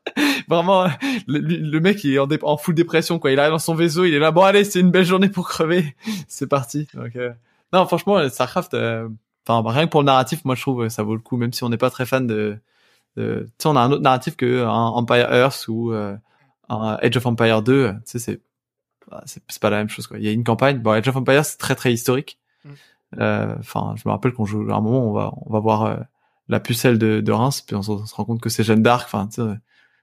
Vraiment, 0.48 0.88
le, 1.28 1.39
le 1.39 1.80
mec 1.80 2.04
il 2.04 2.13
est 2.13 2.19
en, 2.19 2.28
en 2.43 2.58
full 2.58 2.76
dépression 2.76 3.19
quoi. 3.19 3.32
Il 3.32 3.39
arrive 3.39 3.52
dans 3.52 3.60
son 3.60 3.76
vaisseau, 3.76 4.06
il 4.06 4.13
est 4.13 4.19
là 4.19 4.32
bon 4.32 4.43
allez 4.43 4.63
c'est 4.63 4.80
une 4.80 4.91
belle 4.91 5.06
journée 5.06 5.30
pour 5.30 5.48
crever. 5.48 5.95
c'est 6.28 6.48
parti. 6.48 6.88
Donc, 6.93 7.15
euh, 7.15 7.32
non 7.75 7.85
franchement 7.88 8.27
Starcraft. 8.29 8.73
euh, 8.73 9.07
Enfin, 9.47 9.61
bah, 9.61 9.71
rien 9.71 9.85
que 9.85 9.91
pour 9.91 10.01
le 10.01 10.07
narratif, 10.07 10.43
moi 10.43 10.55
je 10.55 10.61
trouve 10.61 10.83
que 10.85 10.89
ça 10.89 11.03
vaut 11.03 11.13
le 11.13 11.21
coup, 11.21 11.38
même 11.38 11.53
si 11.53 11.63
on 11.63 11.69
n'est 11.69 11.77
pas 11.77 11.91
très 11.91 12.07
fan 12.07 12.25
de. 12.25 12.57
de... 13.15 13.43
Tu 13.45 13.53
sais, 13.63 13.69
on 13.69 13.75
a 13.75 13.81
un 13.81 13.91
autre 13.91 14.01
narratif 14.01 14.35
que 14.35 14.63
un 14.65 14.71
Empire 14.71 15.31
Earth 15.31 15.67
ou 15.67 15.91
euh, 15.93 16.15
un 16.67 16.97
Age 17.01 17.15
of 17.17 17.25
Empire 17.27 17.61
2. 17.61 17.73
euh, 17.73 17.93
Tu 17.93 17.99
sais, 18.05 18.19
c'est 18.19 18.41
bah, 19.11 19.21
c'est 19.27 19.43
c'est 19.47 19.61
pas 19.61 19.69
la 19.69 19.77
même 19.77 19.89
chose 19.89 20.07
quoi. 20.07 20.17
Il 20.17 20.25
y 20.25 20.27
a 20.27 20.31
une 20.31 20.43
campagne. 20.43 20.79
Bon, 20.79 20.91
Age 20.91 21.07
of 21.07 21.15
Empire 21.15 21.45
c'est 21.45 21.57
très 21.57 21.75
très 21.75 21.93
historique. 21.93 22.39
Mm. 22.63 22.69
Euh, 23.19 23.55
Enfin, 23.59 23.93
je 23.97 24.01
me 24.07 24.11
rappelle 24.13 24.33
qu'on 24.33 24.45
joue 24.45 24.67
à 24.71 24.75
un 24.75 24.81
moment, 24.81 25.07
on 25.09 25.13
va 25.13 25.31
on 25.45 25.53
va 25.53 25.59
voir 25.59 25.83
euh, 25.83 25.97
la 26.47 26.59
pucelle 26.59 26.97
de, 26.97 27.21
de 27.21 27.31
Reims, 27.31 27.61
puis 27.61 27.75
on, 27.75 27.83
se- 27.83 27.91
on 27.91 28.05
se 28.07 28.15
rend 28.15 28.25
compte 28.25 28.41
que 28.41 28.49
c'est 28.49 28.63
Jeanne 28.63 28.81
d'Arc. 28.81 29.05
Enfin, 29.05 29.27
tu 29.27 29.41
sais, 29.43 29.47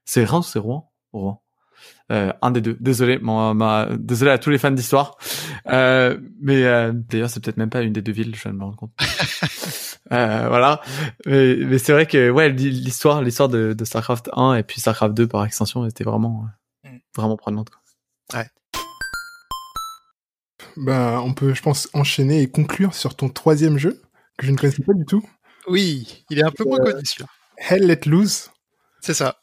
c'est 0.05 0.25
Reims 0.25 0.47
ou 0.47 0.51
c'est 0.53 0.59
Rouen? 0.61 0.93
Rouen. 1.13 1.43
Euh, 2.11 2.33
un 2.43 2.51
des 2.51 2.61
deux. 2.61 2.77
Désolé, 2.81 3.19
ma, 3.19 3.55
ma- 3.55 3.89
désolé 3.99 4.31
à 4.31 4.39
tous 4.39 4.51
les 4.51 4.59
fans 4.59 4.71
d'histoire. 4.71 5.17
Euh, 5.69 6.19
mais 6.41 6.65
euh, 6.65 6.93
d'ailleurs, 6.95 7.31
c'est 7.31 7.43
peut-être 7.43 7.57
même 7.57 7.71
pas 7.71 7.83
une 7.83 7.93
des 7.93 8.03
deux 8.03 8.13
villes, 8.13 8.35
je 8.35 8.43
viens 8.43 8.53
de 8.53 8.57
me 8.59 8.65
rendre 8.65 8.77
compte. 8.77 8.93
euh, 10.13 10.49
voilà. 10.49 10.81
Mais, 11.27 11.57
mais 11.57 11.79
c'est 11.79 11.93
vrai 11.93 12.07
que 12.07 12.29
ouais, 12.31 12.51
l'histoire, 12.51 13.23
l'histoire 13.23 13.49
de, 13.49 13.73
de 13.73 13.85
Starcraft 13.85 14.29
1 14.35 14.55
et 14.57 14.63
puis 14.63 14.81
Starcraft 14.81 15.15
2 15.15 15.27
par 15.29 15.45
extension 15.45 15.87
était 15.87 16.05
vraiment, 16.05 16.47
Mm. 16.85 16.97
vraiment 17.17 17.37
prenante. 17.37 17.71
Quoi. 17.71 18.43
Bah, 20.77 21.21
on 21.23 21.35
peut, 21.35 21.55
je 21.55 21.63
pense, 21.63 21.89
enchaîner 21.93 22.43
et 22.43 22.51
conclure 22.51 22.95
sur 22.95 23.15
ton 23.15 23.29
troisième 23.29 23.79
jeu, 23.79 24.01
que 24.39 24.47
je 24.47 24.53
ne 24.53 24.57
connaissais 24.57 24.83
pas 24.83 24.95
du 24.95 25.05
tout. 25.05 25.23
Oui, 25.69 26.25
il 26.31 26.39
est 26.39 26.45
un 26.45 26.51
peu 26.51 26.65
moins 26.65 26.79
Euh, 26.81 26.93
connu 26.93 27.05
celui-là. 27.05 27.29
Hell 27.59 27.87
Let 27.87 28.01
Loose. 28.07 28.51
C'est 29.01 29.15
ça. 29.15 29.42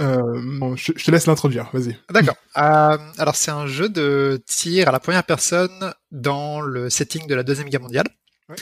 Euh, 0.00 0.40
bon, 0.58 0.74
je, 0.76 0.92
je 0.96 1.04
te 1.04 1.10
laisse 1.10 1.26
l'introduire, 1.26 1.70
vas-y. 1.72 1.96
D'accord. 2.10 2.36
Euh, 2.56 2.98
alors 3.18 3.36
c'est 3.36 3.50
un 3.52 3.66
jeu 3.66 3.88
de 3.88 4.42
tir 4.46 4.88
à 4.88 4.92
la 4.92 4.98
première 5.00 5.24
personne 5.24 5.94
dans 6.10 6.60
le 6.60 6.90
setting 6.90 7.26
de 7.26 7.34
la 7.34 7.42
deuxième 7.44 7.68
guerre 7.68 7.80
mondiale. 7.80 8.08
Ouais. 8.48 8.56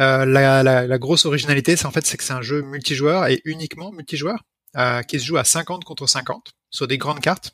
Euh, 0.00 0.24
la, 0.24 0.62
la, 0.62 0.86
la 0.86 0.98
grosse 0.98 1.24
originalité, 1.24 1.74
c'est 1.76 1.86
en 1.86 1.90
fait 1.90 2.06
c'est 2.06 2.16
que 2.16 2.24
c'est 2.24 2.32
un 2.34 2.42
jeu 2.42 2.62
multijoueur 2.62 3.26
et 3.28 3.40
uniquement 3.44 3.92
multijoueur 3.92 4.44
euh, 4.76 5.02
qui 5.02 5.18
se 5.18 5.24
joue 5.24 5.38
à 5.38 5.44
50 5.44 5.84
contre 5.84 6.06
50 6.06 6.52
sur 6.70 6.86
des 6.86 6.98
grandes 6.98 7.20
cartes 7.20 7.52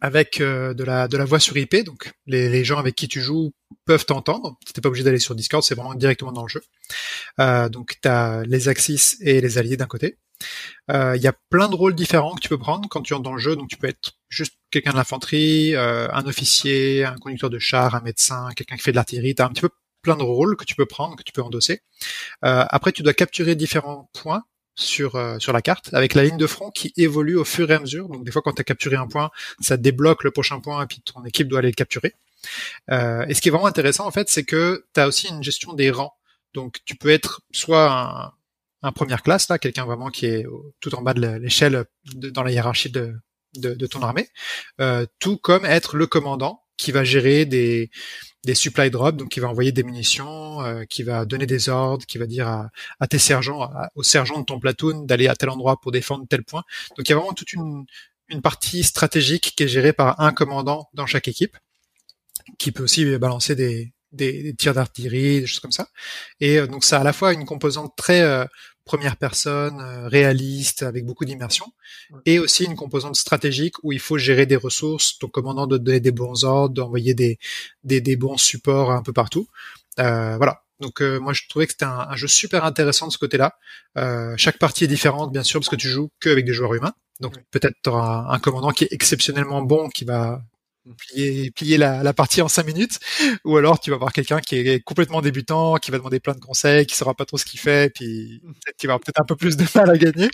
avec 0.00 0.40
euh, 0.40 0.74
de 0.74 0.84
la 0.84 1.06
de 1.06 1.16
la 1.16 1.24
voix 1.24 1.38
sur 1.38 1.56
IP. 1.56 1.84
Donc 1.84 2.12
les, 2.26 2.48
les 2.48 2.64
gens 2.64 2.78
avec 2.78 2.94
qui 2.94 3.08
tu 3.08 3.20
joues 3.20 3.52
peuvent 3.84 4.06
t'entendre. 4.06 4.58
T'es 4.72 4.80
pas 4.80 4.88
obligé 4.88 5.04
d'aller 5.04 5.18
sur 5.18 5.34
Discord, 5.34 5.62
c'est 5.62 5.74
vraiment 5.74 5.94
directement 5.94 6.32
dans 6.32 6.42
le 6.42 6.48
jeu. 6.48 6.62
Euh, 7.40 7.68
donc 7.68 7.96
t'as 8.00 8.42
les 8.44 8.68
Axis 8.68 9.16
et 9.20 9.40
les 9.40 9.58
alliés 9.58 9.76
d'un 9.76 9.86
côté. 9.86 10.16
Euh, 10.90 11.16
Il 11.16 11.22
y 11.22 11.26
a 11.26 11.34
plein 11.50 11.68
de 11.68 11.74
rôles 11.74 11.94
différents 11.94 12.34
que 12.34 12.40
tu 12.40 12.48
peux 12.48 12.58
prendre 12.58 12.88
quand 12.88 13.02
tu 13.02 13.14
entres 13.14 13.22
dans 13.22 13.34
le 13.34 13.40
jeu. 13.40 13.56
Donc 13.56 13.68
tu 13.68 13.76
peux 13.76 13.88
être 13.88 14.12
juste 14.28 14.54
quelqu'un 14.70 14.92
de 14.92 14.96
l'infanterie, 14.96 15.74
euh, 15.76 16.08
un 16.12 16.26
officier, 16.26 17.04
un 17.04 17.16
conducteur 17.16 17.50
de 17.50 17.58
char, 17.58 17.94
un 17.94 18.00
médecin, 18.00 18.48
quelqu'un 18.56 18.76
qui 18.76 18.82
fait 18.82 18.90
de 18.90 18.96
l'artillerie. 18.96 19.34
Tu 19.34 19.42
as 19.42 19.46
un 19.46 19.50
petit 19.50 19.62
peu 19.62 19.70
plein 20.02 20.16
de 20.16 20.22
rôles 20.22 20.56
que 20.56 20.64
tu 20.64 20.74
peux 20.74 20.86
prendre, 20.86 21.16
que 21.16 21.22
tu 21.22 21.32
peux 21.32 21.42
endosser. 21.42 21.82
Euh, 22.44 22.64
après, 22.68 22.92
tu 22.92 23.02
dois 23.02 23.14
capturer 23.14 23.56
différents 23.56 24.10
points 24.12 24.44
sur 24.76 25.14
euh, 25.14 25.38
sur 25.38 25.52
la 25.52 25.62
carte 25.62 25.94
avec 25.94 26.14
la 26.14 26.24
ligne 26.24 26.36
de 26.36 26.46
front 26.46 26.70
qui 26.70 26.92
évolue 26.96 27.36
au 27.36 27.44
fur 27.44 27.70
et 27.70 27.74
à 27.74 27.80
mesure. 27.80 28.08
Donc 28.08 28.24
des 28.24 28.30
fois, 28.30 28.42
quand 28.42 28.52
tu 28.52 28.60
as 28.60 28.64
capturé 28.64 28.96
un 28.96 29.06
point, 29.06 29.30
ça 29.60 29.76
débloque 29.76 30.24
le 30.24 30.30
prochain 30.30 30.60
point 30.60 30.82
et 30.82 30.86
puis 30.86 31.00
ton 31.00 31.24
équipe 31.24 31.48
doit 31.48 31.60
aller 31.60 31.68
le 31.68 31.74
capturer. 31.74 32.14
Euh, 32.90 33.24
et 33.26 33.34
ce 33.34 33.40
qui 33.40 33.48
est 33.48 33.50
vraiment 33.50 33.66
intéressant 33.66 34.06
en 34.06 34.10
fait, 34.10 34.28
c'est 34.28 34.44
que 34.44 34.84
tu 34.94 35.00
as 35.00 35.06
aussi 35.08 35.28
une 35.28 35.42
gestion 35.42 35.72
des 35.72 35.90
rangs. 35.90 36.14
Donc 36.54 36.78
tu 36.84 36.96
peux 36.96 37.10
être 37.10 37.42
soit 37.52 37.90
un, 37.90 38.32
un 38.84 38.92
première 38.92 39.22
classe 39.22 39.48
là, 39.48 39.58
quelqu'un 39.58 39.86
vraiment 39.86 40.10
qui 40.10 40.26
est 40.26 40.46
tout 40.80 40.94
en 40.94 41.02
bas 41.02 41.14
de 41.14 41.26
l'échelle 41.38 41.84
dans 42.36 42.42
la 42.42 42.52
hiérarchie 42.52 42.90
de, 42.90 43.14
de, 43.56 43.74
de 43.74 43.86
ton 43.86 44.02
armée, 44.02 44.28
euh, 44.80 45.06
tout 45.18 45.38
comme 45.38 45.64
être 45.64 45.96
le 45.96 46.06
commandant 46.06 46.62
qui 46.76 46.92
va 46.92 47.02
gérer 47.04 47.46
des 47.46 47.90
des 48.44 48.54
supply 48.54 48.90
drops, 48.90 49.16
donc 49.16 49.30
qui 49.30 49.40
va 49.40 49.48
envoyer 49.48 49.72
des 49.72 49.82
munitions, 49.82 50.60
euh, 50.60 50.84
qui 50.84 51.02
va 51.02 51.24
donner 51.24 51.46
des 51.46 51.70
ordres, 51.70 52.04
qui 52.04 52.18
va 52.18 52.26
dire 52.26 52.46
à, 52.46 52.68
à 53.00 53.06
tes 53.06 53.18
sergents, 53.18 53.70
aux 53.94 54.02
sergents 54.02 54.40
de 54.40 54.44
ton 54.44 54.60
platoon 54.60 55.04
d'aller 55.06 55.28
à 55.28 55.34
tel 55.34 55.48
endroit 55.48 55.80
pour 55.80 55.92
défendre 55.92 56.26
tel 56.28 56.44
point. 56.44 56.62
Donc 56.96 57.08
il 57.08 57.12
y 57.12 57.14
a 57.14 57.16
vraiment 57.16 57.32
toute 57.32 57.52
une 57.54 57.86
une 58.28 58.42
partie 58.42 58.82
stratégique 58.84 59.54
qui 59.56 59.62
est 59.64 59.68
gérée 59.68 59.92
par 59.92 60.20
un 60.20 60.32
commandant 60.32 60.88
dans 60.94 61.06
chaque 61.06 61.28
équipe, 61.28 61.56
qui 62.58 62.70
peut 62.72 62.82
aussi 62.82 63.16
balancer 63.18 63.54
des 63.54 63.94
des, 64.12 64.42
des 64.42 64.54
tirs 64.54 64.74
d'artillerie, 64.74 65.40
des 65.40 65.46
choses 65.46 65.60
comme 65.60 65.72
ça. 65.72 65.88
Et 66.40 66.58
euh, 66.58 66.66
donc 66.66 66.84
ça 66.84 66.98
a 66.98 67.00
à 67.00 67.04
la 67.04 67.12
fois 67.12 67.32
une 67.32 67.44
composante 67.44 67.92
très 67.96 68.20
euh, 68.22 68.44
première 68.84 69.16
personne, 69.16 69.80
euh, 69.80 70.08
réaliste, 70.08 70.82
avec 70.82 71.04
beaucoup 71.04 71.24
d'immersion, 71.24 71.66
et 72.26 72.38
aussi 72.38 72.64
une 72.64 72.76
composante 72.76 73.16
stratégique 73.16 73.76
où 73.82 73.92
il 73.92 74.00
faut 74.00 74.18
gérer 74.18 74.46
des 74.46 74.56
ressources, 74.56 75.18
ton 75.18 75.28
commandant 75.28 75.66
de 75.66 75.78
donner 75.78 76.00
des 76.00 76.12
bons 76.12 76.44
ordres, 76.44 76.74
d'envoyer 76.74 77.14
des, 77.14 77.38
des, 77.82 78.00
des 78.00 78.16
bons 78.16 78.36
supports 78.36 78.90
un 78.90 79.02
peu 79.02 79.12
partout. 79.12 79.48
Euh, 79.98 80.36
voilà. 80.36 80.62
Donc 80.80 81.00
euh, 81.00 81.20
moi 81.20 81.32
je 81.32 81.42
trouvais 81.48 81.66
que 81.66 81.72
c'était 81.72 81.84
un, 81.84 82.06
un 82.10 82.16
jeu 82.16 82.26
super 82.26 82.64
intéressant 82.64 83.06
de 83.06 83.12
ce 83.12 83.18
côté-là. 83.18 83.56
Euh, 83.96 84.34
chaque 84.36 84.58
partie 84.58 84.84
est 84.84 84.88
différente 84.88 85.32
bien 85.32 85.44
sûr 85.44 85.60
parce 85.60 85.68
que 85.68 85.76
tu 85.76 85.88
joues 85.88 86.10
que 86.20 86.28
avec 86.28 86.44
des 86.44 86.52
joueurs 86.52 86.74
humains. 86.74 86.94
Donc 87.20 87.34
peut-être 87.52 87.76
tu 87.82 87.90
auras 87.90 88.26
un 88.28 88.38
commandant 88.40 88.70
qui 88.70 88.84
est 88.84 88.92
exceptionnellement 88.92 89.62
bon 89.62 89.88
qui 89.88 90.04
va 90.04 90.42
plier, 90.98 91.50
plier 91.50 91.78
la, 91.78 92.02
la 92.02 92.12
partie 92.12 92.42
en 92.42 92.48
cinq 92.48 92.66
minutes, 92.66 92.98
ou 93.44 93.56
alors 93.56 93.80
tu 93.80 93.90
vas 93.90 93.96
avoir 93.96 94.12
quelqu'un 94.12 94.40
qui 94.40 94.56
est 94.56 94.80
complètement 94.80 95.22
débutant, 95.22 95.76
qui 95.76 95.90
va 95.90 95.98
demander 95.98 96.20
plein 96.20 96.34
de 96.34 96.40
conseils, 96.40 96.86
qui 96.86 96.94
saura 96.96 97.14
pas 97.14 97.24
trop 97.24 97.38
ce 97.38 97.44
qu'il 97.44 97.60
fait, 97.60 97.92
puis 97.94 98.40
peut-être 98.44 98.76
qu'il 98.76 98.88
va 98.88 98.98
peut-être 98.98 99.20
un 99.20 99.24
peu 99.24 99.36
plus 99.36 99.56
de 99.56 99.64
mal 99.74 99.90
à 99.90 99.96
gagner. 99.98 100.28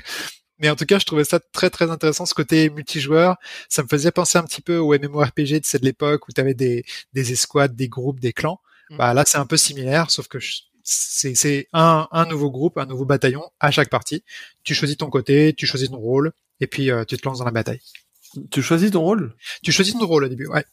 Mais 0.59 0.69
en 0.71 0.77
tout 0.77 0.85
cas, 0.85 0.99
je 0.99 1.07
trouvais 1.07 1.25
ça 1.25 1.41
très 1.41 1.71
très 1.71 1.91
intéressant 1.91 2.27
ce 2.27 2.35
côté 2.35 2.69
multijoueur. 2.71 3.37
Ça 3.69 3.83
me 3.83 3.89
faisait 3.89 4.11
penser 4.13 4.39
un 4.39 4.43
petit 4.45 4.61
peu 4.61 4.77
au 4.77 4.93
MMORPG 4.99 5.61
de 5.61 5.65
cette 5.65 5.83
l'époque 5.83 6.29
où 6.29 6.33
tu 6.33 6.41
avais 6.41 6.55
des, 6.55 6.85
des 7.15 7.33
escouades, 7.33 7.75
des 7.77 7.89
groupes, 7.89 8.21
des 8.21 8.33
clans. 8.33 8.61
Mm. 8.91 8.97
Bah 8.99 9.15
là, 9.15 9.25
c'est 9.27 9.39
un 9.39 9.47
peu 9.47 9.57
similaire, 9.57 10.11
sauf 10.11 10.29
que 10.29 10.39
je- 10.39 10.61
c'est 10.83 11.69
un, 11.73 12.09
un 12.11 12.27
nouveau 12.27 12.51
groupe, 12.51 12.77
un 12.79 12.87
nouveau 12.87 13.05
bataillon 13.05 13.45
à 13.61 13.71
chaque 13.71 13.91
partie. 13.91 14.25
Tu 14.65 14.75
choisis 14.75 14.97
ton 14.97 15.09
côté, 15.11 15.55
tu 15.57 15.67
choisis 15.67 15.89
ton 15.91 15.99
rôle, 15.99 16.33
et 16.61 16.67
puis 16.67 16.91
euh, 16.91 17.05
tu 17.05 17.17
te 17.17 17.27
lances 17.29 17.39
dans 17.39 17.45
la 17.45 17.51
bataille. 17.53 17.81
Tu 18.51 18.63
choisis 18.63 18.91
ton 18.91 19.01
rôle? 19.01 19.35
Tu 19.63 19.73
choisis 19.73 19.95
ton 19.95 20.07
rôle 20.07 20.25
au 20.25 20.29
début, 20.29 20.47
ouais. 20.47 20.65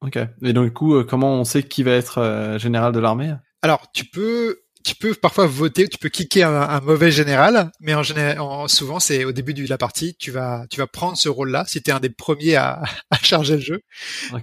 Ok. 0.00 0.18
Et 0.42 0.52
donc 0.52 0.64
du 0.66 0.72
coup, 0.72 0.94
euh, 0.96 1.04
comment 1.04 1.34
on 1.34 1.44
sait 1.44 1.62
qui 1.62 1.82
va 1.82 1.92
être 1.92 2.18
euh, 2.18 2.58
général 2.58 2.92
de 2.92 3.00
l'armée? 3.00 3.34
Alors, 3.62 3.86
tu 3.94 4.04
peux, 4.04 4.60
tu 4.84 4.94
peux 4.94 5.14
parfois 5.14 5.46
voter, 5.46 5.88
tu 5.88 5.96
peux 5.96 6.10
kicker 6.10 6.42
un, 6.42 6.60
un 6.68 6.80
mauvais 6.80 7.10
général, 7.10 7.70
mais 7.80 7.94
en 7.94 8.02
général, 8.02 8.38
en- 8.40 8.68
souvent, 8.68 9.00
c'est 9.00 9.24
au 9.24 9.32
début 9.32 9.54
de 9.54 9.66
la 9.66 9.78
partie, 9.78 10.14
tu 10.16 10.30
vas, 10.30 10.66
tu 10.68 10.78
vas 10.78 10.86
prendre 10.86 11.16
ce 11.16 11.30
rôle-là 11.30 11.64
si 11.66 11.82
tu 11.82 11.90
es 11.90 11.92
un 11.94 12.00
des 12.00 12.10
premiers 12.10 12.56
à, 12.56 12.82
à 13.10 13.16
charger 13.16 13.54
le 13.54 13.62
jeu. 13.62 13.80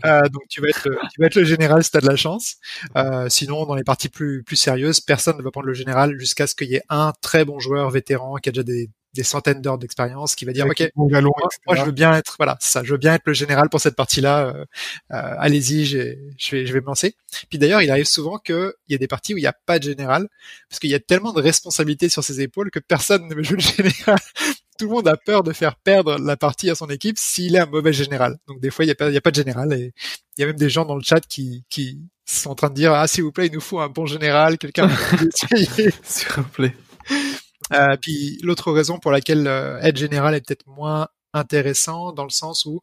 Euh, 0.06 0.22
donc, 0.30 0.42
tu 0.50 0.62
vas 0.62 0.70
être, 0.70 0.90
le, 0.90 0.98
tu 1.14 1.22
vas 1.22 1.28
être 1.28 1.36
le 1.36 1.44
général 1.44 1.84
si 1.84 1.92
tu 1.92 1.98
as 1.98 2.02
de 2.02 2.08
la 2.08 2.16
chance. 2.16 2.56
Euh, 2.98 3.30
sinon, 3.30 3.66
dans 3.68 3.76
les 3.76 3.84
parties 3.84 4.10
plus, 4.10 4.44
plus 4.44 4.56
sérieuses, 4.56 5.00
personne 5.00 5.38
ne 5.38 5.44
va 5.44 5.52
prendre 5.52 5.68
le 5.68 5.76
général 5.76 6.18
jusqu'à 6.18 6.48
ce 6.48 6.56
qu'il 6.56 6.70
y 6.70 6.76
ait 6.76 6.84
un 6.90 7.14
très 7.22 7.46
bon 7.46 7.60
joueur 7.60 7.92
vétéran 7.92 8.38
qui 8.38 8.50
a 8.50 8.52
déjà 8.52 8.64
des, 8.64 8.90
des 9.14 9.24
centaines 9.24 9.62
d'heures 9.62 9.78
d'expérience 9.78 10.36
qui 10.36 10.46
va 10.46 10.54
dire, 10.54 10.66
Avec 10.66 10.82
OK, 10.82 10.92
moi, 10.96 11.76
je 11.76 11.84
veux 11.84 11.92
bien 11.92 12.14
être 12.14 12.36
voilà 12.38 12.58
ça 12.62 12.84
je 12.84 12.92
veux 12.92 12.98
bien 12.98 13.14
être 13.14 13.24
le 13.26 13.34
général 13.34 13.70
pour 13.70 13.82
cette 13.82 13.96
partie-là 13.96 14.48
euh, 14.48 14.66
euh, 15.12 15.36
allez-y 15.38 15.86
je 15.86 15.98
vais 15.98 16.66
je 16.66 16.74
vais 16.74 16.82
me 16.82 16.86
lancer. 16.86 17.16
Puis 17.50 17.60
d'ailleurs 17.60 17.82
il 17.82 17.92
arrive 17.92 18.06
souvent 18.06 18.38
que 18.38 18.76
il 18.88 18.94
y 18.94 18.96
a 18.96 18.98
des 18.98 19.08
parties 19.08 19.34
où 19.34 19.38
il 19.38 19.42
n'y 19.42 19.48
a 19.48 19.56
pas 19.66 19.80
de 19.80 19.84
général 19.84 20.28
parce 20.70 20.80
qu'il 20.80 20.90
y 20.90 20.96
a 20.96 21.00
tellement 21.00 21.34
de 21.34 21.42
responsabilités 21.42 22.10
sur 22.10 22.24
ses 22.24 22.42
épaules 22.42 22.72
que 22.72 22.80
personne 22.80 23.28
ne 23.28 23.36
veut 23.36 23.44
jouer 23.44 23.58
le 23.58 23.84
général. 23.84 24.20
Tout 24.80 24.88
le 24.88 24.92
monde 24.92 25.08
a 25.08 25.18
peur 25.18 25.44
de 25.44 25.52
faire 25.52 25.76
perdre 25.76 26.18
la 26.18 26.38
partie 26.38 26.70
à 26.70 26.76
son 26.76 26.88
équipe 26.88 27.18
s'il 27.18 27.56
est 27.56 27.60
un 27.60 27.66
mauvais 27.66 27.94
général. 27.94 28.38
Donc 28.48 28.60
des 28.62 28.72
fois 28.72 28.86
il 28.86 28.88
y 28.88 28.92
a 28.92 28.96
pas 28.96 29.10
il 29.10 29.14
y 29.14 29.18
a 29.18 29.22
pas 29.22 29.32
de 29.32 29.36
général 29.36 29.74
et 29.74 29.94
il 30.38 30.42
y 30.42 30.44
a 30.44 30.48
même 30.48 30.56
des 30.56 30.70
gens 30.70 30.86
dans 30.86 30.96
le 30.96 31.04
chat 31.04 31.20
qui 31.20 31.64
qui 31.70 32.00
sont 32.26 32.52
en 32.52 32.56
train 32.56 32.70
de 32.70 32.76
dire 32.76 32.94
ah 32.94 33.08
s'il 33.08 33.24
vous 33.24 33.32
plaît 33.32 33.48
il 33.48 33.54
nous 33.54 33.62
faut 33.62 33.80
un 33.80 33.90
bon 33.90 34.06
général 34.06 34.58
quelqu'un 34.58 34.90
S'il 36.04 36.28
vous 36.38 36.44
plaît. 36.44 36.76
Euh, 37.74 37.96
puis 38.02 38.38
l'autre 38.44 38.72
raison 38.72 39.00
pour 39.00 39.12
laquelle 39.12 39.48
euh, 39.48 39.80
être 39.82 39.98
général 39.98 40.36
est 40.36 40.42
peut-être 40.46 40.68
moins 40.68 41.08
intéressant 41.34 42.12
dans 42.12 42.24
le 42.26 42.30
sens 42.30 42.66
où 42.66 42.82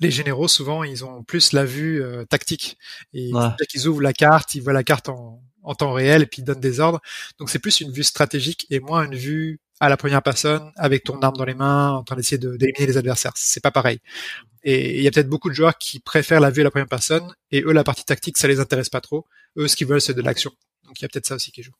les 0.00 0.10
généraux 0.10 0.48
souvent 0.48 0.84
ils 0.84 1.04
ont 1.04 1.24
plus 1.24 1.52
la 1.52 1.64
vue 1.64 2.02
euh, 2.02 2.24
tactique 2.24 2.78
et 3.12 3.32
Ouais. 3.34 3.48
dès 3.58 3.66
qu'ils 3.66 3.88
ouvrent 3.88 4.02
la 4.02 4.12
carte 4.12 4.54
ils 4.54 4.62
voient 4.62 4.72
la 4.72 4.84
carte 4.84 5.08
en, 5.08 5.42
en 5.62 5.74
temps 5.74 5.92
réel 5.92 6.22
et 6.22 6.26
puis 6.26 6.42
il 6.42 6.44
donne 6.44 6.60
des 6.60 6.80
ordres. 6.80 7.00
Donc 7.38 7.50
c'est 7.50 7.58
plus 7.58 7.80
une 7.80 7.90
vue 7.92 8.04
stratégique 8.04 8.66
et 8.70 8.80
moins 8.80 9.04
une 9.04 9.16
vue 9.16 9.60
à 9.80 9.88
la 9.88 9.96
première 9.96 10.22
personne 10.22 10.72
avec 10.76 11.04
ton 11.04 11.20
arme 11.22 11.36
dans 11.36 11.44
les 11.44 11.54
mains 11.54 11.90
en 11.92 12.04
train 12.04 12.16
d'essayer 12.16 12.38
d'éliminer 12.38 12.86
les 12.86 12.96
adversaires. 12.96 13.32
C'est 13.36 13.62
pas 13.62 13.70
pareil. 13.70 13.98
Et 14.64 14.96
il 14.98 15.02
y 15.02 15.08
a 15.08 15.10
peut-être 15.10 15.28
beaucoup 15.28 15.48
de 15.50 15.54
joueurs 15.54 15.78
qui 15.78 16.00
préfèrent 16.00 16.40
la 16.40 16.50
vue 16.50 16.62
à 16.62 16.64
la 16.64 16.70
première 16.70 16.88
personne 16.88 17.32
et 17.50 17.62
eux 17.62 17.72
la 17.72 17.84
partie 17.84 18.04
tactique 18.04 18.38
ça 18.38 18.48
les 18.48 18.60
intéresse 18.60 18.88
pas 18.90 19.00
trop. 19.00 19.26
Eux 19.56 19.68
ce 19.68 19.76
qu'ils 19.76 19.86
veulent 19.88 20.00
c'est 20.00 20.14
de 20.14 20.22
l'action. 20.22 20.52
Donc 20.84 21.00
il 21.00 21.02
y 21.02 21.06
a 21.06 21.08
peut-être 21.08 21.26
ça 21.26 21.34
aussi 21.36 21.50
qui 21.52 21.62
joue. 21.62 21.72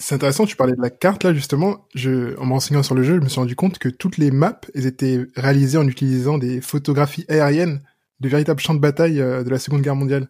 C'est 0.00 0.14
intéressant, 0.14 0.46
tu 0.46 0.54
parlais 0.54 0.74
de 0.74 0.80
la 0.80 0.90
carte 0.90 1.24
là 1.24 1.34
justement. 1.34 1.88
Je, 1.94 2.38
en 2.38 2.46
me 2.46 2.52
renseignant 2.52 2.84
sur 2.84 2.94
le 2.94 3.02
jeu, 3.02 3.16
je 3.16 3.20
me 3.20 3.28
suis 3.28 3.40
rendu 3.40 3.56
compte 3.56 3.78
que 3.78 3.88
toutes 3.88 4.16
les 4.16 4.30
maps 4.30 4.60
elles 4.74 4.86
étaient 4.86 5.26
réalisées 5.34 5.78
en 5.78 5.88
utilisant 5.88 6.38
des 6.38 6.60
photographies 6.60 7.24
aériennes 7.28 7.82
de 8.20 8.28
véritables 8.28 8.60
champs 8.60 8.74
de 8.74 8.80
bataille 8.80 9.20
euh, 9.20 9.42
de 9.42 9.50
la 9.50 9.58
Seconde 9.58 9.82
Guerre 9.82 9.96
mondiale. 9.96 10.28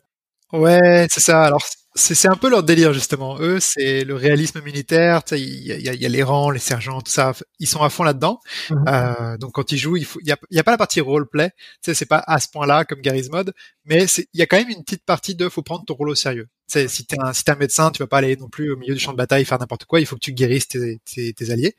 Ouais, 0.54 1.07
c'est 1.11 1.20
ça. 1.20 1.42
Alors 1.42 1.62
c'est 1.94 2.28
un 2.28 2.37
peu 2.37 2.48
leur 2.48 2.62
délire 2.62 2.92
justement. 2.92 3.38
Eux, 3.40 3.61
c'est 3.61 4.04
le 4.04 4.14
réalisme 4.14 4.62
militaire. 4.62 5.20
Il 5.33 5.38
y 5.38 5.88
a, 5.88 5.94
y 5.94 6.07
a, 6.07 6.09
les 6.09 6.22
rangs, 6.22 6.50
les 6.50 6.59
sergents, 6.59 7.00
tout 7.00 7.11
ça. 7.11 7.33
Ils 7.59 7.66
sont 7.66 7.83
à 7.83 7.90
fond 7.90 8.04
là-dedans. 8.04 8.40
Mhm. 8.70 8.85
euh, 8.88 9.37
donc 9.37 9.52
quand 9.52 9.72
ils 9.72 9.78
jouent, 9.78 9.96
il 9.96 10.04
faut, 10.04 10.20
il 10.22 10.28
y 10.28 10.33
a, 10.33 10.37
y 10.50 10.59
a, 10.59 10.64
pas 10.64 10.70
la 10.70 10.78
partie 10.78 11.00
roleplay. 11.00 11.50
C'est 11.83 12.07
pas 12.07 12.22
à 12.26 12.38
ce 12.38 12.48
point-là 12.48 12.85
comme 12.85 13.00
Gary's 13.00 13.31
Mod, 13.31 13.52
mais 13.85 14.07
il 14.33 14.40
y 14.40 14.42
a 14.42 14.46
quand 14.46 14.57
même 14.57 14.70
une 14.70 14.85
petite 14.85 15.04
partie 15.04 15.35
de 15.35 15.48
faut 15.48 15.62
prendre 15.62 15.85
ton 15.85 15.94
rôle 15.94 16.11
au 16.11 16.14
sérieux. 16.14 16.48
Sais, 16.68 16.87
si 16.88 17.07
t'es 17.07 17.16
un, 17.20 17.33
si 17.33 17.42
es 17.46 17.50
un 17.50 17.57
médecin, 17.57 17.90
tu 17.90 17.98
vas 18.02 18.07
pas 18.07 18.18
aller 18.18 18.37
non 18.37 18.48
plus 18.48 18.72
au 18.72 18.76
milieu 18.76 18.94
du 18.94 19.00
champ 19.00 19.12
de 19.12 19.16
bataille 19.16 19.44
faire 19.44 19.59
n'importe 19.59 19.87
quoi. 19.87 20.00
Il 20.00 20.07
faut 20.07 20.16
que 20.16 20.20
tu 20.20 20.33
guérisses 20.33 20.68
tes, 20.68 21.00
tes, 21.04 21.33
tes 21.33 21.50
alliés. 21.50 21.74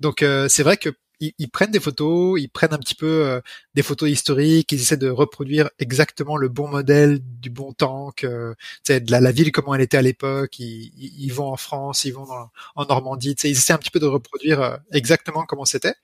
Donc 0.00 0.22
euh, 0.22 0.48
c'est 0.48 0.62
vrai 0.62 0.76
que 0.76 0.90
ils, 1.38 1.48
prennent 1.48 1.70
des 1.70 1.80
photos, 1.80 2.40
ils 2.40 2.48
prennent 2.48 2.72
un 2.72 2.78
petit 2.78 2.94
peu 2.94 3.06
euh, 3.06 3.40
des 3.74 3.82
photos 3.82 4.10
historiques, 4.10 4.72
ils 4.72 4.80
essaient 4.80 4.96
de 4.96 5.08
reproduire 5.08 5.70
exactement 5.78 6.36
le 6.36 6.48
bon 6.48 6.68
modèle 6.68 7.20
du 7.22 7.50
bon 7.50 7.72
tank, 7.72 8.24
euh, 8.24 8.54
de 8.88 9.10
la, 9.10 9.20
la, 9.20 9.32
ville 9.32 9.52
comment 9.52 9.74
elle 9.74 9.80
était 9.82 9.96
à 9.96 10.02
l'époque. 10.02 10.58
Ils, 10.58 10.92
ils, 10.96 11.32
vont 11.32 11.48
en 11.52 11.56
France, 11.56 12.04
ils 12.04 12.12
vont 12.12 12.26
en 12.74 12.84
Normandie, 12.86 13.36
ils 13.44 13.50
essaient 13.50 13.72
un 13.72 13.78
petit 13.78 13.90
peu 13.90 14.00
de 14.00 14.06
reproduire 14.06 14.60
euh, 14.60 14.76
exactement 14.92 15.44
comment 15.46 15.64
c'était 15.64 15.94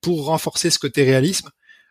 pour 0.00 0.26
renforcer 0.26 0.70
ce 0.70 0.78
côté 0.78 1.04
réalisme. 1.04 1.50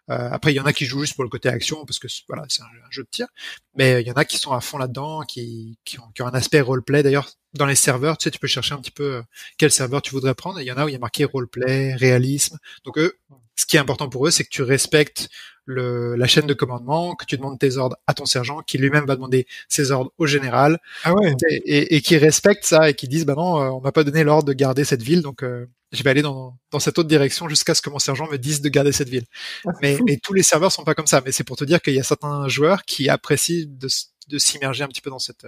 Euh, 0.10 0.30
après, 0.32 0.52
il 0.52 0.56
y 0.56 0.60
en 0.60 0.66
a 0.66 0.74
qui 0.74 0.86
jouent 0.86 1.02
juste 1.02 1.16
pour 1.16 1.24
le 1.24 1.30
côté 1.30 1.50
action 1.50 1.86
parce 1.86 2.00
que 2.00 2.08
voilà, 2.28 2.44
c'est 2.50 2.62
un, 2.62 2.66
jeu 2.90 3.04
de 3.04 3.10
tir. 3.10 3.28
Mais 3.76 4.02
il 4.02 4.08
y 4.08 4.12
en 4.12 4.16
a 4.16 4.26
qui 4.26 4.38
sont 4.38 4.52
à 4.52 4.62
fond 4.62 4.78
là-dedans, 4.78 5.22
qui, 5.22 5.78
qui, 5.86 6.00
ont, 6.00 6.12
qui 6.14 6.22
ont 6.22 6.28
un 6.28 6.34
aspect 6.34 6.62
roleplay. 6.62 7.04
D'ailleurs, 7.04 7.30
dans 7.54 7.66
les 7.66 7.76
serveurs, 7.76 8.18
tu 8.18 8.26
sais, 8.26 8.32
tu 8.32 8.40
peux 8.40 8.48
chercher 8.48 8.74
un 8.74 8.80
petit 8.80 8.92
peu 8.92 9.16
euh, 9.16 9.22
quel 9.58 9.72
serveur 9.72 10.02
tu 10.02 10.12
voudrais 10.12 10.36
prendre. 10.36 10.60
Il 10.60 10.66
y 10.66 10.72
en 10.72 10.78
a 10.78 10.86
où 10.86 10.90
il 10.90 10.94
y 10.94 10.96
a 10.96 11.00
marqué 11.00 11.26
roleplay, 11.26 11.96
réalisme. 11.96 12.58
Donc 12.86 12.98
eux, 12.98 13.18
ce 13.56 13.66
qui 13.66 13.78
est 13.78 13.80
important 13.80 14.10
pour 14.10 14.28
eux, 14.28 14.32
c'est 14.32 14.44
que 14.44 14.50
tu 14.50 14.64
respectes 14.64 15.30
le, 15.66 16.16
la 16.16 16.26
chaîne 16.26 16.48
de 16.48 16.54
commandement, 16.54 17.14
que 17.16 17.26
tu 17.26 17.38
demandes 17.38 17.60
tes 17.60 17.78
ordres 17.78 17.98
à 18.08 18.14
ton 18.14 18.26
sergent, 18.26 18.62
qui 18.62 18.78
lui-même 18.78 19.06
va 19.06 19.16
demander 19.16 19.46
ses 19.68 19.92
ordres 19.92 20.12
au 20.18 20.26
général, 20.26 20.80
ah 21.04 21.14
ouais. 21.14 21.36
et, 21.66 21.96
et, 21.96 22.02
qui 22.02 22.18
respecte 22.18 22.66
ça 22.66 22.90
et 22.90 22.96
qui 22.96 23.08
disent 23.08 23.26
bah 23.26 23.36
non, 23.36 23.62
euh, 23.62 23.70
on 23.70 23.82
m'a 23.82 23.92
pas 23.92 24.04
donné 24.04 24.24
l'ordre 24.24 24.48
de 24.48 24.54
garder 24.54 24.84
cette 24.84 25.04
ville, 25.04 25.22
donc 25.22 25.44
euh, 25.44 25.68
je 25.92 26.04
vais 26.04 26.10
aller 26.10 26.22
dans, 26.22 26.58
dans 26.72 26.80
cette 26.80 27.00
autre 27.00 27.10
direction 27.10 27.50
jusqu'à 27.50 27.74
ce 27.74 27.82
que 27.82 27.90
mon 27.90 28.00
sergent 28.00 28.28
me 28.30 28.38
dise 28.38 28.62
de 28.62 28.70
garder 28.70 28.92
cette 28.92 29.10
ville. 29.10 29.26
Ah, 29.66 29.72
mais, 29.82 29.98
mais, 30.06 30.18
tous 30.18 30.34
les 30.34 30.44
serveurs 30.44 30.72
sont 30.72 30.84
pas 30.84 30.96
comme 30.96 31.08
ça, 31.08 31.22
mais 31.26 31.32
c'est 31.32 31.44
pour 31.44 31.58
te 31.58 31.64
dire 31.64 31.82
qu'il 31.82 31.94
y 31.94 32.00
a 32.00 32.04
certains 32.04 32.48
joueurs 32.48 32.84
qui 32.84 33.10
apprécient 33.10 33.66
de, 33.68 33.88
de 34.28 34.38
s'immerger 34.38 34.84
un 34.84 34.88
petit 34.88 35.02
peu 35.02 35.10
dans 35.10 35.20
cette 35.20 35.48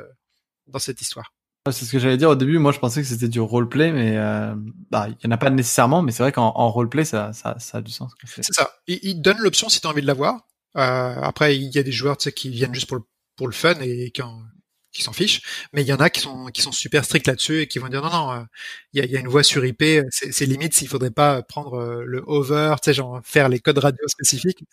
dans 0.67 0.79
cette 0.79 1.01
histoire. 1.01 1.33
C'est 1.69 1.85
ce 1.85 1.91
que 1.91 1.99
j'allais 1.99 2.17
dire 2.17 2.29
au 2.29 2.35
début. 2.35 2.57
Moi, 2.57 2.71
je 2.71 2.79
pensais 2.79 3.01
que 3.01 3.07
c'était 3.07 3.27
du 3.27 3.39
roleplay, 3.39 3.91
mais 3.91 4.17
euh, 4.17 4.55
bah, 4.89 5.07
il 5.09 5.17
y 5.23 5.27
en 5.27 5.31
a 5.31 5.37
pas 5.37 5.51
nécessairement. 5.51 6.01
Mais 6.01 6.11
c'est 6.11 6.23
vrai 6.23 6.31
qu'en 6.31 6.71
roleplay, 6.71 7.05
ça, 7.05 7.33
ça, 7.33 7.55
ça 7.59 7.77
a 7.77 7.81
du 7.81 7.91
sens. 7.91 8.13
C'est 8.25 8.43
ça. 8.43 8.71
Il, 8.87 8.99
il 9.03 9.21
donne 9.21 9.37
l'option 9.37 9.69
si 9.69 9.79
tu 9.79 9.85
as 9.85 9.91
envie 9.91 10.01
de 10.01 10.07
l'avoir. 10.07 10.47
Euh, 10.77 11.15
après, 11.21 11.55
il 11.55 11.69
y 11.69 11.77
a 11.77 11.83
des 11.83 11.91
joueurs 11.91 12.17
tu 12.17 12.23
sais, 12.23 12.31
qui 12.31 12.49
viennent 12.49 12.73
juste 12.73 12.87
pour 12.87 12.97
le, 12.97 13.03
pour 13.35 13.47
le 13.47 13.53
fun 13.53 13.75
et 13.81 14.09
qui, 14.09 14.23
en, 14.23 14.41
qui 14.91 15.03
s'en 15.03 15.13
fichent, 15.13 15.41
mais 15.73 15.81
il 15.81 15.87
y 15.87 15.93
en 15.93 15.97
a 15.97 16.09
qui 16.09 16.21
sont 16.21 16.45
qui 16.47 16.61
sont 16.61 16.71
super 16.71 17.05
stricts 17.05 17.27
là-dessus 17.27 17.61
et 17.61 17.67
qui 17.67 17.79
vont 17.79 17.87
dire 17.87 18.01
non 18.01 18.09
non, 18.09 18.31
euh, 18.31 18.43
il 18.93 18.99
y, 18.99 19.03
a, 19.03 19.05
y, 19.05 19.17
a, 19.17 19.19
une 19.19 19.27
voix 19.27 19.43
sur 19.43 19.65
IP, 19.65 19.83
c'est 20.09 20.45
limite 20.45 20.73
s'il 20.73 20.87
faudrait 20.87 21.11
pas 21.11 21.41
prendre 21.43 21.75
euh, 21.79 22.03
le 22.05 22.23
over, 22.27 22.75
tu 22.81 22.85
sais 22.85 22.93
genre 22.93 23.21
faire 23.23 23.49
les 23.49 23.59
codes 23.59 23.77
radio 23.77 24.07
spécifiques. 24.07 24.63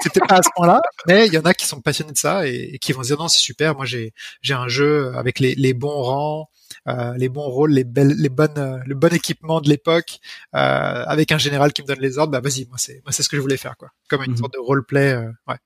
C'était 0.00 0.20
pas 0.20 0.36
à 0.36 0.42
ce 0.42 0.48
point-là, 0.56 0.80
mais 1.06 1.26
il 1.26 1.32
y 1.32 1.38
en 1.38 1.42
a 1.42 1.54
qui 1.54 1.66
sont 1.66 1.80
passionnés 1.80 2.12
de 2.12 2.18
ça 2.18 2.46
et, 2.46 2.70
et 2.74 2.78
qui 2.78 2.92
vont 2.92 3.02
dire 3.02 3.18
non 3.18 3.28
c'est 3.28 3.38
super, 3.38 3.74
moi 3.74 3.84
j'ai 3.84 4.12
j'ai 4.42 4.54
un 4.54 4.68
jeu 4.68 5.12
avec 5.16 5.40
les, 5.40 5.54
les 5.54 5.74
bons 5.74 6.02
rangs, 6.02 6.48
euh, 6.88 7.14
les 7.16 7.28
bons 7.28 7.48
rôles, 7.48 7.72
les 7.72 7.84
belles, 7.84 8.14
les 8.16 8.28
bonnes, 8.28 8.58
euh, 8.58 8.78
le 8.86 8.94
bon 8.94 9.12
équipement 9.12 9.60
de 9.60 9.68
l'époque, 9.68 10.20
euh, 10.54 11.04
avec 11.06 11.32
un 11.32 11.38
général 11.38 11.72
qui 11.72 11.82
me 11.82 11.86
donne 11.86 12.00
les 12.00 12.18
ordres, 12.18 12.32
bah 12.32 12.40
vas-y, 12.40 12.66
moi 12.66 12.78
c'est 12.78 13.02
moi 13.04 13.12
c'est 13.12 13.22
ce 13.22 13.28
que 13.28 13.36
je 13.36 13.42
voulais 13.42 13.56
faire 13.56 13.76
quoi, 13.76 13.90
comme 14.08 14.22
une 14.22 14.32
mhm. 14.32 14.36
sorte 14.36 14.52
de 14.52 14.58
roleplay, 14.58 15.16
ouais. 15.48 15.56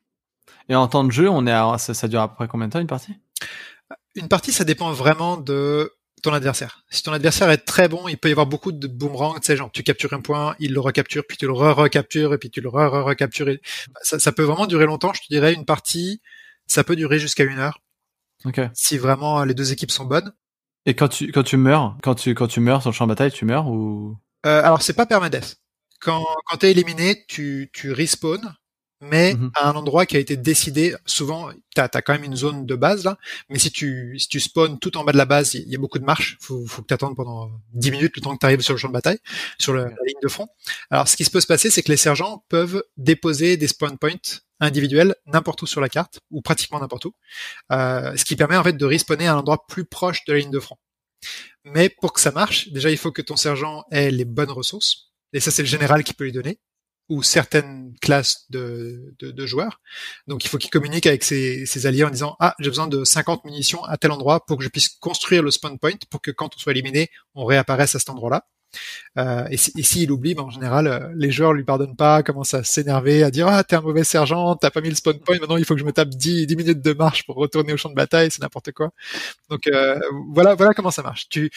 Et 0.69 0.75
en 0.75 0.87
temps 0.89 1.05
de 1.05 1.11
jeu, 1.11 1.29
on 1.29 1.47
est 1.47 1.53
à, 1.53 1.77
ça, 1.79 1.95
ça 1.95 2.09
dure 2.09 2.21
après 2.21 2.47
combien 2.49 2.69
de 2.69 2.73
temps 2.73 2.81
une 2.81 2.87
partie? 2.87 3.15
Une 4.15 4.29
partie, 4.29 4.53
ça 4.53 4.65
dépend 4.65 4.93
vraiment 4.93 5.37
de 5.37 5.93
ton 6.23 6.33
adversaire. 6.33 6.85
Si 6.91 7.03
ton 7.03 7.13
adversaire 7.13 7.51
est 7.51 7.59
très 7.65 7.89
bon, 7.89 8.07
il 8.09 8.19
peut 8.19 8.29
y 8.29 8.33
avoir 8.33 8.47
beaucoup 8.47 8.73
de 8.73 8.87
boomerangs, 8.87 9.35
tu 9.35 9.47
sais, 9.47 9.57
genre 9.57 9.71
tu 9.73 9.83
captures 9.83 10.13
un 10.13 10.21
point, 10.21 10.55
il 10.59 10.73
le 10.73 10.81
recapture, 10.81 11.25
puis 11.27 11.37
tu 11.37 11.47
le 11.47 11.53
re-recaptures, 11.53 12.35
et 12.35 12.39
puis 12.39 12.51
tu 12.51 12.61
le 12.61 12.69
re-recaptures. 12.69 13.57
Ça, 14.03 14.19
ça 14.19 14.33
peut 14.33 14.43
vraiment 14.43 14.67
durer 14.67 14.87
longtemps. 14.87 15.13
Je 15.15 15.21
te 15.21 15.27
dirais 15.31 15.55
une 15.55 15.65
partie, 15.65 16.21
ça 16.67 16.85
peut 16.85 16.97
durer 16.97 17.19
jusqu'à 17.19 17.45
une 17.45 17.59
heure. 17.59 17.81
Ok. 18.45 18.61
Si 18.75 18.99
vraiment 18.99 19.45
les 19.45 19.55
deux 19.55 19.73
équipes 19.73 19.91
sont 19.91 20.05
bonnes. 20.05 20.33
Et 20.87 20.95
quand 20.95 21.09
tu 21.09 21.31
quand 21.31 21.43
tu 21.43 21.57
meurs, 21.57 21.97
quand 22.03 22.15
tu 22.15 22.35
quand 22.35 22.47
tu 22.47 22.61
meurs 22.61 22.81
sur 22.81 22.91
le 22.91 22.95
champ 22.95 23.07
de 23.07 23.11
bataille, 23.13 23.33
tu 23.33 23.45
meurs 23.45 23.67
ou? 23.67 24.17
Euh, 24.47 24.63
Alors 24.63 24.83
c'est 24.83 24.95
pas 24.95 25.07
permadeath. 25.07 25.57
Quand 26.01 26.25
quand 26.47 26.57
t'es 26.57 26.71
éliminé, 26.71 27.25
tu 27.29 27.71
tu 27.73 27.93
respawns 27.93 28.55
mais 29.01 29.35
mhm. 29.35 29.51
à 29.55 29.69
un 29.69 29.75
endroit 29.75 30.07
qui 30.07 30.17
a 30.17 30.21
été 30.21 30.37
décidé. 30.37 30.95
Souvent, 31.07 31.51
tu 31.75 31.81
as, 31.81 31.89
quand 31.89 32.13
même 32.13 32.25
une 32.25 32.37
zone 32.37 32.67
de 32.67 32.75
base 32.75 33.05
là, 33.05 33.19
mais 33.49 33.59
si 33.59 33.71
tu 33.71 34.19
si 34.19 34.29
tu 34.29 34.41
spawns 34.41 34.79
tout 34.79 34.97
en 34.97 35.05
bas 35.05 35.13
de 35.13 35.19
la 35.19 35.25
base, 35.25 35.55
il 35.55 35.69
y 35.69 35.75
a 35.75 35.79
beaucoup 35.79 35.99
de 35.99 36.05
marches. 36.05 36.37
Faut 36.41 36.67
faut 36.67 36.83
que 36.83 36.89
tu 36.89 36.95
attendes 36.95 37.17
pendant 37.17 37.51
10 37.75 37.91
minutes 37.91 38.17
le 38.17 38.23
temps 38.23 38.35
que 38.35 38.41
tu 38.41 38.47
arrives 38.47 38.61
sur 38.61 38.75
le 38.75 38.79
champ 38.79 38.89
de 38.89 38.93
bataille, 38.93 39.19
sur 39.59 39.73
la 39.73 39.85
ligne 39.85 40.21
de 40.23 40.29
front. 40.29 40.49
Alors, 40.91 41.09
ce 41.09 41.17
qui 41.17 41.25
se 41.25 41.31
peut 41.31 41.41
se 41.41 41.47
passer, 41.47 41.71
c'est 41.71 41.83
que 41.83 41.91
les 41.91 41.97
sergents 41.97 42.45
peuvent 42.49 42.83
déposer 42.97 43.57
des 43.57 43.69
spawn 43.69 43.99
points 43.99 44.41
individuels 44.61 45.15
n'importe 45.27 45.63
où 45.63 45.67
sur 45.67 45.81
la 45.81 45.89
carte 45.89 46.21
ou 46.31 46.43
pratiquement 46.43 46.81
n'importe 46.81 47.07
où, 47.07 47.15
euh, 47.73 48.15
ce 48.17 48.25
qui 48.25 48.37
permet 48.37 48.57
en 48.57 48.63
fait 48.63 48.75
de 48.75 48.85
respawner 48.85 49.27
à 49.27 49.35
un 49.35 49.39
endroit 49.39 49.67
plus 49.67 49.87
proche 49.87 50.25
de 50.27 50.35
la 50.35 50.39
ligne 50.39 50.51
de 50.51 50.61
front. 50.61 50.77
Mais 51.65 51.89
pour 51.89 52.13
que 52.13 52.21
ça 52.21 52.31
marche, 52.31 52.69
déjà 52.69 52.91
il 52.91 52.99
faut 52.99 53.13
que 53.13 53.23
ton 53.23 53.37
sergent 53.37 53.85
ait 53.91 54.11
les 54.11 54.25
bonnes 54.25 54.51
ressources. 54.51 55.13
Et 55.33 55.41
ça, 55.41 55.51
c'est 55.51 55.63
le 55.63 55.69
général 55.69 56.05
qui 56.05 56.13
peut 56.13 56.25
lui 56.25 56.33
donner 56.33 56.59
ou 57.11 57.23
certaines 57.23 57.93
classes 58.01 58.47
de, 58.51 59.15
de, 59.19 59.33
de 59.33 59.47
joueurs. 59.47 59.81
Donc 60.29 60.45
il 60.45 60.49
faut 60.49 60.57
qu'il 60.57 60.71
communique 60.71 61.07
avec 61.07 61.25
ses, 61.25 61.67
ses, 61.67 61.87
alliés 61.87 62.05
en 62.05 62.11
disant 62.11 62.37
ah 62.41 62.55
j'ai 62.61 62.71
besoin 62.71 62.87
de 62.87 63.05
50 63.05 63.45
munitions 63.45 63.85
à 63.85 63.99
tel 63.99 64.13
endroit 64.13 64.47
pour 64.47 64.57
que 64.57 64.65
je 64.65 64.69
puisse 64.69 64.89
construire 64.89 65.43
le 65.43 65.51
spawn 65.51 65.79
point 65.79 65.93
pour 66.09 66.23
que 66.23 66.31
quand 66.31 66.57
on 66.57 66.59
soit 66.59 66.73
éliminé 66.73 67.11
on 67.35 67.45
réapparaisse 67.45 67.95
à 67.97 67.99
cet 67.99 68.11
endroit-là. 68.11 68.47
Euh, 69.19 69.47
et 69.51 69.57
s'il 69.57 69.85
si, 69.85 70.11
oublie, 70.11 70.35
ben, 70.35 70.45
en 70.45 70.51
général, 70.51 70.87
euh, 70.87 71.09
les 71.17 71.33
joueurs 71.33 71.53
lui 71.53 71.65
pardonnent 71.65 71.97
pas, 71.97 72.23
commencent 72.23 72.55
à 72.55 72.63
s'énerver, 72.63 73.25
à 73.25 73.31
dire 73.31 73.49
ah 73.49 73.65
t'es 73.65 73.77
un 73.77 73.81
mauvais 73.81 74.05
sergent, 74.05 74.55
t'as 74.55 74.71
pas 74.71 74.81
mis 74.81 74.91
le 74.91 74.95
spawn 74.95 75.19
point, 75.19 75.39
maintenant 75.41 75.57
il 75.57 75.65
faut 75.65 75.75
que 75.75 75.81
je 75.81 75.85
me 75.85 75.93
tape 75.93 76.11
10, 76.11 76.47
10 76.47 76.57
minutes 76.57 76.81
de 76.81 76.93
marche 76.93 77.27
pour 77.27 77.37
retourner 77.37 77.73
au 77.73 77.77
champ 77.77 77.91
de 77.91 77.95
bataille, 77.95 78.31
c'est 78.31 78.43
n'importe 78.43 78.73
quoi. 78.73 78.91
Donc 79.49 79.67
euh, 79.67 79.99
voilà, 80.33 80.55
voilà 80.55 80.73
comment 80.75 80.93
ça 80.93 81.03
marche. 81.03 81.29
Tu 81.29 81.51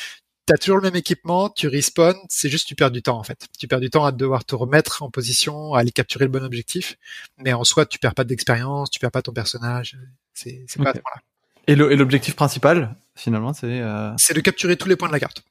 t'as 0.46 0.58
toujours 0.58 0.78
le 0.78 0.84
même 0.84 0.96
équipement, 0.96 1.50
tu 1.50 1.68
respawn, 1.68 2.16
c'est 2.30 2.50
juste 2.50 2.68
tu 2.68 2.76
perds 2.76 2.92
du 2.92 3.02
temps 3.02 3.18
en 3.18 3.24
fait. 3.24 3.48
Tu 3.58 3.68
perds 3.68 3.80
du 3.80 3.90
temps 3.90 4.06
à 4.06 4.12
devoir 4.12 4.46
te 4.46 4.56
remettre 4.56 5.04
en 5.04 5.10
position, 5.10 5.74
à 5.74 5.80
aller 5.80 5.92
capturer 5.92 6.26
le 6.26 6.32
bon 6.32 6.44
objectif, 6.44 6.98
mais 7.38 7.54
en 7.54 7.64
soi 7.64 7.86
tu 7.86 8.00
perds 8.00 8.16
pas 8.16 8.24
d'expérience, 8.24 8.90
tu 8.90 9.00
perds 9.00 9.12
pas 9.12 9.22
ton 9.22 9.34
personnage, 9.34 9.98
c'est 10.34 10.66
pas 10.78 10.90
à 10.90 10.94
ce 10.94 11.00
point-là. 11.00 11.22
Et 11.68 11.76
l'objectif 11.76 12.36
principal 12.36 12.96
finalement 13.16 13.54
c'est 13.54 13.80
euh... 13.82 14.12
C'est 14.18 14.34
de 14.34 14.42
capturer 14.42 14.76
tous 14.76 14.90
les 14.90 14.96
points 14.96 15.08
de 15.08 15.14
la 15.14 15.20
carte. 15.20 15.44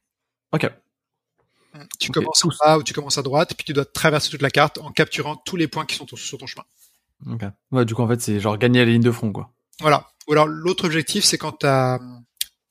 Ok. 0.53 0.71
Tu 1.99 2.11
commences 2.11 2.45
en 2.45 2.51
bas 2.63 2.77
ou 2.77 2.83
tu 2.83 2.93
commences 2.93 3.17
à 3.17 3.23
droite, 3.23 3.55
puis 3.55 3.65
tu 3.65 3.73
dois 3.73 3.87
traverser 3.87 4.29
toute 4.29 4.43
la 4.43 4.51
carte 4.51 4.77
en 4.79 4.91
capturant 4.91 5.37
tous 5.37 5.57
les 5.57 5.69
points 5.69 5.87
qui 5.87 5.97
sont 5.97 6.07
sur 6.15 6.37
ton 6.37 6.47
chemin. 6.47 6.65
Ok. 7.31 7.43
Ouais, 7.71 7.85
du 7.87 7.95
coup 7.95 8.03
en 8.03 8.09
fait 8.09 8.21
c'est 8.21 8.41
genre 8.41 8.59
gagner 8.59 8.81
la 8.81 8.91
ligne 8.91 9.03
de 9.03 9.11
front 9.11 9.33
quoi. 9.33 9.51
Voilà. 9.81 10.09
Ou 10.29 10.33
alors 10.33 10.47
l'autre 10.47 10.85
objectif 10.85 11.25
c'est 11.25 11.39
quand 11.39 11.53
t'as 11.53 11.99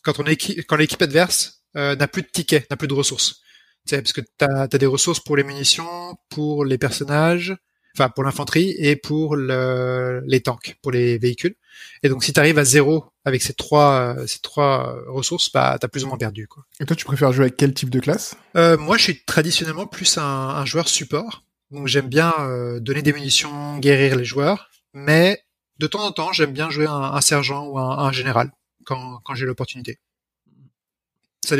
quand 0.03 0.19
on 0.19 0.25
équipe 0.25 0.59
quand 0.67 0.75
l'équipe 0.75 1.01
adverse 1.01 1.60
euh, 1.77 1.95
n'a 1.95 2.07
plus 2.07 2.21
de 2.21 2.27
tickets, 2.27 2.69
n'a 2.69 2.77
plus 2.77 2.87
de 2.87 2.93
ressources. 2.93 3.41
Tu 3.87 3.95
sais, 3.95 4.01
parce 4.01 4.13
que 4.13 4.21
tu 4.21 4.45
as, 4.45 4.67
des 4.67 4.85
ressources 4.85 5.19
pour 5.19 5.37
les 5.37 5.43
munitions, 5.43 6.15
pour 6.29 6.65
les 6.65 6.77
personnages, 6.77 7.55
enfin 7.95 8.09
pour 8.09 8.23
l'infanterie 8.23 8.75
et 8.77 8.95
pour 8.95 9.35
le, 9.35 10.21
les 10.27 10.41
tanks, 10.41 10.77
pour 10.81 10.91
les 10.91 11.17
véhicules. 11.17 11.55
Et 12.03 12.09
donc 12.09 12.23
si 12.23 12.31
tu 12.31 12.39
arrives 12.39 12.59
à 12.59 12.63
zéro 12.63 13.05
avec 13.25 13.41
ces 13.41 13.53
trois 13.53 14.15
ces 14.27 14.39
trois 14.39 14.97
ressources, 15.07 15.51
bah 15.51 15.77
t'as 15.79 15.87
plus 15.87 16.03
ou 16.03 16.07
moins 16.07 16.17
perdu 16.17 16.47
quoi. 16.47 16.63
Et 16.79 16.85
toi 16.85 16.95
tu 16.95 17.05
préfères 17.05 17.31
jouer 17.31 17.45
avec 17.45 17.57
quel 17.57 17.73
type 17.73 17.89
de 17.89 17.99
classe? 17.99 18.35
Euh, 18.55 18.77
Moi 18.77 18.97
je 18.97 19.03
suis 19.03 19.23
traditionnellement 19.25 19.87
plus 19.87 20.17
un, 20.17 20.23
un 20.23 20.65
joueur 20.65 20.87
support. 20.87 21.43
Donc 21.71 21.87
j'aime 21.87 22.07
bien 22.07 22.33
euh, 22.39 22.79
donner 22.79 23.01
des 23.01 23.13
munitions, 23.13 23.77
guérir 23.79 24.15
les 24.15 24.25
joueurs, 24.25 24.69
mais 24.93 25.41
de 25.79 25.87
temps 25.87 26.05
en 26.05 26.11
temps 26.11 26.33
j'aime 26.33 26.51
bien 26.51 26.69
jouer 26.69 26.85
un, 26.85 26.91
un 26.91 27.21
sergent 27.21 27.65
ou 27.65 27.79
un, 27.79 27.97
un 27.97 28.11
général 28.11 28.51
quand, 28.85 29.19
quand 29.23 29.33
j'ai 29.33 29.45
l'opportunité 29.45 29.99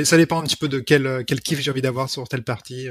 ça, 0.04 0.18
dépend 0.18 0.39
un 0.39 0.44
petit 0.44 0.56
peu 0.56 0.68
de 0.68 0.80
quel, 0.80 1.24
quel 1.26 1.42
kiff 1.42 1.60
j'ai 1.60 1.72
envie 1.72 1.82
d'avoir 1.82 2.10
sur 2.10 2.28
telle 2.28 2.44
partie. 2.44 2.89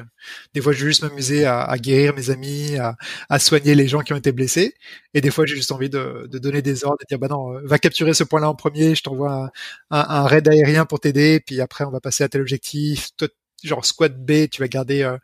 Des 0.54 0.60
fois, 0.60 0.72
je 0.72 0.80
veux 0.80 0.88
juste 0.88 1.02
m'amuser 1.02 1.44
à, 1.44 1.62
à, 1.62 1.78
guérir 1.78 2.14
mes 2.14 2.30
amis, 2.30 2.76
à, 2.76 2.96
à, 3.28 3.38
soigner 3.38 3.74
les 3.74 3.88
gens 3.88 4.00
qui 4.00 4.12
ont 4.12 4.16
été 4.16 4.32
blessés. 4.32 4.74
Et 5.14 5.20
des 5.20 5.30
fois, 5.30 5.46
j'ai 5.46 5.56
juste 5.56 5.72
envie 5.72 5.90
de, 5.90 6.28
donner 6.32 6.62
des 6.62 6.84
ordres, 6.84 6.98
de 7.00 7.06
dire, 7.08 7.18
bah 7.18 7.28
non, 7.28 7.60
va 7.64 7.78
capturer 7.78 8.14
ce 8.14 8.24
point-là 8.24 8.48
en 8.48 8.54
premier, 8.54 8.94
je 8.94 9.02
t'envoie 9.02 9.50
un, 9.90 10.26
raid 10.26 10.48
aérien 10.48 10.86
pour 10.86 11.00
t'aider, 11.00 11.40
puis 11.40 11.60
après, 11.60 11.84
on 11.84 11.90
va 11.90 12.00
passer 12.00 12.24
à 12.24 12.28
tel 12.28 12.40
objectif. 12.40 13.10
Toi, 13.16 13.28
genre 13.64 13.84
squad 13.84 14.24
B, 14.24 14.48
tu 14.50 14.60
vas 14.62 14.68
garder 14.68 15.02
euh, 15.02 15.16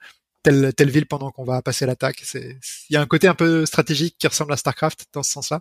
telle, 0.43 0.73
telle 0.75 0.91
ville 0.91 1.07
pendant 1.07 1.31
qu'on 1.31 1.45
va 1.45 1.63
passer 1.63 1.87
l'attaque. 1.87 2.21
C'est, 2.23 2.59
il 2.91 2.95
y 2.95 2.97
a 2.97 3.01
un 3.01 3.07
côté 3.07 3.29
un 3.29 3.35
peu 3.35 3.67
stratégique 3.67 4.17
qui 4.19 4.27
ressemble 4.27 4.53
à 4.53 4.57
StarCraft 4.57 5.07
dans 5.13 5.23
ce 5.23 5.33
sens-là. 5.33 5.61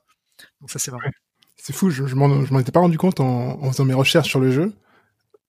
Donc 0.61 0.71
ça, 0.71 0.79
c'est 0.79 0.91
marrant. 0.91 1.09
C'est 1.57 1.73
fou, 1.73 1.89
je, 1.89 2.05
je 2.05 2.15
m'en 2.15 2.59
étais 2.59 2.71
pas 2.71 2.81
rendu 2.81 2.97
compte 2.97 3.19
en 3.19 3.71
faisant 3.71 3.85
mes 3.85 3.93
recherches 3.93 4.29
sur 4.29 4.39
le 4.39 4.51
jeu 4.51 4.73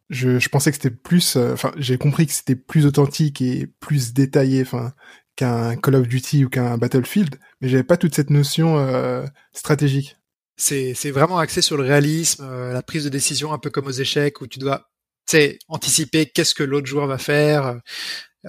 je, 0.08 0.38
je 0.38 0.48
pensais 0.48 0.70
que 0.70 0.76
c'était 0.76 0.90
plus, 0.90 1.36
euh, 1.36 1.52
enfin, 1.52 1.72
j'ai 1.76 1.98
compris 1.98 2.26
que 2.26 2.32
c'était 2.32 2.56
plus 2.56 2.86
authentique 2.86 3.40
et 3.40 3.66
plus 3.80 4.12
détaillé, 4.12 4.62
enfin, 4.62 4.92
qu'un 5.36 5.76
Call 5.76 5.96
of 5.96 6.08
Duty 6.08 6.44
ou 6.44 6.48
qu'un 6.48 6.78
Battlefield, 6.78 7.36
mais 7.60 7.68
j'avais 7.68 7.84
pas 7.84 7.96
toute 7.96 8.14
cette 8.14 8.30
notion 8.30 8.78
euh, 8.78 9.26
stratégique. 9.52 10.16
C'est, 10.56 10.94
c'est 10.94 11.10
vraiment 11.10 11.38
axé 11.38 11.60
sur 11.60 11.76
le 11.76 11.82
réalisme, 11.82 12.44
euh, 12.44 12.72
la 12.72 12.82
prise 12.82 13.04
de 13.04 13.08
décision, 13.08 13.52
un 13.52 13.58
peu 13.58 13.70
comme 13.70 13.86
aux 13.86 13.90
échecs, 13.90 14.40
où 14.40 14.46
tu 14.46 14.58
dois, 14.58 14.88
tu 15.28 15.58
anticiper 15.68 16.26
qu'est-ce 16.26 16.54
que 16.54 16.62
l'autre 16.62 16.86
joueur 16.86 17.06
va 17.06 17.18
faire. 17.18 17.80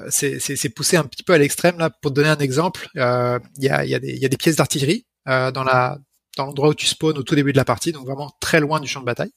C'est, 0.09 0.39
c'est, 0.39 0.55
c'est 0.55 0.69
poussé 0.69 0.95
un 0.95 1.05
petit 1.05 1.23
peu 1.23 1.33
à 1.33 1.39
l'extrême 1.39 1.79
là. 1.79 1.89
Pour 1.89 2.11
te 2.11 2.15
donner 2.15 2.29
un 2.29 2.37
exemple, 2.37 2.87
il 2.93 3.01
y 3.57 3.67
a, 3.67 3.83
y, 3.83 3.95
a 3.95 3.99
des, 3.99 4.15
y 4.15 4.25
a 4.25 4.29
des 4.29 4.37
pièces 4.37 4.57
d'artillerie 4.57 5.07
dans 5.25 5.63
la 5.63 5.97
dans 6.37 6.45
l'endroit 6.45 6.69
où 6.69 6.73
tu 6.75 6.85
spawns 6.85 7.17
au 7.17 7.23
tout 7.23 7.35
début 7.35 7.51
de 7.51 7.57
la 7.57 7.65
partie, 7.65 7.91
donc 7.91 8.05
vraiment 8.05 8.31
très 8.39 8.59
loin 8.59 8.79
du 8.79 8.87
champ 8.87 9.01
de 9.01 9.05
bataille. 9.05 9.31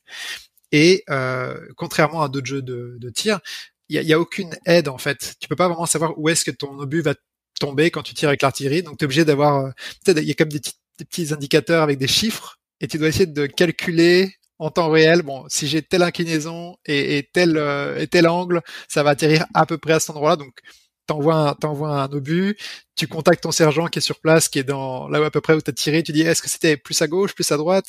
Et 0.73 1.05
euh, 1.11 1.59
contrairement 1.77 2.23
à 2.23 2.29
d'autres 2.29 2.47
jeux 2.47 2.63
de, 2.63 2.97
de 2.99 3.11
tir, 3.11 3.41
il 3.89 4.01
y 4.01 4.13
a, 4.13 4.17
a, 4.17 4.21
aucune 4.21 4.57
aide 4.67 4.89
en 4.89 4.99
fait. 4.99 5.35
Tu 5.41 5.49
peux 5.49 5.57
pas 5.57 5.69
vraiment 5.69 5.87
savoir 5.87 6.19
où 6.19 6.29
est-ce 6.29 6.45
que 6.45 6.51
ton 6.51 6.79
obus 6.79 7.03
va 7.03 7.15
tomber 7.61 7.91
quand 7.91 8.03
tu 8.03 8.15
tires 8.15 8.29
avec 8.29 8.43
l'artillerie. 8.43 8.83
Donc 8.83 8.99
tu 8.99 9.05
es 9.05 9.07
obligé 9.07 9.25
d'avoir, 9.25 9.67
euh, 9.67 9.71
il 10.09 10.25
y 10.25 10.31
a 10.31 10.35
comme 10.35 10.49
des, 10.49 10.61
des, 10.99 11.05
petits 11.05 11.33
indicateurs 11.33 11.83
avec 11.83 11.99
des 11.99 12.09
chiffres 12.09 12.59
et 12.81 12.89
tu 12.89 12.99
dois 12.99 13.09
essayer 13.09 13.27
de 13.27 13.47
calculer 13.47 14.35
en 14.59 14.71
temps 14.71 14.91
réel. 14.91 15.23
Bon, 15.23 15.45
si 15.49 15.69
j'ai 15.69 15.83
telle 15.83 16.03
inclinaison 16.03 16.77
et, 16.87 17.19
et 17.19 17.29
tel 17.33 17.57
euh, 17.57 17.99
et 17.99 18.07
tel 18.09 18.29
angle, 18.29 18.63
ça 18.89 19.03
va 19.03 19.11
atterrir 19.11 19.47
à 19.55 19.67
peu 19.67 19.79
près 19.79 19.95
à 19.95 20.01
cet 20.01 20.11
endroit-là. 20.11 20.37
Donc 20.37 20.59
t'envoies 21.07 21.35
un, 21.35 22.03
un 22.03 22.13
obus, 22.13 22.57
tu 22.97 23.09
contactes 23.09 23.43
ton 23.43 23.51
sergent 23.51 23.89
qui 23.89 23.99
est 23.99 24.03
sur 24.03 24.21
place, 24.21 24.49
qui 24.49 24.61
est 24.61 24.65
dans 24.65 25.09
là 25.09 25.21
où 25.21 25.25
à 25.25 25.31
peu 25.31 25.41
près 25.41 25.55
où 25.55 25.61
t'as 25.61 25.73
tiré, 25.73 26.03
tu 26.03 26.13
dis 26.13 26.23
est-ce 26.23 26.43
que 26.43 26.49
c'était 26.49 26.77
plus 26.77 27.01
à 27.03 27.09
gauche, 27.09 27.35
plus 27.35 27.51
à 27.51 27.57
droite, 27.57 27.87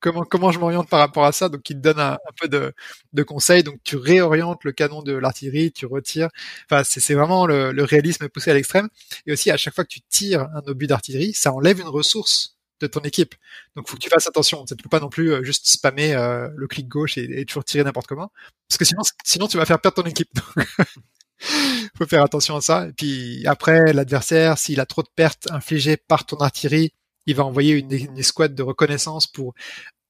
comment 0.00 0.22
comment 0.24 0.52
je 0.52 0.58
m'oriente 0.58 0.88
par 0.88 1.00
rapport 1.00 1.24
à 1.24 1.32
ça. 1.32 1.48
Donc 1.48 1.68
il 1.70 1.76
te 1.76 1.80
donne 1.80 2.00
un, 2.00 2.18
peu 2.40 2.48
de, 2.48 2.72
de 3.12 3.22
conseils. 3.22 3.62
Donc 3.62 3.76
tu 3.84 3.96
réorientes 3.96 4.64
le 4.64 4.72
canon 4.72 5.02
de 5.02 5.12
l'artillerie 5.12 5.72
tu 5.72 5.86
retires. 5.86 6.28
Enfin 6.70 6.82
c'est 6.84 7.14
vraiment 7.14 7.46
le, 7.46 7.72
le, 7.72 7.84
réalisme 7.84 8.28
poussé 8.28 8.50
à 8.50 8.54
l'extrême. 8.54 8.88
Et 9.26 9.32
aussi 9.32 9.50
à 9.50 9.56
chaque 9.56 9.74
fois 9.74 9.84
que 9.84 9.90
tu 9.90 10.00
tires 10.02 10.42
un 10.54 10.62
obus 10.66 10.86
d'artillerie 10.86 11.32
ça 11.32 11.52
enlève 11.52 11.80
une 11.80 11.88
ressource 11.88 12.56
de 12.80 12.86
ton 12.86 13.00
équipe. 13.00 13.34
Donc 13.76 13.88
faut 13.88 13.96
que 13.96 14.02
tu 14.02 14.10
fasses 14.10 14.26
attention. 14.26 14.64
Tu 14.64 14.76
peux 14.76 14.88
pas 14.88 15.00
non 15.00 15.08
plus 15.08 15.32
euh, 15.32 15.42
juste 15.42 15.66
spammer 15.66 16.14
euh, 16.14 16.48
le 16.54 16.66
clic 16.66 16.88
gauche 16.88 17.16
et, 17.18 17.40
et 17.40 17.44
toujours 17.44 17.64
tirer 17.64 17.84
n'importe 17.84 18.06
comment. 18.06 18.30
Parce 18.68 18.78
que 18.78 18.84
sinon 18.84 19.02
sinon 19.24 19.46
tu 19.48 19.56
vas 19.56 19.66
faire 19.66 19.80
perdre 19.80 20.02
ton 20.02 20.08
équipe. 20.08 20.38
Faut 21.98 22.06
faire 22.06 22.22
attention 22.22 22.56
à 22.56 22.60
ça. 22.60 22.86
Et 22.88 22.92
puis 22.92 23.46
après 23.46 23.92
l'adversaire 23.92 24.58
s'il 24.58 24.80
a 24.80 24.86
trop 24.86 25.02
de 25.02 25.10
pertes 25.14 25.50
infligées 25.50 25.96
par 25.96 26.26
ton 26.26 26.36
artillerie 26.38 26.92
il 27.26 27.36
va 27.36 27.44
envoyer 27.44 27.74
une, 27.74 27.92
une 27.92 28.18
escouade 28.18 28.54
de 28.54 28.62
reconnaissance 28.62 29.26
pour 29.26 29.54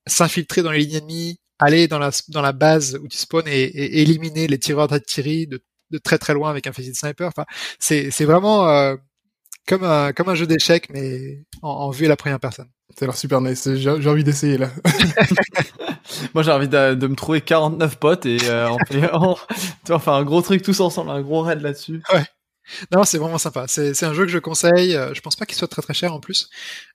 s'infiltrer 0.07 0.63
dans 0.63 0.71
les 0.73 0.81
lignes 0.81 0.97
ennemies, 0.97 1.39
aller 1.59 1.89
dans 1.89 1.99
la, 1.99 2.11
dans 2.29 2.43
la 2.43 2.53
base 2.53 2.99
où 3.03 3.09
tu 3.09 3.17
spawns 3.17 3.47
et, 3.47 3.63
et 3.63 4.03
éliminer 4.03 4.47
les 4.47 4.59
tireurs 4.59 4.89
d'artillerie 4.89 5.47
de, 5.47 5.63
de 5.91 5.99
très 5.99 6.19
très 6.19 6.35
loin 6.35 6.51
avec 6.51 6.67
un 6.67 6.73
fusil 6.73 6.91
de 6.91 6.97
sniper. 6.97 7.29
Enfin, 7.29 7.45
c'est, 7.79 8.11
c'est 8.11 8.25
vraiment 8.25 8.69
euh, 8.69 8.97
comme 9.69 9.85
un, 9.85 10.13
comme 10.13 10.29
un 10.29 10.35
jeu 10.35 10.47
d'échecs, 10.47 10.89
mais 10.91 11.45
en, 11.63 11.69
en 11.69 11.91
vue 11.91 12.07
à 12.07 12.09
la 12.09 12.17
première 12.17 12.41
personne. 12.41 12.69
Ça 12.99 13.05
a 13.05 13.07
l'air 13.07 13.17
super 13.17 13.41
nice. 13.41 13.69
J'ai, 13.75 14.03
j'ai 14.03 14.09
envie 14.09 14.25
d'essayer 14.25 14.59
là. 14.59 14.71
Moi, 16.35 16.43
j'ai 16.43 16.51
envie 16.51 16.69
de, 16.69 16.95
de, 16.95 17.07
me 17.07 17.15
trouver 17.15 17.41
49 17.41 17.97
potes 17.97 18.27
et 18.27 18.39
euh, 18.45 18.71
on, 18.71 18.79
fait, 18.87 19.11
on, 19.15 19.35
tu 19.85 19.93
vois, 19.93 20.15
un 20.15 20.25
gros 20.25 20.43
truc 20.43 20.63
tous 20.63 20.81
ensemble, 20.81 21.11
un 21.11 21.23
gros 21.23 21.41
raid 21.43 21.63
là-dessus. 21.63 22.03
Ouais. 22.13 22.25
Non, 22.93 23.05
c'est 23.05 23.19
vraiment 23.19 23.39
sympa. 23.39 23.67
C'est 23.69 24.03
un 24.05 24.15
jeu 24.15 24.25
que 24.25 24.31
je 24.31 24.39
conseille. 24.39 24.95
Euh, 24.95 25.13
je 25.15 25.21
pense 25.21 25.37
pas 25.37 25.47
qu'il 25.47 25.57
soit 25.57 25.69
très 25.69 25.83
très 25.83 25.95
cher 25.95 26.15
en 26.15 26.21
plus. 26.21 26.49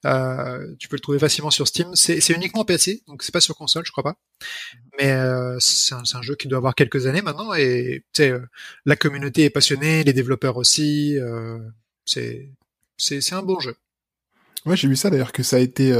Euh, 0.06 0.74
tu 0.80 0.88
peux 0.88 0.96
le 0.96 1.02
trouver 1.02 1.20
facilement 1.20 1.52
sur 1.52 1.68
Steam. 1.68 1.96
C'est 1.96 2.30
uniquement 2.30 2.66
PC, 2.66 3.04
donc 3.08 3.24
c'est 3.24 3.32
pas 3.32 3.42
sur 3.42 3.56
console, 3.56 3.86
je 3.86 3.92
crois 3.92 4.04
pas. 4.04 4.16
Mais 4.98 5.12
euh, 5.12 5.58
c'est 5.60 5.94
un, 5.94 6.04
un, 6.14 6.22
jeu 6.22 6.36
qui 6.36 6.48
doit 6.48 6.58
avoir 6.58 6.76
quelques 6.76 7.06
années 7.06 7.22
maintenant 7.22 7.54
et 7.54 8.04
euh, 8.20 8.40
la 8.86 8.96
communauté 8.96 9.44
est 9.44 9.50
passionnée, 9.50 10.04
les 10.04 10.14
développeurs 10.14 10.58
aussi. 10.58 11.18
C'est 12.06 13.34
un 13.34 13.42
bon 13.42 13.60
jeu. 13.60 13.76
Ouais, 14.66 14.76
j'ai 14.76 14.88
vu 14.88 14.96
ça 14.96 15.10
d'ailleurs 15.10 15.32
que 15.32 15.44
ça 15.44 15.58
a 15.58 15.60
été 15.60 15.94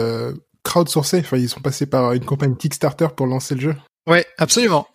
crowdsourcé. 0.64 1.20
Enfin, 1.20 1.38
ils 1.38 1.50
sont 1.50 1.62
passés 1.62 1.86
par 1.86 2.14
une 2.14 2.26
compagnie 2.26 2.58
Kickstarter 2.58 3.08
pour 3.16 3.28
lancer 3.28 3.56
le 3.56 3.62
jeu. 3.62 3.76
Ouais, 4.08 4.26
absolument. 4.38 4.88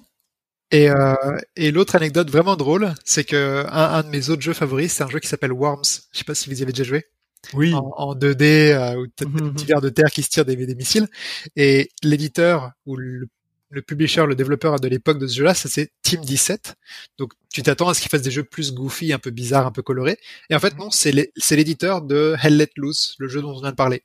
Et, 0.73 0.89
euh, 0.89 1.15
et 1.55 1.71
l'autre 1.71 1.97
anecdote 1.97 2.31
vraiment 2.31 2.57
drôle, 2.57 2.95
c'est 3.05 3.25
que 3.25 3.65
un, 3.69 3.95
un, 3.95 4.03
de 4.03 4.09
mes 4.09 4.31
autres 4.31 4.41
jeux 4.41 4.55
favoris, 4.55 4.91
c'est 4.91 5.05
un 5.05 5.09
jeu 5.09 5.21
qui 5.21 5.29
s'appelle 5.29 5.53
Worms. 5.53 5.83
Je 6.13 6.19
sais 6.19 6.25
pas 6.25 6.35
si 6.35 6.49
vous 6.49 6.59
y 6.59 6.63
avez 6.63 6.73
déjà 6.73 6.85
joué. 6.85 7.05
Oui. 7.53 7.75
En, 7.75 7.93
en 7.97 8.15
2D, 8.15 8.73
euh, 8.73 8.97
où 8.97 9.07
t'as 9.07 9.27
des 9.27 9.51
petits 9.53 9.67
vers 9.67 9.83
de 9.83 9.91
terre 9.91 10.11
qui 10.11 10.23
se 10.23 10.31
tirent 10.31 10.47
des, 10.47 10.57
des 10.57 10.75
missiles. 10.75 11.09
Et 11.57 11.91
l'éditeur 12.03 12.71
ou 12.87 12.97
le, 12.97 13.29
le, 13.69 13.83
publisher, 13.83 14.25
le 14.27 14.35
développeur 14.35 14.81
de 14.81 14.89
l'époque 14.89 15.19
de 15.19 15.27
ce 15.27 15.37
jeu-là, 15.37 15.53
ça 15.53 15.69
c'est 15.69 15.91
Team 16.01 16.23
17. 16.23 16.75
Donc 17.19 17.33
tu 17.53 17.63
t'attends 17.63 17.91
à 17.91 17.95
ce 17.95 18.01
qu'il 18.01 18.11
fasse 18.11 18.23
des 18.23 18.31
jeux 18.31 18.45
plus 18.45 18.73
goofy, 18.73 19.13
un 19.13 19.19
peu 19.19 19.31
bizarres, 19.31 19.67
un 19.67 19.73
peu 19.73 19.83
colorés. 19.83 20.19
Et 20.49 20.55
en 20.55 20.61
fait 20.61 20.79
non, 20.79 20.91
c'est 20.91 21.13
l'éditeur 21.13 22.01
de 22.01 22.35
Hell 22.43 22.57
Let 22.57 22.71
Loose, 22.77 23.17
le 23.19 23.29
jeu 23.29 23.43
dont 23.43 23.55
on 23.57 23.61
vient 23.61 23.73
de 23.73 23.77
parler. 23.77 24.05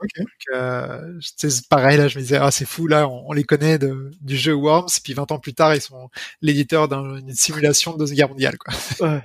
Okay. 0.00 0.20
Donc, 0.20 0.28
euh, 0.54 1.18
c'est 1.20 1.68
pareil 1.68 1.96
là, 1.96 2.08
je 2.08 2.18
me 2.18 2.22
disais 2.22 2.36
ah 2.36 2.50
c'est 2.50 2.64
fou 2.66 2.86
là, 2.86 3.08
on, 3.08 3.24
on 3.28 3.32
les 3.32 3.44
connaît 3.44 3.78
de, 3.78 4.10
du 4.20 4.36
jeu 4.36 4.52
Worms, 4.52 4.88
puis 5.02 5.14
20 5.14 5.32
ans 5.32 5.38
plus 5.38 5.54
tard 5.54 5.74
ils 5.74 5.80
sont 5.80 6.10
l'éditeur 6.42 6.88
d'une 6.88 7.32
simulation 7.34 7.92
de 7.92 7.98
Deuxième 7.98 8.16
Guerre 8.16 8.28
mondiale 8.28 8.58
quoi. 8.58 8.74
Ouais, 9.00 9.22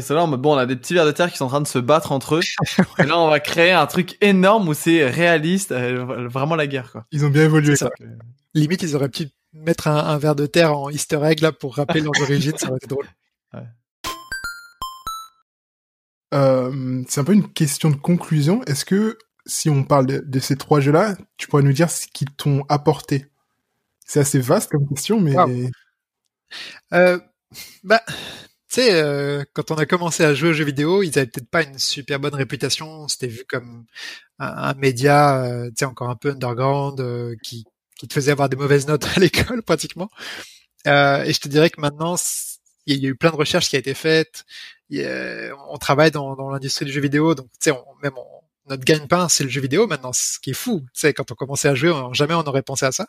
c'est 0.00 0.10
là, 0.14 0.26
bon 0.26 0.54
on 0.54 0.58
a 0.58 0.66
des 0.66 0.76
petits 0.76 0.94
vers 0.94 1.06
de 1.06 1.12
terre 1.12 1.30
qui 1.30 1.38
sont 1.38 1.44
en 1.46 1.48
train 1.48 1.60
de 1.60 1.66
se 1.66 1.78
battre 1.78 2.12
entre 2.12 2.36
eux. 2.36 2.40
ouais. 2.78 3.04
Et 3.04 3.06
là 3.06 3.18
on 3.18 3.28
va 3.28 3.40
créer 3.40 3.72
un 3.72 3.86
truc 3.86 4.16
énorme 4.20 4.68
où 4.68 4.74
c'est 4.74 5.08
réaliste, 5.08 5.72
euh, 5.72 6.28
vraiment 6.28 6.56
la 6.56 6.66
guerre 6.66 6.90
quoi. 6.92 7.06
Ils 7.12 7.24
ont 7.24 7.30
bien 7.30 7.44
évolué 7.44 7.76
ça. 7.76 7.90
Limite 8.54 8.82
ils 8.82 8.96
auraient 8.96 9.08
pu 9.08 9.28
mettre 9.52 9.88
un, 9.88 9.96
un 9.96 10.18
ver 10.18 10.34
de 10.34 10.46
terre 10.46 10.76
en 10.76 10.90
Easter 10.90 11.20
egg 11.24 11.40
là 11.40 11.52
pour 11.52 11.76
rappeler 11.76 12.00
leurs 12.00 12.12
origines, 12.22 12.56
ça 12.56 12.68
aurait 12.68 12.78
été 12.78 12.86
drôle. 12.86 13.08
Ouais. 13.52 13.60
Euh, 16.34 17.02
c'est 17.08 17.20
un 17.20 17.24
peu 17.24 17.32
une 17.32 17.48
question 17.52 17.90
de 17.90 17.96
conclusion. 17.96 18.62
Est-ce 18.64 18.84
que 18.84 19.16
si 19.46 19.70
on 19.70 19.84
parle 19.84 20.06
de, 20.06 20.18
de 20.18 20.38
ces 20.38 20.56
trois 20.56 20.80
jeux-là, 20.80 21.16
tu 21.36 21.48
pourrais 21.48 21.62
nous 21.62 21.72
dire 21.72 21.90
ce 21.90 22.06
qu'ils 22.06 22.30
t'ont 22.30 22.64
apporté 22.68 23.26
C'est 24.06 24.20
assez 24.20 24.38
vaste 24.38 24.70
comme 24.70 24.88
question, 24.88 25.20
mais... 25.20 25.34
Wow. 25.34 25.70
Euh, 26.92 27.18
bah, 27.82 28.02
tu 28.74 28.80
sais, 28.80 28.92
euh, 28.92 29.44
quand 29.52 29.70
on 29.70 29.76
a 29.76 29.86
commencé 29.86 30.24
à 30.24 30.34
jouer 30.34 30.50
aux 30.50 30.52
jeux 30.52 30.64
vidéo, 30.64 31.02
ils 31.02 31.18
avaient 31.18 31.26
peut-être 31.26 31.48
pas 31.48 31.62
une 31.62 31.78
super 31.78 32.18
bonne 32.20 32.34
réputation. 32.34 33.06
C'était 33.08 33.28
vu 33.28 33.44
comme 33.48 33.84
un, 34.38 34.46
un 34.46 34.74
média, 34.74 35.44
euh, 35.44 35.68
tu 35.68 35.74
sais, 35.78 35.84
encore 35.84 36.10
un 36.10 36.16
peu 36.16 36.30
underground, 36.30 37.00
euh, 37.00 37.36
qui, 37.42 37.64
qui 37.96 38.08
te 38.08 38.14
faisait 38.14 38.32
avoir 38.32 38.48
des 38.48 38.56
mauvaises 38.56 38.86
notes 38.86 39.06
à 39.16 39.20
l'école 39.20 39.62
pratiquement. 39.62 40.10
Euh, 40.86 41.22
et 41.24 41.32
je 41.32 41.40
te 41.40 41.48
dirais 41.48 41.70
que 41.70 41.80
maintenant, 41.80 42.16
il 42.86 43.02
y 43.02 43.06
a 43.06 43.10
eu 43.10 43.14
plein 43.16 43.30
de 43.30 43.36
recherches 43.36 43.68
qui 43.68 43.76
a 43.76 43.78
été 43.78 43.94
faites. 43.94 44.44
on 44.90 45.78
travaille 45.78 46.10
dans, 46.10 46.36
dans 46.36 46.50
l'industrie 46.50 46.84
du 46.84 46.92
jeu 46.92 47.00
vidéo, 47.00 47.34
donc 47.34 47.46
tu 47.60 47.70
sais, 47.70 47.76
même 48.02 48.14
on, 48.16 48.33
notre 48.68 48.84
gagne-pain, 48.84 49.28
c'est 49.28 49.44
le 49.44 49.50
jeu 49.50 49.60
vidéo 49.60 49.86
maintenant, 49.86 50.12
ce 50.12 50.38
qui 50.38 50.50
est 50.50 50.54
fou. 50.54 50.84
Sais, 50.92 51.12
quand 51.12 51.30
on 51.30 51.34
commençait 51.34 51.68
à 51.68 51.74
jouer, 51.74 51.92
jamais 52.12 52.34
on 52.34 52.42
aurait 52.42 52.62
pensé 52.62 52.86
à 52.86 52.92
ça. 52.92 53.06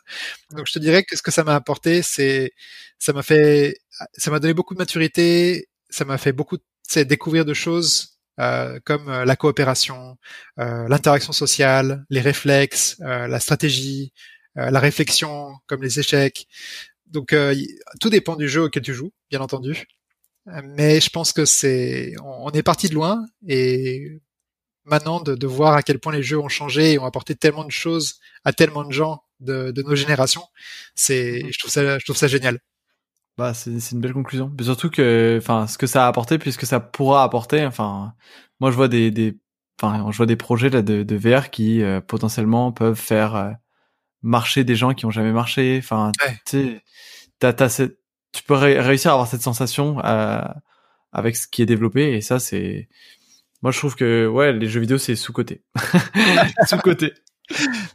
Donc, 0.52 0.66
je 0.66 0.72
te 0.72 0.78
dirais 0.78 1.04
que 1.04 1.16
ce 1.16 1.22
que 1.22 1.30
ça 1.30 1.44
m'a 1.44 1.54
apporté, 1.54 2.02
c'est, 2.02 2.52
ça 2.98 3.12
m'a 3.12 3.22
fait, 3.22 3.78
ça 4.14 4.30
m'a 4.30 4.38
donné 4.38 4.54
beaucoup 4.54 4.74
de 4.74 4.78
maturité, 4.78 5.68
ça 5.88 6.04
m'a 6.04 6.18
fait 6.18 6.32
beaucoup, 6.32 6.58
tu 6.58 7.04
découvrir 7.04 7.44
de 7.44 7.54
choses 7.54 8.18
euh, 8.38 8.78
comme 8.84 9.08
euh, 9.08 9.24
la 9.24 9.36
coopération, 9.36 10.18
euh, 10.58 10.86
l'interaction 10.88 11.32
sociale, 11.32 12.04
les 12.10 12.20
réflexes, 12.20 12.96
euh, 13.00 13.26
la 13.26 13.40
stratégie, 13.40 14.12
euh, 14.58 14.70
la 14.70 14.80
réflexion, 14.80 15.54
comme 15.66 15.82
les 15.82 15.98
échecs. 15.98 16.46
Donc, 17.06 17.32
euh, 17.32 17.54
tout 18.00 18.10
dépend 18.10 18.36
du 18.36 18.48
jeu 18.48 18.64
auquel 18.64 18.82
tu 18.82 18.94
joues, 18.94 19.12
bien 19.30 19.40
entendu. 19.40 19.86
Mais 20.64 21.00
je 21.00 21.10
pense 21.10 21.32
que 21.32 21.44
c'est, 21.44 22.14
on 22.22 22.50
est 22.52 22.62
parti 22.62 22.88
de 22.88 22.94
loin 22.94 23.26
et 23.48 24.20
maintenant 24.86 25.20
de, 25.20 25.34
de, 25.34 25.46
voir 25.46 25.74
à 25.74 25.82
quel 25.82 25.98
point 25.98 26.12
les 26.12 26.22
jeux 26.22 26.38
ont 26.38 26.48
changé 26.48 26.92
et 26.92 26.98
ont 26.98 27.04
apporté 27.04 27.34
tellement 27.34 27.64
de 27.64 27.70
choses 27.70 28.20
à 28.44 28.52
tellement 28.52 28.84
de 28.84 28.92
gens 28.92 29.22
de, 29.40 29.70
de 29.70 29.82
nos 29.82 29.94
générations. 29.94 30.44
C'est, 30.94 31.50
je 31.52 31.58
trouve 31.58 31.70
ça, 31.70 31.98
je 31.98 32.04
trouve 32.04 32.16
ça 32.16 32.28
génial. 32.28 32.60
Bah, 33.36 33.52
c'est, 33.52 33.92
une 33.92 34.00
belle 34.00 34.14
conclusion. 34.14 34.50
Mais 34.56 34.64
surtout 34.64 34.88
que, 34.88 35.38
enfin, 35.40 35.66
ce 35.66 35.76
que 35.76 35.86
ça 35.86 36.06
a 36.06 36.08
apporté, 36.08 36.38
puisque 36.38 36.64
ça 36.64 36.80
pourra 36.80 37.22
apporter. 37.22 37.66
Enfin, 37.66 38.14
moi, 38.60 38.70
je 38.70 38.76
vois 38.76 38.88
des, 38.88 39.10
des, 39.10 39.38
enfin, 39.80 40.10
je 40.10 40.16
vois 40.16 40.26
des 40.26 40.36
projets 40.36 40.70
là 40.70 40.82
de, 40.82 41.02
de 41.02 41.16
VR 41.16 41.50
qui 41.50 41.82
euh, 41.82 42.00
potentiellement 42.00 42.72
peuvent 42.72 42.98
faire 42.98 43.34
euh, 43.34 43.50
marcher 44.22 44.64
des 44.64 44.74
gens 44.76 44.94
qui 44.94 45.04
ont 45.04 45.10
jamais 45.10 45.32
marché. 45.32 45.76
Enfin, 45.78 46.12
ouais. 46.24 46.32
tu 46.46 46.50
sais, 46.50 46.82
t'as, 47.38 47.52
t'as 47.52 47.68
cette, 47.68 47.98
tu 48.32 48.42
peux 48.42 48.54
réussir 48.54 49.10
à 49.10 49.14
avoir 49.14 49.28
cette 49.28 49.42
sensation 49.42 49.98
euh, 50.04 50.42
avec 51.12 51.36
ce 51.36 51.48
qui 51.48 51.62
est 51.62 51.66
développé 51.66 52.12
et 52.14 52.20
ça 52.20 52.38
c'est 52.38 52.88
moi 53.66 53.72
je 53.72 53.78
trouve 53.78 53.96
que 53.96 54.28
ouais 54.28 54.52
les 54.52 54.68
jeux 54.68 54.78
vidéo 54.78 54.96
c'est 54.96 55.16
sous 55.16 55.32
côté 55.32 55.60
sous 56.68 56.78
côté 56.78 57.12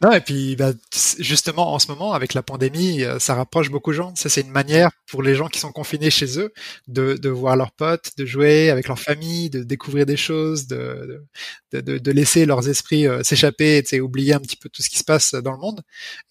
non 0.02 0.12
et 0.12 0.20
puis 0.20 0.54
bah, 0.54 0.72
justement 1.18 1.72
en 1.72 1.78
ce 1.78 1.90
moment 1.90 2.12
avec 2.12 2.34
la 2.34 2.42
pandémie 2.42 3.04
euh, 3.04 3.18
ça 3.18 3.34
rapproche 3.34 3.70
beaucoup 3.70 3.90
de 3.92 3.96
gens. 3.96 4.14
Ça 4.14 4.28
c'est 4.28 4.42
une 4.42 4.50
manière 4.50 4.90
pour 5.06 5.22
les 5.22 5.34
gens 5.34 5.48
qui 5.48 5.60
sont 5.60 5.72
confinés 5.72 6.10
chez 6.10 6.38
eux 6.38 6.52
de, 6.88 7.14
de 7.14 7.28
voir 7.30 7.56
leurs 7.56 7.72
potes 7.72 8.10
de 8.18 8.26
jouer 8.26 8.68
avec 8.68 8.86
leur 8.86 8.98
famille 8.98 9.48
de 9.48 9.62
découvrir 9.62 10.04
des 10.04 10.18
choses 10.18 10.66
de 10.66 11.24
de, 11.72 11.80
de, 11.80 11.96
de 11.96 12.12
laisser 12.12 12.44
leurs 12.44 12.68
esprits 12.68 13.06
euh, 13.06 13.22
s'échapper 13.22 13.82
et 13.92 14.00
oublier 14.02 14.34
un 14.34 14.40
petit 14.40 14.56
peu 14.56 14.68
tout 14.68 14.82
ce 14.82 14.90
qui 14.90 14.98
se 14.98 15.04
passe 15.04 15.32
dans 15.34 15.52
le 15.52 15.58
monde. 15.58 15.80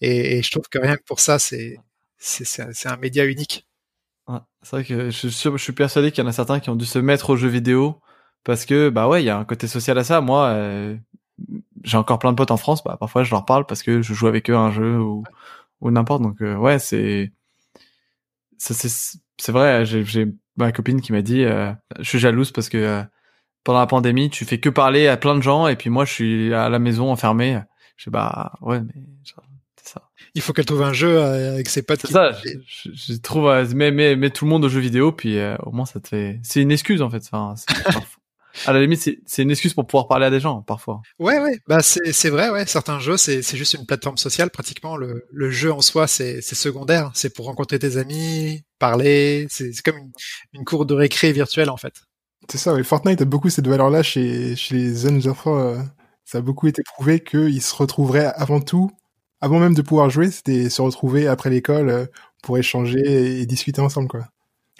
Et, 0.00 0.38
et 0.38 0.42
je 0.44 0.52
trouve 0.52 0.68
que 0.68 0.78
rien 0.78 0.96
que 0.96 1.04
pour 1.04 1.18
ça 1.18 1.40
c'est 1.40 1.80
c'est 2.18 2.86
un 2.86 2.96
média 2.96 3.24
unique. 3.24 3.66
C'est 4.62 4.76
vrai 4.76 4.84
que 4.84 5.10
je, 5.10 5.28
je 5.28 5.56
suis 5.56 5.72
persuadé 5.72 6.12
qu'il 6.12 6.22
y 6.22 6.26
en 6.26 6.30
a 6.30 6.32
certains 6.32 6.60
qui 6.60 6.70
ont 6.70 6.76
dû 6.76 6.86
se 6.86 7.00
mettre 7.00 7.30
aux 7.30 7.36
jeux 7.36 7.48
vidéo 7.48 8.00
parce 8.44 8.64
que 8.66 8.88
bah 8.88 9.08
ouais, 9.08 9.22
il 9.22 9.26
y 9.26 9.30
a 9.30 9.38
un 9.38 9.44
côté 9.44 9.66
social 9.66 9.98
à 9.98 10.04
ça. 10.04 10.20
Moi, 10.20 10.46
euh, 10.48 10.96
j'ai 11.84 11.96
encore 11.96 12.18
plein 12.18 12.32
de 12.32 12.36
potes 12.36 12.50
en 12.50 12.56
France, 12.56 12.82
bah 12.84 12.96
parfois 12.98 13.24
je 13.24 13.30
leur 13.30 13.44
parle 13.44 13.66
parce 13.66 13.82
que 13.82 14.02
je 14.02 14.14
joue 14.14 14.26
avec 14.26 14.50
eux 14.50 14.54
à 14.56 14.60
un 14.60 14.70
jeu 14.72 14.98
ou, 14.98 15.24
ou 15.80 15.90
n'importe. 15.90 16.22
Donc 16.22 16.40
euh, 16.42 16.56
ouais, 16.56 16.78
c'est 16.78 17.32
c'est 18.58 18.88
c'est 19.38 19.52
vrai. 19.52 19.84
J'ai 19.84 20.28
ma 20.56 20.72
copine 20.72 21.00
qui 21.00 21.12
m'a 21.12 21.22
dit, 21.22 21.44
euh, 21.44 21.72
je 21.98 22.08
suis 22.08 22.18
jalouse 22.18 22.52
parce 22.52 22.68
que 22.68 23.02
pendant 23.64 23.80
la 23.80 23.86
pandémie, 23.86 24.30
tu 24.30 24.44
fais 24.44 24.58
que 24.60 24.68
parler 24.68 25.08
à 25.08 25.16
plein 25.16 25.36
de 25.36 25.42
gens 25.42 25.68
et 25.68 25.76
puis 25.76 25.90
moi, 25.90 26.04
je 26.04 26.12
suis 26.12 26.54
à 26.54 26.68
la 26.68 26.78
maison 26.78 27.10
enfermé. 27.10 27.60
Je 27.96 28.04
sais 28.04 28.10
bah 28.10 28.52
ouais, 28.62 28.80
mais 28.80 28.94
il 30.34 30.40
faut 30.40 30.52
qu'elle 30.52 30.64
trouve 30.64 30.82
un 30.82 30.92
jeu 30.92 31.18
euh, 31.18 31.54
avec 31.54 31.68
ses 31.68 31.82
potes. 31.82 32.00
C'est 32.00 32.12
ça, 32.12 32.32
je, 32.66 32.90
je, 32.94 33.14
trouve, 33.14 33.48
euh, 33.48 33.66
mais, 33.74 33.90
mais, 33.90 34.16
mais 34.16 34.30
tout 34.30 34.44
le 34.46 34.50
monde 34.50 34.64
au 34.64 34.68
jeu 34.68 34.80
vidéo, 34.80 35.12
puis 35.12 35.38
euh, 35.38 35.56
au 35.62 35.72
moins 35.72 35.84
ça 35.84 36.00
te 36.00 36.08
fait. 36.08 36.40
C'est 36.42 36.62
une 36.62 36.72
excuse 36.72 37.02
en 37.02 37.10
fait. 37.10 37.22
Enfin, 37.30 37.54
à 38.66 38.72
la 38.72 38.80
limite, 38.80 39.08
c'est 39.26 39.42
une 39.42 39.50
excuse 39.50 39.74
pour 39.74 39.86
pouvoir 39.86 40.08
parler 40.08 40.26
à 40.26 40.30
des 40.30 40.40
gens 40.40 40.62
parfois. 40.62 41.02
Ouais, 41.18 41.38
ouais, 41.38 41.58
bah 41.66 41.80
c'est 41.82 42.30
vrai, 42.30 42.50
ouais. 42.50 42.66
Certains 42.66 42.98
jeux, 43.00 43.16
c'est 43.16 43.42
juste 43.56 43.74
une 43.74 43.86
plateforme 43.86 44.16
sociale 44.16 44.50
pratiquement. 44.50 44.96
Le 44.96 45.26
le 45.30 45.50
jeu 45.50 45.72
en 45.72 45.80
soi, 45.80 46.06
c'est 46.06 46.40
secondaire. 46.42 47.10
C'est 47.14 47.34
pour 47.34 47.46
rencontrer 47.46 47.78
tes 47.78 47.96
amis, 47.96 48.62
parler. 48.78 49.46
C'est 49.50 49.72
comme 49.82 49.98
une, 49.98 50.12
une 50.52 50.64
cour 50.64 50.86
de 50.86 50.94
récré 50.94 51.32
virtuelle 51.32 51.70
en 51.70 51.76
fait. 51.76 51.94
C'est 52.50 52.58
ça. 52.58 52.74
Ouais. 52.74 52.82
Fortnite 52.82 53.22
a 53.22 53.24
beaucoup 53.24 53.50
cette 53.50 53.66
valeur-là 53.66 54.02
chez 54.02 54.56
chez 54.56 54.74
les 54.74 54.96
jeunes 54.96 55.28
enfants. 55.28 55.76
ça 56.24 56.38
a 56.38 56.40
beaucoup 56.40 56.66
été 56.66 56.82
prouvé 56.82 57.20
qu'ils 57.20 57.62
se 57.62 57.74
retrouveraient 57.74 58.32
avant 58.36 58.60
tout 58.60 58.90
avant 59.42 59.58
même 59.58 59.74
de 59.74 59.82
pouvoir 59.82 60.08
jouer, 60.08 60.30
c'était 60.30 60.70
se 60.70 60.80
retrouver 60.80 61.26
après 61.26 61.50
l'école 61.50 61.90
euh, 61.90 62.06
pour 62.42 62.58
échanger 62.58 63.40
et, 63.40 63.44
discuter 63.44 63.80
ensemble, 63.80 64.08
quoi. 64.08 64.28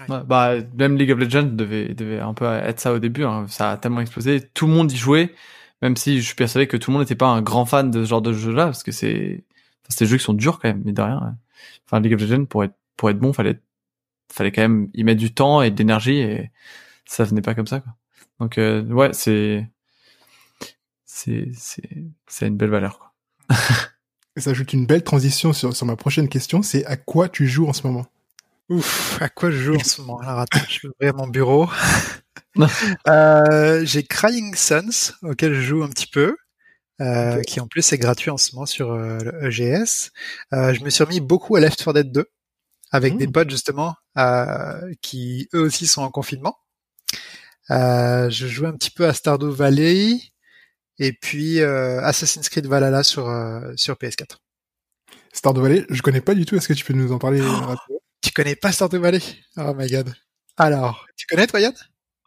Bah, 0.09 0.55
même 0.77 0.97
League 0.97 1.11
of 1.11 1.19
Legends 1.19 1.51
devait, 1.53 1.95
devait 1.95 2.21
un 2.21 2.35
peu 2.35 2.47
être 2.47 2.81
ça 2.81 2.93
au 2.93 2.99
début. 2.99 3.25
Hein. 3.25 3.47
Ça 3.49 3.73
a 3.73 3.77
tellement 3.77 4.01
explosé. 4.01 4.41
Tout 4.55 4.67
le 4.67 4.73
monde 4.73 4.91
y 4.91 4.97
jouait, 4.97 5.35
même 5.81 5.97
si 5.97 6.21
je 6.21 6.27
suis 6.27 6.35
persuadé 6.35 6.67
que 6.67 6.77
tout 6.77 6.91
le 6.91 6.95
monde 6.95 7.03
n'était 7.03 7.15
pas 7.15 7.29
un 7.29 7.43
grand 7.43 7.67
fan 7.67 7.91
de 7.91 8.05
ce 8.05 8.09
genre 8.09 8.23
de 8.23 8.33
jeu-là, 8.33 8.67
parce 8.67 8.83
que 8.83 8.93
c'est, 8.93 9.45
enfin, 9.83 9.89
c'est 9.89 10.05
des 10.05 10.11
jeux 10.11 10.17
qui 10.17 10.25
sont 10.25 10.35
durs 10.35 10.59
quand 10.59 10.69
même, 10.69 10.83
mais 10.85 10.93
de 10.93 11.03
rien. 11.03 11.37
Enfin, 11.87 12.01
League 12.01 12.15
of 12.15 12.21
Legends 12.21 12.45
pour 12.47 12.65
être 12.65 12.75
pour 12.97 13.11
être 13.11 13.19
bon, 13.19 13.33
fallait 13.33 13.61
fallait 14.31 14.53
quand 14.53 14.63
même 14.63 14.89
y 14.95 15.05
mettre 15.05 15.21
du 15.21 15.33
temps 15.33 15.63
et 15.63 15.71
de 15.71 15.79
l'énergie, 15.79 16.19
et 16.19 16.51
ça 17.05 17.25
venait 17.25 17.43
pas 17.43 17.55
comme 17.55 17.67
ça. 17.67 17.81
Quoi. 17.81 17.93
Donc 18.41 18.59
euh, 18.59 18.83
ouais, 18.85 19.13
c'est 19.13 19.69
c'est 21.05 21.51
c'est 21.55 21.89
c'est 22.27 22.49
une 22.49 22.57
belle 22.57 22.71
valeur. 22.71 22.99
Quoi. 22.99 23.57
ça 24.37 24.51
ajoute 24.51 24.73
une 24.73 24.87
belle 24.87 25.05
transition 25.05 25.53
sur, 25.53 25.77
sur 25.77 25.87
ma 25.87 25.97
prochaine 25.97 26.29
question, 26.29 26.63
c'est 26.63 26.85
à 26.87 26.97
quoi 26.97 27.29
tu 27.29 27.47
joues 27.47 27.69
en 27.69 27.73
ce 27.73 27.87
moment? 27.87 28.07
Ouf, 28.69 29.21
à 29.21 29.29
quoi 29.29 29.51
je 29.51 29.57
joue 29.59 29.77
en 29.77 29.85
ce 29.85 30.01
moment 30.01 30.19
Alors 30.21 30.39
attends, 30.41 30.61
je 30.69 30.81
vais 30.83 30.89
ouvrir 30.89 31.15
mon 31.15 31.27
bureau. 31.27 31.69
euh, 33.09 33.85
j'ai 33.85 34.03
Crying 34.03 34.55
Suns, 34.55 35.13
auquel 35.23 35.55
je 35.55 35.61
joue 35.61 35.83
un 35.83 35.89
petit 35.89 36.07
peu, 36.07 36.37
euh, 37.01 37.43
qui 37.43 37.61
en 37.61 37.67
plus 37.67 37.93
est 37.93 37.99
gratuit 37.99 38.31
en 38.31 38.37
ce 38.37 38.55
moment 38.55 38.67
sur 38.67 38.93
euh, 38.93 39.19
le 39.19 39.47
EGS. 39.47 40.11
Euh, 40.53 40.73
je 40.73 40.83
me 40.83 40.91
suis 40.91 41.05
remis 41.05 41.21
beaucoup 41.21 41.57
à 41.57 41.61
Left 41.61 41.83
4 41.83 41.93
Dead 41.95 42.13
2, 42.13 42.25
avec 42.91 43.17
des 43.17 43.27
mmh. 43.27 43.33
potes 43.33 43.51
justement, 43.51 43.95
euh, 44.19 44.93
qui 45.03 45.49
eux 45.55 45.61
aussi 45.61 45.87
sont 45.87 46.03
en 46.03 46.11
confinement. 46.11 46.57
Euh, 47.71 48.29
je 48.31 48.47
joue 48.47 48.67
un 48.67 48.73
petit 48.73 48.91
peu 48.91 49.07
à 49.07 49.15
Stardew 49.15 49.51
Valley, 49.51 50.21
et 50.99 51.13
puis 51.13 51.61
euh, 51.61 52.03
Assassin's 52.03 52.49
Creed 52.49 52.67
Valhalla 52.67 53.03
sur 53.03 53.29
euh, 53.29 53.73
sur 53.77 53.95
PS4. 53.95 54.37
Stardew 55.33 55.61
Valley, 55.63 55.87
je 55.89 56.03
connais 56.03 56.21
pas 56.21 56.35
du 56.35 56.45
tout. 56.45 56.57
Est-ce 56.57 56.69
que 56.69 56.75
tu 56.75 56.85
peux 56.85 56.93
nous 56.93 57.13
en 57.13 57.19
parler 57.19 57.41
oh, 57.43 57.75
Tu 58.33 58.43
connais 58.43 58.57
pas 58.57 58.73
Stardew 58.73 58.97
Valley 58.97 59.21
Oh 59.59 59.75
my 59.77 59.87
god. 59.91 60.15
Alors, 60.57 61.07
tu 61.19 61.27
connais 61.27 61.47
toi 61.47 61.61
Yann? 61.61 61.75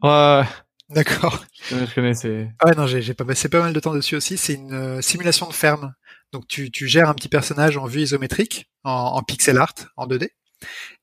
Ouais. 0.04 0.44
D'accord. 0.90 1.44
Je 1.72 1.96
connais, 1.96 2.14
c'est. 2.14 2.48
Ah 2.60 2.68
ouais, 2.68 2.76
non, 2.76 2.86
j'ai 2.86 3.16
pas 3.16 3.26
passé 3.26 3.50
pas 3.50 3.60
mal 3.60 3.74
de 3.74 3.80
temps 3.80 3.96
dessus 3.96 4.16
aussi. 4.16 4.38
C'est 4.38 4.54
une 4.54 4.72
euh, 4.72 5.02
simulation 5.02 5.48
de 5.48 5.54
ferme. 5.54 5.96
Donc 6.32 6.48
tu, 6.48 6.70
tu 6.70 6.88
gères 6.88 7.10
un 7.10 7.16
petit 7.16 7.28
personnage 7.28 7.76
en 7.78 7.88
vue 7.88 8.02
isométrique, 8.02 8.70
en, 8.84 8.92
en 8.92 9.24
pixel 9.24 9.58
art, 9.58 9.74
en 9.98 10.06
2D. 10.06 10.30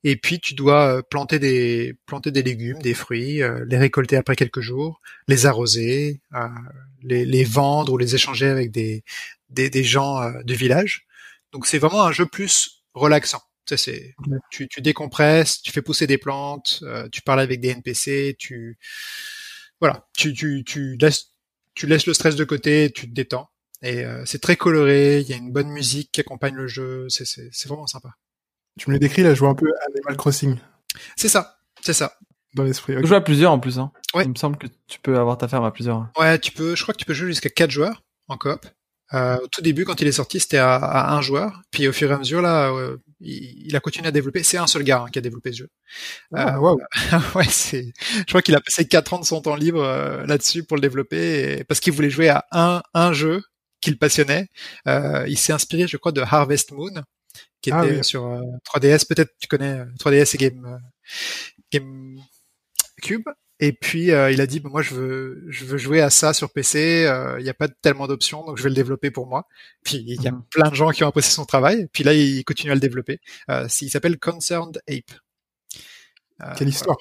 Et 0.05 0.14
puis 0.14 0.38
tu 0.38 0.55
dois 0.55 0.98
euh, 0.98 1.03
planter 1.03 1.40
des 1.40 1.96
planter 2.07 2.30
des 2.30 2.44
légumes, 2.44 2.80
des 2.80 2.94
fruits, 2.94 3.42
euh, 3.42 3.64
les 3.68 3.78
récolter 3.78 4.16
après 4.16 4.36
quelques 4.36 4.61
jours, 4.61 5.00
les 5.26 5.46
arroser, 5.46 6.20
euh, 6.36 6.46
les, 7.03 7.24
les, 7.24 7.42
vendre 7.42 7.92
ou 7.92 7.98
les 7.98 8.14
échanger 8.14 8.46
avec 8.46 8.70
des 8.70 9.03
des, 9.50 9.68
des 9.68 9.82
gens 9.82 10.30
du 10.44 10.55
village. 10.55 11.09
Donc 11.50 11.66
c'est 11.66 11.78
vraiment 11.78 12.05
un 12.05 12.12
jeu 12.12 12.24
plus 12.24 12.84
relaxant. 12.94 13.42
Tu, 14.50 14.68
tu 14.68 14.80
décompresses, 14.80 15.62
tu 15.62 15.72
fais 15.72 15.82
pousser 15.82 16.06
des 16.06 16.18
plantes, 16.18 16.82
tu 17.10 17.22
parles 17.22 17.40
avec 17.40 17.60
des 17.60 17.68
NPC, 17.68 18.36
tu 18.38 18.78
voilà, 19.80 20.08
tu 20.16 20.32
tu 20.34 20.64
tu 20.64 20.96
laisses 20.96 21.32
tu 21.74 21.86
laisses 21.86 22.06
le 22.06 22.14
stress 22.14 22.36
de 22.36 22.44
côté, 22.44 22.90
tu 22.94 23.08
te 23.08 23.14
détends. 23.14 23.50
Et 23.82 24.04
c'est 24.26 24.40
très 24.40 24.56
coloré, 24.56 25.20
il 25.20 25.28
y 25.28 25.32
a 25.32 25.36
une 25.36 25.52
bonne 25.52 25.70
musique 25.70 26.12
qui 26.12 26.20
accompagne 26.20 26.54
le 26.54 26.66
jeu, 26.66 27.08
c'est 27.08 27.66
vraiment 27.66 27.86
sympa. 27.86 28.10
Tu 28.78 28.90
me 28.90 28.94
le 28.94 28.98
décris 28.98 29.22
là, 29.22 29.34
je 29.34 29.40
vois 29.40 29.50
un 29.50 29.54
peu 29.54 29.70
Animal 29.88 30.16
Crossing. 30.16 30.56
C'est 31.16 31.28
ça, 31.28 31.58
c'est 31.80 31.92
ça. 31.92 32.18
Dans 32.54 32.64
l'esprit. 32.64 32.92
Okay. 32.92 33.02
Tu 33.02 33.08
joues 33.08 33.14
à 33.14 33.24
plusieurs 33.24 33.50
en 33.50 33.58
plus. 33.58 33.78
Hein. 33.78 33.92
Ouais. 34.14 34.24
Il 34.24 34.30
me 34.30 34.34
semble 34.34 34.58
que 34.58 34.66
tu 34.86 34.98
peux 35.00 35.18
avoir 35.18 35.38
ta 35.38 35.48
ferme 35.48 35.64
à 35.64 35.70
plusieurs. 35.70 36.10
Ouais, 36.18 36.38
tu 36.38 36.52
peux. 36.52 36.76
Je 36.76 36.82
crois 36.82 36.92
que 36.92 36.98
tu 36.98 37.06
peux 37.06 37.14
jouer 37.14 37.28
jusqu'à 37.28 37.48
4 37.48 37.70
joueurs 37.70 38.02
en 38.28 38.36
coop. 38.36 38.66
Euh, 39.14 39.38
au 39.38 39.46
tout 39.48 39.60
début, 39.60 39.84
quand 39.84 40.00
il 40.00 40.06
est 40.06 40.12
sorti, 40.12 40.40
c'était 40.40 40.58
à, 40.58 40.76
à, 40.76 41.14
un 41.14 41.20
joueur. 41.20 41.62
Puis 41.70 41.86
au 41.88 41.92
fur 41.92 42.10
et 42.10 42.14
à 42.14 42.18
mesure, 42.18 42.42
là, 42.42 42.70
euh, 42.72 42.96
il, 43.20 43.74
a 43.76 43.80
continué 43.80 44.08
à 44.08 44.10
développer. 44.10 44.42
C'est 44.42 44.58
un 44.58 44.66
seul 44.66 44.82
gars 44.82 45.04
hein, 45.04 45.10
qui 45.10 45.18
a 45.18 45.22
développé 45.22 45.52
ce 45.52 45.58
jeu. 45.58 45.68
Euh, 46.36 46.56
wow. 46.56 46.80
ouais, 47.34 47.44
c'est. 47.48 47.92
Je 48.18 48.24
crois 48.24 48.42
qu'il 48.42 48.54
a 48.54 48.60
passé 48.60 48.86
4 48.86 49.14
ans 49.14 49.20
de 49.20 49.24
son 49.24 49.40
temps 49.40 49.54
libre 49.54 49.82
euh, 49.82 50.26
là-dessus 50.26 50.64
pour 50.64 50.76
le 50.76 50.80
développer, 50.80 51.58
et... 51.58 51.64
parce 51.64 51.80
qu'il 51.80 51.92
voulait 51.92 52.10
jouer 52.10 52.28
à 52.28 52.44
un 52.52 52.82
un 52.94 53.12
jeu 53.12 53.42
qu'il 53.80 53.98
passionnait. 53.98 54.48
Euh, 54.88 55.24
il 55.28 55.38
s'est 55.38 55.52
inspiré, 55.52 55.86
je 55.86 55.96
crois, 55.96 56.12
de 56.12 56.20
Harvest 56.20 56.72
Moon, 56.72 57.02
qui 57.60 57.70
ah 57.70 57.84
était 57.84 58.02
sur 58.02 58.22
3DS. 58.64 59.02
Euh, 59.02 59.06
Peut-être 59.08 59.32
tu 59.38 59.48
connais 59.48 59.84
3DS 60.00 60.34
et 60.34 60.38
Game 60.38 60.80
Game 61.70 62.16
Cube. 63.02 63.28
Et 63.64 63.72
puis 63.72 64.06
il 64.06 64.40
a 64.40 64.46
dit 64.46 64.58
bah, 64.58 64.70
moi 64.70 64.82
je 64.82 64.92
veux 64.92 65.44
je 65.48 65.64
veux 65.64 65.78
jouer 65.78 66.00
à 66.00 66.10
ça 66.10 66.34
sur 66.34 66.52
PC. 66.52 67.08
Il 67.38 67.44
n'y 67.44 67.48
a 67.48 67.54
pas 67.54 67.68
tellement 67.68 68.08
d'options 68.08 68.44
donc 68.44 68.58
je 68.58 68.64
vais 68.64 68.70
le 68.70 68.74
développer 68.74 69.12
pour 69.12 69.28
moi. 69.28 69.46
Puis 69.84 69.98
il 70.04 70.20
y 70.20 70.26
a 70.26 70.32
mhm. 70.32 70.42
plein 70.50 70.68
de 70.68 70.74
gens 70.74 70.90
qui 70.90 71.04
ont 71.04 71.08
apprécié 71.08 71.32
son 71.32 71.44
travail. 71.44 71.86
Puis 71.92 72.02
là 72.02 72.12
il 72.12 72.44
continue 72.44 72.72
à 72.72 72.74
le 72.74 72.80
développer. 72.80 73.20
il 73.48 73.88
s'appelle 73.88 74.18
Concerned 74.18 74.82
Ape. 74.88 75.12
Quelle 76.56 76.70
histoire. 76.70 76.96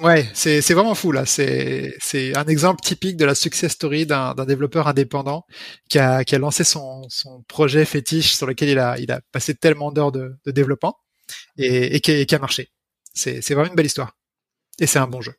Ouais, 0.00 0.26
c'est 0.32 0.62
c'est 0.62 0.72
vraiment 0.74 0.94
fou 0.94 1.12
là. 1.12 1.26
C'est 1.26 1.94
c'est 2.00 2.34
un 2.38 2.46
exemple 2.46 2.80
typique 2.82 3.18
de 3.18 3.26
la 3.26 3.34
success 3.34 3.72
story 3.72 4.06
d'un 4.06 4.32
d'un 4.34 4.46
développeur 4.46 4.86
indépendant 4.88 5.44
qui 5.90 5.98
a 5.98 6.24
qui 6.24 6.36
a 6.36 6.38
lancé 6.38 6.64
son 6.64 7.02
son 7.10 7.42
projet 7.48 7.84
fétiche 7.84 8.34
sur 8.34 8.46
lequel 8.46 8.70
il 8.70 8.78
a 8.78 8.98
il 8.98 9.10
a 9.12 9.20
passé 9.32 9.54
tellement 9.56 9.92
d'heures 9.92 10.12
de, 10.12 10.36
de 10.46 10.50
développement 10.52 10.96
et 11.58 11.96
et 11.96 12.00
qui, 12.00 12.24
qui 12.26 12.34
a 12.34 12.38
marché. 12.38 12.70
C'est 13.12 13.42
c'est 13.42 13.54
vraiment 13.54 13.70
une 13.70 13.76
belle 13.76 13.86
histoire 13.86 14.16
et 14.80 14.86
c'est 14.86 15.00
un 15.00 15.08
bon 15.08 15.20
jeu. 15.20 15.34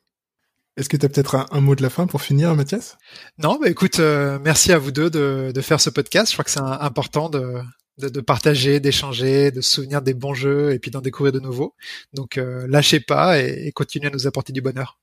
Est-ce 0.76 0.88
que 0.88 0.96
tu 0.96 1.04
as 1.04 1.08
peut-être 1.08 1.34
un, 1.34 1.46
un, 1.50 1.60
mot 1.60 1.74
de 1.74 1.82
la 1.82 1.90
fin 1.90 2.06
pour 2.06 2.22
finir, 2.22 2.54
Mathias? 2.54 2.96
Non, 3.38 3.58
bah 3.60 3.68
écoute, 3.68 3.98
euh, 3.98 4.38
merci 4.42 4.72
à 4.72 4.78
vous 4.78 4.92
deux 4.92 5.10
de, 5.10 5.52
de 5.54 5.60
faire 5.60 5.80
ce 5.80 5.90
podcast. 5.90 6.30
Je 6.30 6.36
crois 6.36 6.44
que 6.44 6.50
c'est 6.50 6.60
important 6.60 7.28
de, 7.28 7.60
de, 7.98 8.08
de 8.08 8.20
partager, 8.20 8.80
d'échanger, 8.80 9.50
de 9.50 9.60
se 9.60 9.70
souvenir 9.70 10.02
des 10.02 10.14
bons 10.14 10.34
jeux 10.34 10.72
et 10.72 10.78
puis 10.78 10.90
d'en 10.90 11.00
découvrir 11.00 11.32
de 11.32 11.40
nouveaux. 11.40 11.74
Donc 12.14 12.38
euh, 12.38 12.66
lâchez 12.68 13.00
pas 13.00 13.38
et, 13.40 13.66
et, 13.66 13.72
continuez 13.72 14.08
à 14.08 14.10
nous 14.10 14.26
apporter 14.26 14.52
du 14.52 14.60
bonheur. 14.62 14.98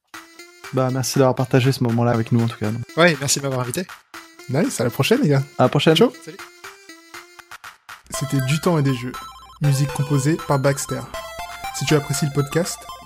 Bah 0.74 0.90
merci 0.92 1.20
d'avoir 1.20 1.36
partagé 1.36 1.72
ce 1.72 1.84
moment-là 1.84 2.12
avec 2.12 2.32
nous 2.32 2.42
en 2.42 2.48
tout 2.48 2.58
cas. 2.58 2.72
Ouais, 2.96 3.16
merci 3.20 3.40
de 3.40 3.44
m'avoir 3.44 3.62
invité. 3.62 3.86
Nice, 4.50 4.80
à 4.80 4.84
la 4.84 4.90
prochaine 4.90 5.22
les 5.22 5.30
gars. 5.30 5.44
À 5.58 5.64
la 5.64 5.70
prochaine. 5.70 5.96
Ciao. 5.96 6.12
Salut. 6.24 6.38
C'était 8.18 8.44
Du 8.48 8.60
temps 8.62 8.80
et 8.80 8.84
des 8.84 8.96
jeux. 8.96 9.12
Musique 9.62 9.92
composée 9.94 10.38
par 10.48 10.60
Baxter. 10.60 11.02
Si 11.78 11.86
tu 11.86 11.96
apprécies 11.96 12.26
le 12.26 12.34
podcast, 12.34 12.78